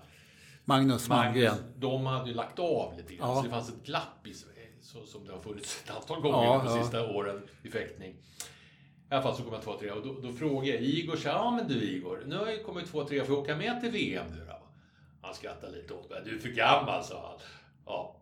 Magnus 0.65 1.09
Malmgren. 1.09 1.51
Magnus, 1.51 1.65
de 1.75 2.05
hade 2.05 2.29
ju 2.29 2.35
lagt 2.35 2.59
av 2.59 2.97
lite 2.97 3.15
grann. 3.15 3.29
Ja. 3.29 3.35
Så 3.35 3.43
det 3.43 3.49
fanns 3.49 3.69
ett 3.69 3.85
glapp 3.85 4.27
i, 4.27 4.33
så, 4.81 5.05
som 5.05 5.25
det 5.25 5.31
har 5.33 5.39
funnits 5.39 5.83
ett 5.83 5.95
antal 5.95 6.21
gånger 6.21 6.43
Ja, 6.43 6.63
de 6.65 6.77
ja. 6.77 6.83
sista 6.83 7.11
åren 7.11 7.41
i 7.63 7.69
fäktning. 7.69 8.11
I 8.11 9.13
alla 9.13 9.21
fall 9.21 9.35
så 9.35 9.43
kom 9.43 9.53
jag 9.53 9.61
två, 9.61 9.77
tre 9.79 9.91
och 9.91 10.07
då, 10.07 10.13
då 10.21 10.33
frågade 10.33 10.67
jag 10.67 10.81
Igor, 10.81 11.15
så 11.15 11.27
ja 11.27 11.51
men 11.51 11.67
du 11.67 11.83
Igor, 11.83 12.23
nu 12.25 12.37
har 12.37 12.47
jag 12.47 12.65
kommit 12.65 12.91
två, 12.91 13.03
tre, 13.03 13.25
får 13.25 13.35
jag 13.35 13.43
åka 13.43 13.55
med 13.55 13.81
till 13.81 13.91
VM 13.91 14.25
nu 14.31 14.45
då? 14.47 14.57
Han 15.21 15.33
skrattade 15.33 15.77
lite 15.77 15.93
åt 15.93 16.09
mig, 16.09 16.21
du 16.25 16.35
är 16.35 16.39
för 16.39 16.49
gammal 16.49 17.03
sa 17.03 17.27
han. 17.29 17.39
Ja. 17.85 18.15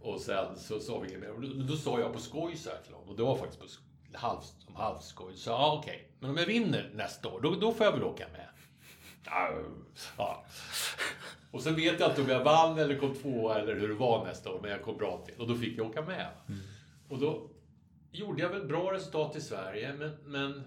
Och 0.00 0.20
sen 0.20 0.58
så 0.58 0.80
sa 0.80 0.98
vi 0.98 1.08
inget 1.08 1.20
mer. 1.20 1.28
Då, 1.28 1.62
då 1.62 1.76
sa 1.76 2.00
jag 2.00 2.12
på 2.12 2.18
skoj 2.18 2.56
så 2.56 2.70
här 2.70 2.78
till 2.84 2.94
honom, 2.94 3.08
och 3.08 3.16
det 3.16 3.22
var 3.22 3.36
faktiskt 3.36 3.60
på 3.60 4.18
halv, 4.18 4.40
halvskoj. 4.74 5.36
Så 5.36 5.50
ja, 5.50 5.78
okej, 5.82 6.12
men 6.20 6.30
om 6.30 6.36
jag 6.36 6.46
vinner 6.46 6.90
nästa 6.94 7.28
år, 7.28 7.40
då, 7.40 7.50
då 7.50 7.72
får 7.72 7.86
jag 7.86 7.92
väl 7.92 8.04
åka 8.04 8.26
med. 8.32 8.49
Ja. 10.18 10.44
Och 11.50 11.62
sen 11.62 11.74
vet 11.74 12.00
jag 12.00 12.10
inte 12.10 12.22
om 12.22 12.28
jag 12.28 12.44
vann 12.44 12.78
eller 12.78 12.98
kom 12.98 13.14
tvåa 13.14 13.58
eller 13.58 13.76
hur 13.76 13.88
det 13.88 13.94
var 13.94 14.24
nästa 14.24 14.50
år, 14.52 14.60
men 14.62 14.70
jag 14.70 14.82
kom 14.82 14.96
bra 14.96 15.22
till. 15.26 15.34
Och 15.40 15.48
då 15.48 15.54
fick 15.54 15.78
jag 15.78 15.86
åka 15.86 16.02
med. 16.02 16.28
Och 17.08 17.18
då 17.18 17.50
gjorde 18.12 18.42
jag 18.42 18.48
väl 18.48 18.66
bra 18.66 18.92
resultat 18.92 19.36
i 19.36 19.40
Sverige, 19.40 19.92
men, 19.98 20.16
men 20.24 20.62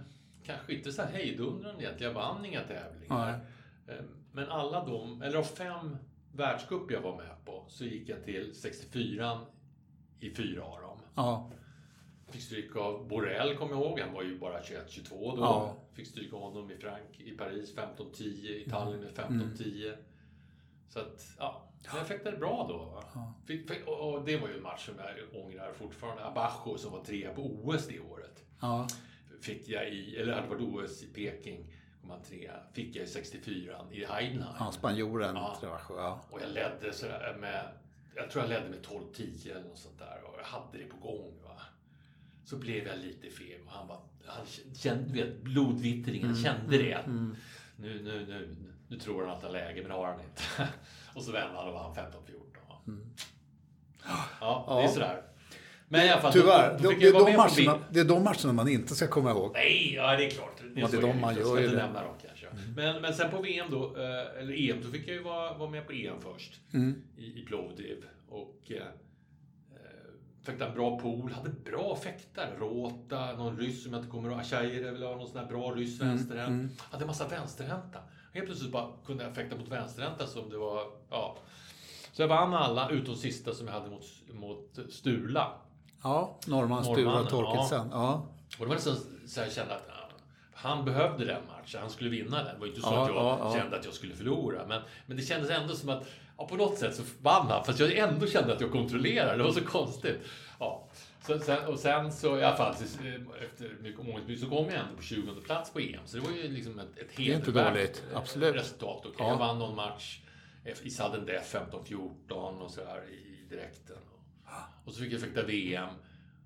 kanske 0.45 0.73
inte 0.73 0.91
så 0.91 1.01
här 1.01 1.11
hejdundrande 1.11 1.83
egentligen. 1.83 2.13
Jag 2.13 2.21
vann 2.21 2.45
inga 2.45 2.61
tävlingar. 2.63 3.39
Eh, 3.87 3.95
Men 4.31 4.49
alla 4.49 4.85
de, 4.85 5.21
eller 5.21 5.37
av 5.37 5.43
fem 5.43 5.97
världscup 6.31 6.91
jag 6.91 7.01
var 7.01 7.17
med 7.17 7.45
på, 7.45 7.65
så 7.69 7.85
gick 7.85 8.09
jag 8.09 8.23
till 8.23 8.55
64 8.55 9.39
i 10.19 10.29
fyra 10.35 10.63
av 10.63 10.81
dem. 10.81 10.97
Ja. 11.15 11.51
Fick 12.33 12.41
stryk 12.41 12.75
av 12.75 13.07
Borrell, 13.07 13.57
kommer 13.57 13.71
jag 13.71 13.81
ihåg. 13.81 13.99
Han 13.99 14.13
var 14.13 14.23
ju 14.23 14.39
bara 14.39 14.61
21-22 14.61 15.09
då. 15.09 15.35
Ja. 15.37 15.75
Fick 15.93 16.07
stryk 16.07 16.33
av 16.33 16.39
honom 16.39 16.71
i 16.71 16.77
Frank 16.77 17.19
i 17.19 17.31
Paris 17.31 17.75
15-10, 17.75 18.23
i 18.23 18.69
Tallinn 18.69 18.99
med 18.99 19.13
15-10. 19.13 19.95
Så 20.89 20.99
att, 20.99 21.35
ja. 21.39 21.61
Men 21.87 21.97
jag 21.97 22.07
fäktade 22.07 22.37
bra 22.37 22.65
då. 22.69 22.77
Va? 22.77 23.33
Fick, 23.45 23.69
fick, 23.69 23.87
och, 23.87 24.13
och 24.13 24.25
det 24.25 24.37
var 24.37 24.47
ju 24.47 24.57
en 24.57 24.63
match 24.63 24.85
som 24.85 24.93
jag 24.97 25.43
ångrar 25.45 25.73
fortfarande. 25.73 26.25
Abajo 26.25 26.77
som 26.77 26.91
var 26.91 27.03
trea 27.03 27.33
på 27.33 27.41
OS 27.41 27.87
det 27.87 27.99
året. 27.99 28.43
Ja. 28.61 28.87
Fick 29.41 29.69
jag 29.69 29.89
i, 29.89 30.17
eller 30.17 30.33
hade 30.33 30.47
varit 30.47 30.61
OS 30.61 31.03
i 31.03 31.07
Peking. 31.07 31.73
kom 32.01 32.09
han 32.09 32.21
trea. 32.21 32.53
Fick 32.73 32.95
jag 32.95 33.03
i 33.03 33.07
64 33.07 33.85
i 33.91 34.05
Heidenheim. 34.05 34.55
Ja, 34.59 34.71
spanjoren. 34.71 35.35
Ja. 35.35 35.57
jag. 35.61 35.79
Ja. 35.89 36.21
Och 36.29 36.41
jag 36.41 36.49
ledde 36.49 36.93
sådär 36.93 37.37
med, 37.39 37.67
jag 38.15 38.31
tror 38.31 38.43
jag 38.43 38.49
ledde 38.49 38.69
med 38.69 38.85
12-10 38.85 39.51
eller 39.51 39.69
något 39.69 39.77
sånt 39.77 39.99
där. 39.99 40.21
Och 40.23 40.39
jag 40.39 40.45
hade 40.45 40.77
det 40.77 40.85
på 40.85 40.97
gång. 40.97 41.33
Va? 41.43 41.61
Så 42.45 42.57
blev 42.57 42.87
jag 42.87 42.97
lite 42.99 43.29
feg 43.29 43.61
och 43.65 43.71
han 43.71 43.87
bara, 43.87 43.99
han 44.25 44.45
kände, 44.75 45.03
du 45.13 45.23
vet, 45.23 45.41
blodvittringen, 45.41 46.29
Mm, 46.29 46.43
kände 46.43 46.77
det. 46.77 46.99
Nu, 47.07 47.33
nu, 47.77 48.25
nu, 48.27 48.55
nu 48.87 48.99
tror 48.99 49.25
han 49.25 49.35
att 49.37 49.43
han 49.43 49.51
läge, 49.51 49.81
men 49.81 49.89
det 49.91 49.93
har 49.97 50.05
han 50.07 50.19
inte. 50.19 50.41
och 51.15 51.23
så 51.23 51.31
vände 51.31 51.57
han 51.57 51.67
och 51.67 51.73
vann 51.73 51.95
15-14. 51.95 52.05
va. 52.69 52.95
Ja, 54.41 54.77
det 54.81 54.83
är 54.83 54.87
sådär. 54.87 55.21
Men 55.87 56.05
i 56.05 56.09
alla 56.09 56.21
fall, 56.21 56.33
Tyvärr. 56.33 56.71
då, 56.71 56.77
Det, 56.77 56.83
då 56.83 56.89
det, 56.99 57.05
jag 57.05 57.21
är 57.21 57.25
de 57.25 57.37
matcherna, 57.67 57.83
det 57.91 57.99
är 57.99 58.05
de 58.05 58.23
matcherna 58.23 58.53
man 58.53 58.67
inte 58.67 58.95
ska 58.95 59.07
komma 59.07 59.31
ihåg. 59.31 59.51
Nej, 59.53 59.93
ja 59.95 60.17
det 60.17 60.25
är 60.25 60.29
klart. 60.29 60.57
Det 60.75 60.81
är, 60.81 60.87
det 60.87 60.97
är 60.97 61.01
de 61.01 61.21
man 61.21 61.35
Jag 61.35 61.39
gör 61.43 61.49
ska 61.49 61.59
ju 61.59 61.65
inte 61.65 61.77
nämna 61.77 62.03
dem 62.03 62.15
kanske. 62.27 62.47
Men, 62.75 63.01
men 63.01 63.13
sen 63.13 63.31
på 63.31 63.41
VM 63.41 63.67
då, 63.71 63.95
eh, 63.97 64.39
eller 64.41 64.69
EM, 64.71 64.77
då 64.83 64.91
fick 64.91 65.07
jag 65.07 65.15
ju 65.15 65.23
vara, 65.23 65.57
vara 65.57 65.69
med 65.69 65.87
på 65.87 65.93
EM 65.93 66.21
först. 66.21 66.59
Mm. 66.73 67.03
I, 67.17 67.25
i 67.41 67.45
Plovdiv. 67.45 68.03
Och 68.29 68.71
fäktade 70.43 70.69
en 70.69 70.75
bra 70.75 70.99
pool, 70.99 71.31
hade 71.31 71.49
bra 71.49 71.95
fäktare. 71.95 72.55
Råta, 72.59 73.31
någon 73.33 73.57
ryss 73.57 73.83
som 73.83 73.93
jag 73.93 73.99
inte 73.99 74.11
kommer 74.11 74.29
ihåg, 74.29 74.39
Ashajer 74.39 74.91
vill 74.91 75.03
ha 75.03 75.15
någon 75.15 75.27
sån 75.27 75.37
här 75.37 75.45
bra 75.47 75.71
ryss, 75.71 76.01
Mm, 76.01 76.15
vänsterhänt. 76.15 76.81
Hade 76.81 77.03
en 77.03 77.07
massa 77.07 77.27
vänsterhänta. 77.27 77.99
Helt 78.33 78.45
plötsligt 78.45 78.71
bara 78.71 78.87
kunde 79.05 79.23
jag 79.23 79.35
fäkta 79.35 79.55
mot 79.57 79.67
vänsterhänta 79.67 80.27
som 80.27 80.49
det 80.49 80.57
var, 80.57 80.83
ja. 81.09 81.37
Så 82.13 82.21
jag 82.21 82.27
vann 82.27 82.53
alla 82.53 82.89
utom 82.89 83.15
sista 83.15 83.53
som 83.53 83.67
jag 83.67 83.73
hade 83.73 83.89
mot, 83.89 84.03
mot 84.33 84.79
Stula. 84.89 85.51
Ja, 86.03 86.37
norrman 86.47 86.83
Norrmannen, 86.83 87.27
Torkelsen. 87.27 87.89
Ja. 87.91 88.25
Och 88.59 88.65
det 88.65 88.65
var 88.65 88.75
nästan 88.75 88.95
så 89.27 89.39
jag 89.39 89.51
kände 89.51 89.75
att 89.75 89.83
ja, 89.87 89.93
han 90.53 90.85
behövde 90.85 91.25
den 91.25 91.41
matchen, 91.47 91.81
han 91.81 91.89
skulle 91.89 92.09
vinna 92.09 92.37
den. 92.43 92.53
Det 92.53 92.59
var 92.59 92.67
inte 92.67 92.81
så 92.81 92.87
Ja, 92.91 93.01
att 93.03 93.07
jag 93.09 93.17
ja, 93.17 93.37
ja. 93.41 93.53
kände 93.59 93.77
att 93.79 93.85
jag 93.85 93.93
skulle 93.93 94.15
förlora. 94.15 94.67
Men, 94.67 94.81
men 95.05 95.17
det 95.17 95.23
kändes 95.23 95.49
ändå 95.49 95.73
som 95.75 95.89
att, 95.89 96.03
ja, 96.43 96.47
på 96.49 96.55
något 96.55 96.77
sätt 96.77 96.95
så 96.95 97.03
vann 97.21 97.47
han, 97.47 97.65
fast 97.65 97.79
jag 97.79 97.97
ändå 97.97 98.27
kände 98.27 98.53
att 98.53 98.61
jag 98.61 98.71
kontrollerade. 98.71 99.37
Det 99.37 99.43
var 99.43 99.51
så 99.51 99.65
konstigt. 99.65 100.19
Ja. 100.59 100.89
Så, 101.27 101.39
sen, 101.39 101.65
och 101.65 101.79
sen 101.79 102.11
så 102.11 102.39
i 102.39 102.43
alla 102.43 102.57
fall, 102.57 102.73
eh, 102.73 103.43
efter 103.43 103.75
mycket 103.81 103.99
omgångsbyte 103.99 104.41
så 104.41 104.49
kom 104.49 104.65
jag 104.65 104.75
ändå 104.75 104.95
på 104.95 105.01
20 105.01 105.41
plats 105.45 105.73
på 105.73 105.79
EM. 105.79 105.99
Så 106.05 106.17
det 106.17 106.23
var 106.23 106.31
ju 106.31 106.47
liksom 106.47 106.79
ett, 106.79 106.97
ett 106.97 107.19
hedervärt, 107.19 108.01
eh, 108.35 108.39
resultat. 108.41 109.01
Okej, 109.05 109.15
Ja. 109.19 109.29
Jag 109.29 109.37
vann 109.37 109.59
någon 109.59 109.75
match 109.75 110.19
i 110.83 110.89
sudden 110.89 111.25
death 111.25 111.55
15-14 111.55 112.61
och 112.61 112.71
sådär 112.71 113.03
i 113.09 113.49
direkten. 113.49 113.97
Och 114.85 114.93
så 114.93 115.01
fick 115.01 115.13
jag 115.13 115.21
fäkta 115.21 115.43
VM 115.43 115.89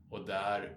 och 0.09 0.25
där 0.25 0.73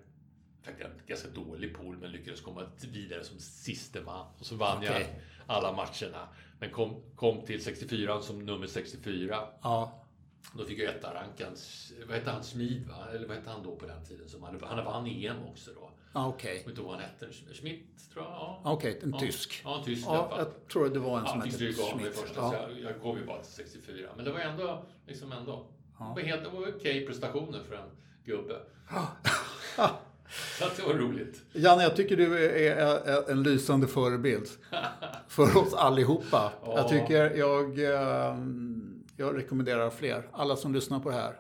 fick 0.63 0.75
jag 0.79 0.91
en 0.91 1.01
ganska 1.07 1.29
dålig 1.29 1.77
pool 1.77 1.97
men 1.97 2.11
lyckades 2.11 2.41
komma 2.41 2.63
vidare 2.93 3.25
som 3.25 3.39
siste 3.39 4.01
man. 4.01 4.27
Och 4.39 4.47
så 4.47 4.55
vann 4.57 4.83
jag 4.83 4.93
Okej. 4.93 5.21
Alla 5.51 5.73
matcherna. 5.73 6.29
Men 6.59 6.71
kom, 6.71 7.03
kom 7.17 7.43
till 7.47 7.65
64 7.65 8.21
som 8.21 8.39
nummer 8.47 8.67
64. 8.67 9.39
Ja. 9.63 9.97
Då 10.55 10.65
fick 10.65 10.79
jag 10.79 10.95
etta 10.95 11.15
rankans, 11.15 11.93
vad 12.09 12.17
hette 12.17 12.31
han, 12.31 12.45
Smid 12.45 12.87
va? 12.89 12.95
Eller 13.15 13.27
vad 13.29 13.37
hette 13.37 13.51
han 13.51 13.63
då 13.63 13.77
på 13.77 13.87
den 13.87 14.05
tiden? 14.05 14.29
Som 14.29 14.43
hade, 14.43 14.67
han 14.67 14.85
vann 14.85 15.07
EM 15.07 15.37
också 15.51 15.71
då. 15.75 15.91
Ja, 16.15 16.27
Okej. 16.29 16.63
Jag 16.65 16.71
inte 16.73 16.83
vad 16.83 16.93
han 16.93 17.01
hette. 17.01 17.33
Schmidt 17.55 18.11
tror 18.13 18.25
jag. 18.25 18.33
Ja. 18.33 18.61
Okej, 18.65 19.01
en 19.03 19.11
Ja. 19.11 19.19
tysk. 19.19 19.61
Ja, 19.65 19.79
en 19.79 19.85
tysk 19.85 20.07
Ja, 20.07 20.29
fall. 20.29 20.39
jag 20.39 20.69
tror 20.73 20.89
det 20.89 20.99
var 20.99 21.19
en 21.19 21.27
som 21.27 21.39
Ja, 21.39 21.45
hette 21.45 21.65
mig 21.65 21.73
Schmidt. 21.75 22.17
första, 22.19 22.41
Ja. 22.41 22.51
så 22.51 22.57
jag, 22.57 22.81
jag 22.81 23.01
kom 23.03 23.19
ju 23.19 23.27
bara 23.27 23.43
till 23.43 23.53
64. 23.53 24.09
Men 24.17 24.25
det 24.25 24.33
var 24.33 24.41
ändå, 24.41 24.85
liksom 25.07 25.33
ändå. 25.33 25.67
Det 25.99 26.05
var, 26.05 26.21
helt, 26.21 26.47
okej 26.77 27.07
prestationer 27.07 27.63
för 27.69 27.75
en 27.75 27.91
gubbe. 28.25 28.61
att 30.63 30.77
det 30.77 30.83
var 30.83 30.95
roligt. 30.95 31.43
Janne, 31.53 31.83
jag 31.83 31.97
tycker 31.97 32.17
du 32.17 32.39
är 32.69 33.31
en 33.31 33.43
lysande 33.43 33.87
förebild 33.87 34.49
för 35.29 35.57
oss 35.57 35.75
allihopa. 35.75 36.53
Ja. 36.65 36.77
Jag 36.77 36.89
tycker 36.89 37.37
jag, 37.37 37.79
eh, 37.79 38.39
jag 39.17 39.37
rekommenderar 39.37 39.91
fler, 39.91 40.29
alla 40.33 40.57
som 40.57 40.75
lyssnar 40.75 41.01
på 41.01 41.11
det 41.11 41.17
här, 41.17 41.35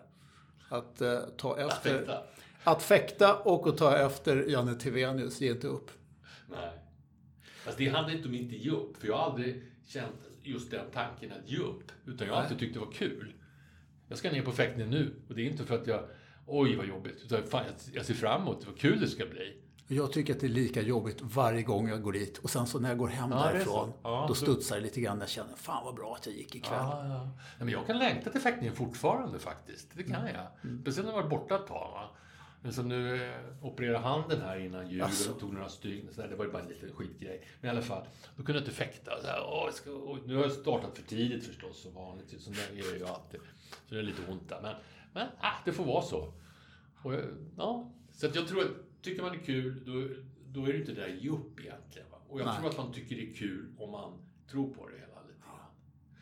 att 0.69 1.01
eh, 1.01 1.19
ta 1.37 1.59
efter. 1.59 1.99
fäkta. 1.99 2.23
Att 2.65 2.83
fäkta 2.83 3.37
och 3.37 3.69
att 3.69 3.77
ta 3.77 3.97
efter 3.97 4.45
Janne 4.49 4.75
Tivenius, 4.75 5.41
ge 5.41 5.51
inte 5.51 5.67
upp. 5.67 5.91
Nej. 6.49 6.71
Fast 7.65 7.79
det 7.79 7.89
handlar 7.89 8.15
inte 8.15 8.29
om 8.29 8.35
inte 8.35 8.57
ge 8.57 8.71
upp. 8.71 8.97
För 8.97 9.09
jag 9.09 9.17
har 9.17 9.31
aldrig 9.31 9.63
känt 9.89 10.15
just 10.43 10.71
den 10.71 10.91
tanken 10.95 11.33
att 11.33 11.51
ge 11.51 11.59
upp. 11.59 11.93
Utan 12.07 12.27
jag 12.27 12.35
har 12.35 12.43
alltid 12.43 12.59
tyckt 12.59 12.75
det 12.75 12.81
var 12.81 12.93
kul. 12.93 13.33
Jag 14.09 14.19
ska 14.19 14.31
ner 14.31 14.43
på 14.43 14.53
fäktning 14.53 14.91
nu. 14.91 15.15
Och 15.29 15.35
det 15.35 15.43
är 15.43 15.51
inte 15.51 15.65
för 15.65 15.75
att 15.79 15.87
jag, 15.87 16.01
oj 16.51 16.77
vad 16.77 16.87
jobbigt. 16.87 17.23
Utan 17.25 17.43
fan, 17.43 17.65
jag, 17.67 17.75
jag 17.97 18.07
ser 18.07 18.15
fram 18.15 18.43
emot 18.43 18.67
vad 18.67 18.79
kul 18.79 19.01
det 19.01 19.09
ska 19.09 19.27
bli. 19.27 19.57
Jag 19.93 20.13
tycker 20.13 20.35
att 20.35 20.41
det 20.41 20.47
är 20.47 20.49
lika 20.49 20.83
jobbigt 20.83 21.19
varje 21.21 21.63
gång 21.63 21.89
jag 21.89 22.03
går 22.03 22.13
dit. 22.13 22.39
Och 22.39 22.51
sen 22.51 22.67
så 22.67 22.79
när 22.79 22.89
jag 22.89 22.99
går 22.99 23.09
hem 23.09 23.31
Ja, 23.31 23.37
därifrån. 23.37 23.93
Ja, 24.03 24.25
då 24.29 24.35
studsar 24.35 24.77
det 24.77 24.83
lite 24.83 25.01
grann. 25.01 25.21
Jag 25.21 25.29
känner, 25.29 25.57
fan 25.57 25.85
vad 25.85 25.95
bra 25.95 26.15
att 26.15 26.27
jag 26.27 26.35
gick 26.35 26.55
ikväll. 26.55 26.79
Ja, 26.81 27.07
ja. 27.07 27.25
Nej, 27.25 27.33
men 27.59 27.69
jag 27.69 27.87
kan 27.87 27.99
längta 27.99 28.31
till 28.31 28.41
fäktningen 28.41 28.75
fortfarande 28.77 29.39
faktiskt. 29.39 29.89
Det 29.95 30.03
kan 30.03 30.27
jag. 30.27 30.71
Speciellt 30.81 31.07
när 31.07 31.15
jag 31.15 31.23
varit 31.23 31.31
borta 31.31 31.55
ett 31.55 31.67
tag. 31.67 31.91
Va? 31.93 32.11
Men 32.63 32.73
som 32.73 32.89
nu 32.89 33.29
eh, 33.29 33.35
opererade 33.63 33.99
handen 33.99 34.41
här 34.41 34.59
innan 34.59 34.91
jul 34.91 35.03
Asså. 35.03 35.33
och 35.33 35.41
tog 35.41 35.53
några 35.53 35.69
stygn. 35.69 36.09
Så 36.13 36.21
där, 36.21 36.29
det 36.29 36.37
var 36.37 36.45
ju 36.45 36.51
bara 36.51 36.63
en 36.63 36.69
liten 36.69 36.93
skitgrej. 36.93 37.47
Men 37.61 37.69
i 37.69 37.71
alla 37.71 37.83
fall, 37.83 38.03
då 38.37 38.43
kunde 38.43 38.53
jag 38.53 38.69
inte 38.69 38.77
fäkta. 38.77 39.11
Så 39.23 39.27
här, 39.27 39.43
åh, 39.47 39.63
jag 39.65 39.75
ska, 39.75 39.91
åh, 39.91 40.19
nu 40.27 40.35
har 40.37 40.43
jag 40.43 40.53
startat 40.53 40.97
för 40.97 41.03
tidigt 41.03 41.47
förstås, 41.47 41.83
som 41.83 41.95
vanligt. 41.95 42.41
Som 42.41 42.53
det 42.53 42.81
är 42.81 42.97
ju 42.97 43.07
alltid. 43.07 43.41
Så 43.89 43.95
det 43.95 43.99
är 44.01 44.03
lite 44.03 44.23
ont 44.33 44.49
där. 44.49 44.61
Men, 44.63 44.75
men 45.13 45.27
ah, 45.41 45.53
det 45.65 45.73
får 45.73 45.85
vara 45.85 46.03
så. 46.03 46.33
Och, 47.03 47.15
ja, 47.57 47.91
så 48.13 48.27
att 48.27 48.35
jag 48.35 48.49
tror 48.49 48.61
att 48.63 49.03
tycker 49.03 49.23
man 49.23 49.33
det 49.33 49.39
är 49.39 49.45
kul, 49.45 49.85
då, 49.87 50.15
då 50.61 50.67
är 50.69 50.73
det 50.73 50.79
inte 50.79 50.93
det 50.93 51.01
där 51.01 51.09
ge 51.09 51.29
upp 51.31 51.61
egentligen. 51.61 52.11
Va? 52.11 52.17
Och 52.29 52.41
jag 52.41 52.47
Nej. 52.47 52.57
tror 52.59 52.69
att 52.69 52.77
man 52.77 52.93
tycker 52.93 53.17
det 53.17 53.31
är 53.31 53.35
kul 53.35 53.75
om 53.79 53.91
man 53.91 54.13
tror 54.51 54.75
på 54.75 54.89
det 54.89 54.95
hela 54.95 55.23
lite 55.29 55.41
grann. 55.47 55.57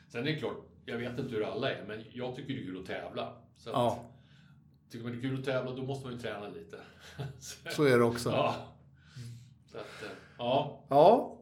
Sen 0.09 0.20
är 0.20 0.24
det 0.33 0.37
klart, 0.39 0.57
jag 0.85 0.99
vet 0.99 1.18
inte 1.18 1.35
hur 1.35 1.45
alla 1.45 1.70
är, 1.72 1.85
men 1.87 2.05
jag 2.12 2.37
tycker 2.37 2.55
det 2.55 2.61
är 2.61 2.64
kul 2.64 2.79
att 2.81 2.87
tävla. 2.87 3.33
Så 3.57 3.70
att, 3.70 3.74
Ja, 3.76 4.05
Tycker 4.91 5.05
man 5.05 5.12
det 5.12 5.18
är 5.18 5.22
kul 5.22 5.39
att 5.39 5.45
tävla, 5.45 5.72
då 5.72 5.83
måste 5.83 6.07
man 6.07 6.14
ju 6.14 6.20
träna 6.20 6.49
lite. 6.49 6.81
så, 7.39 7.70
så 7.70 7.85
är 7.85 7.99
det 7.99 8.05
också. 8.05 8.31
ja. 8.31 8.55
Så 9.66 9.79
att, 9.79 10.03
eh, 10.03 10.09
ja. 10.39 10.85
Ja, 10.89 11.39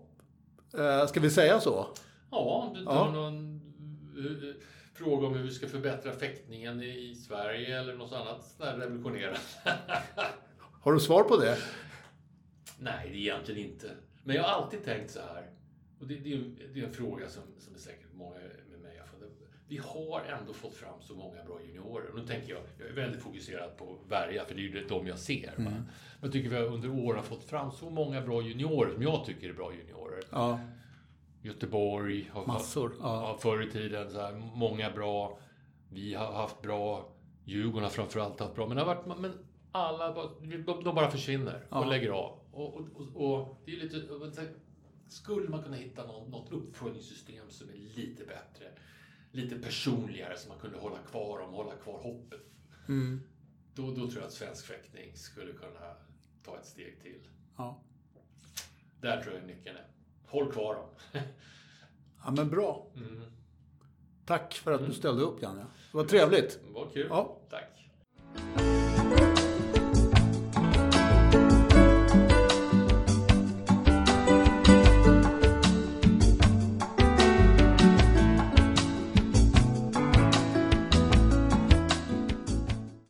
eh, 0.78 1.06
ska 1.06 1.20
vi 1.20 1.30
säga 1.30 1.60
så? 1.60 1.86
Ja, 2.30 2.38
om 2.68 2.74
du 2.74 2.84
tar 2.84 2.94
Ja. 2.94 3.10
någon 3.12 3.60
eh, 4.18 4.54
fråga 4.96 5.26
om 5.26 5.34
hur 5.34 5.42
vi 5.42 5.50
ska 5.50 5.68
förbättra 5.68 6.12
fäktningen 6.12 6.82
i 6.82 7.14
Sverige 7.14 7.80
eller 7.80 7.94
något 7.94 8.12
annat 8.12 8.56
revolutionerande. 8.58 9.38
Har 10.82 10.92
du 10.92 11.00
svar 11.00 11.22
på 11.22 11.36
det? 11.36 11.58
Nej, 12.78 13.08
det 13.10 13.16
är 13.16 13.20
egentligen 13.20 13.70
inte. 13.70 13.90
Men 14.24 14.36
jag 14.36 14.42
har 14.42 14.62
alltid 14.62 14.84
tänkt 14.84 15.10
så 15.10 15.20
här. 15.20 15.50
Och 16.00 16.06
det, 16.06 16.14
det, 16.14 16.32
är, 16.32 16.44
det 16.74 16.80
är 16.80 16.84
en 16.84 16.92
fråga 16.92 17.28
som, 17.28 17.42
som 17.58 17.74
är 17.74 17.78
säkert 17.78 18.12
många 18.14 18.38
med 18.70 18.80
mig 18.80 18.98
har 18.98 19.06
fått. 19.06 19.16
Vi 19.68 19.76
har 19.76 20.22
ändå 20.40 20.52
fått 20.52 20.74
fram 20.74 21.02
så 21.02 21.14
många 21.14 21.44
bra 21.44 21.60
juniorer. 21.66 22.10
Och 22.10 22.18
nu 22.18 22.26
tänker 22.26 22.50
jag, 22.50 22.62
jag 22.78 22.88
är 22.88 22.92
väldigt 22.92 23.22
fokuserad 23.22 23.76
på 23.76 23.98
Berga, 24.08 24.44
för 24.44 24.54
det 24.54 24.60
är 24.60 24.62
ju 24.62 24.86
de 24.86 25.06
jag 25.06 25.18
ser. 25.18 25.48
Va? 25.48 25.54
Men 25.56 25.88
jag 26.20 26.32
tycker 26.32 26.48
vi 26.48 26.56
har 26.56 26.64
under 26.64 26.90
åren 26.90 27.22
fått 27.22 27.44
fram 27.44 27.72
så 27.72 27.90
många 27.90 28.20
bra 28.20 28.42
juniorer, 28.42 28.92
som 28.92 29.02
jag 29.02 29.24
tycker 29.26 29.48
är 29.48 29.52
bra 29.52 29.72
juniorer. 29.72 30.22
Ja, 30.30 30.60
Göteborg 31.46 32.30
har 32.32 32.46
Massor, 32.46 32.92
ja. 33.00 33.38
förr 33.40 33.62
i 33.68 33.70
tiden. 33.70 34.10
Så 34.10 34.20
här, 34.20 34.32
många 34.54 34.90
bra. 34.90 35.38
Vi 35.90 36.14
har 36.14 36.32
haft 36.32 36.62
bra. 36.62 37.12
Djurgården 37.44 37.82
har 37.82 37.90
framförallt 37.90 38.40
haft 38.40 38.54
bra. 38.54 38.66
Men, 38.66 38.76
det 38.76 38.82
har 38.82 38.94
varit, 38.94 39.18
men 39.20 39.32
alla 39.72 40.14
bara, 40.14 40.28
de, 40.82 40.94
bara 40.94 41.10
försvinner 41.10 41.66
och 41.70 41.76
Ja. 41.76 41.84
lägger 41.84 42.10
av. 42.10 42.38
Och, 42.52 42.74
och, 42.74 42.86
och, 43.14 43.40
och 43.40 43.62
det 43.64 43.72
är 43.72 43.76
lite... 43.76 44.02
Skulle 45.08 45.48
man 45.48 45.62
kunna 45.62 45.76
hitta 45.76 46.06
någon, 46.06 46.30
något 46.30 46.52
uppföljningssystem 46.52 47.50
som 47.50 47.68
är 47.68 47.74
lite 47.74 48.24
bättre, 48.24 48.66
lite 49.32 49.56
personligare, 49.58 50.36
så 50.36 50.48
man 50.48 50.58
kunde 50.58 50.78
hålla 50.78 50.98
kvar 51.10 51.38
dem, 51.38 51.52
hålla 51.54 51.72
kvar 51.74 51.98
hoppet. 52.02 52.40
mm. 52.88 53.20
Då, 53.74 53.82
då 53.90 53.94
tror 53.94 54.14
jag 54.14 54.24
att 54.24 54.32
svensk 54.32 54.66
fäktning 54.66 55.16
skulle 55.16 55.52
kunna 55.52 55.94
ta 56.44 56.56
ett 56.58 56.66
steg 56.66 57.02
till. 57.02 57.28
ja. 57.56 57.82
Där 59.00 59.22
tror 59.22 59.34
jag 59.34 59.46
nyckeln 59.46 59.76
är. 59.76 59.86
Håll 60.26 60.52
kvar 60.52 60.74
dem. 60.74 60.84
ja 62.24 62.30
men 62.30 62.50
bra. 62.50 62.86
Mm. 62.96 63.22
Tack 64.26 64.54
för 64.54 64.72
att 64.72 64.86
du 64.86 64.92
ställde 64.92 65.22
upp, 65.22 65.42
Janne. 65.42 65.66
Det 65.92 65.96
var 65.96 66.04
trevligt. 66.04 66.60
Vad 66.74 66.92
kul. 66.92 67.06
Ja. 67.10 67.36
Tack. 67.50 67.72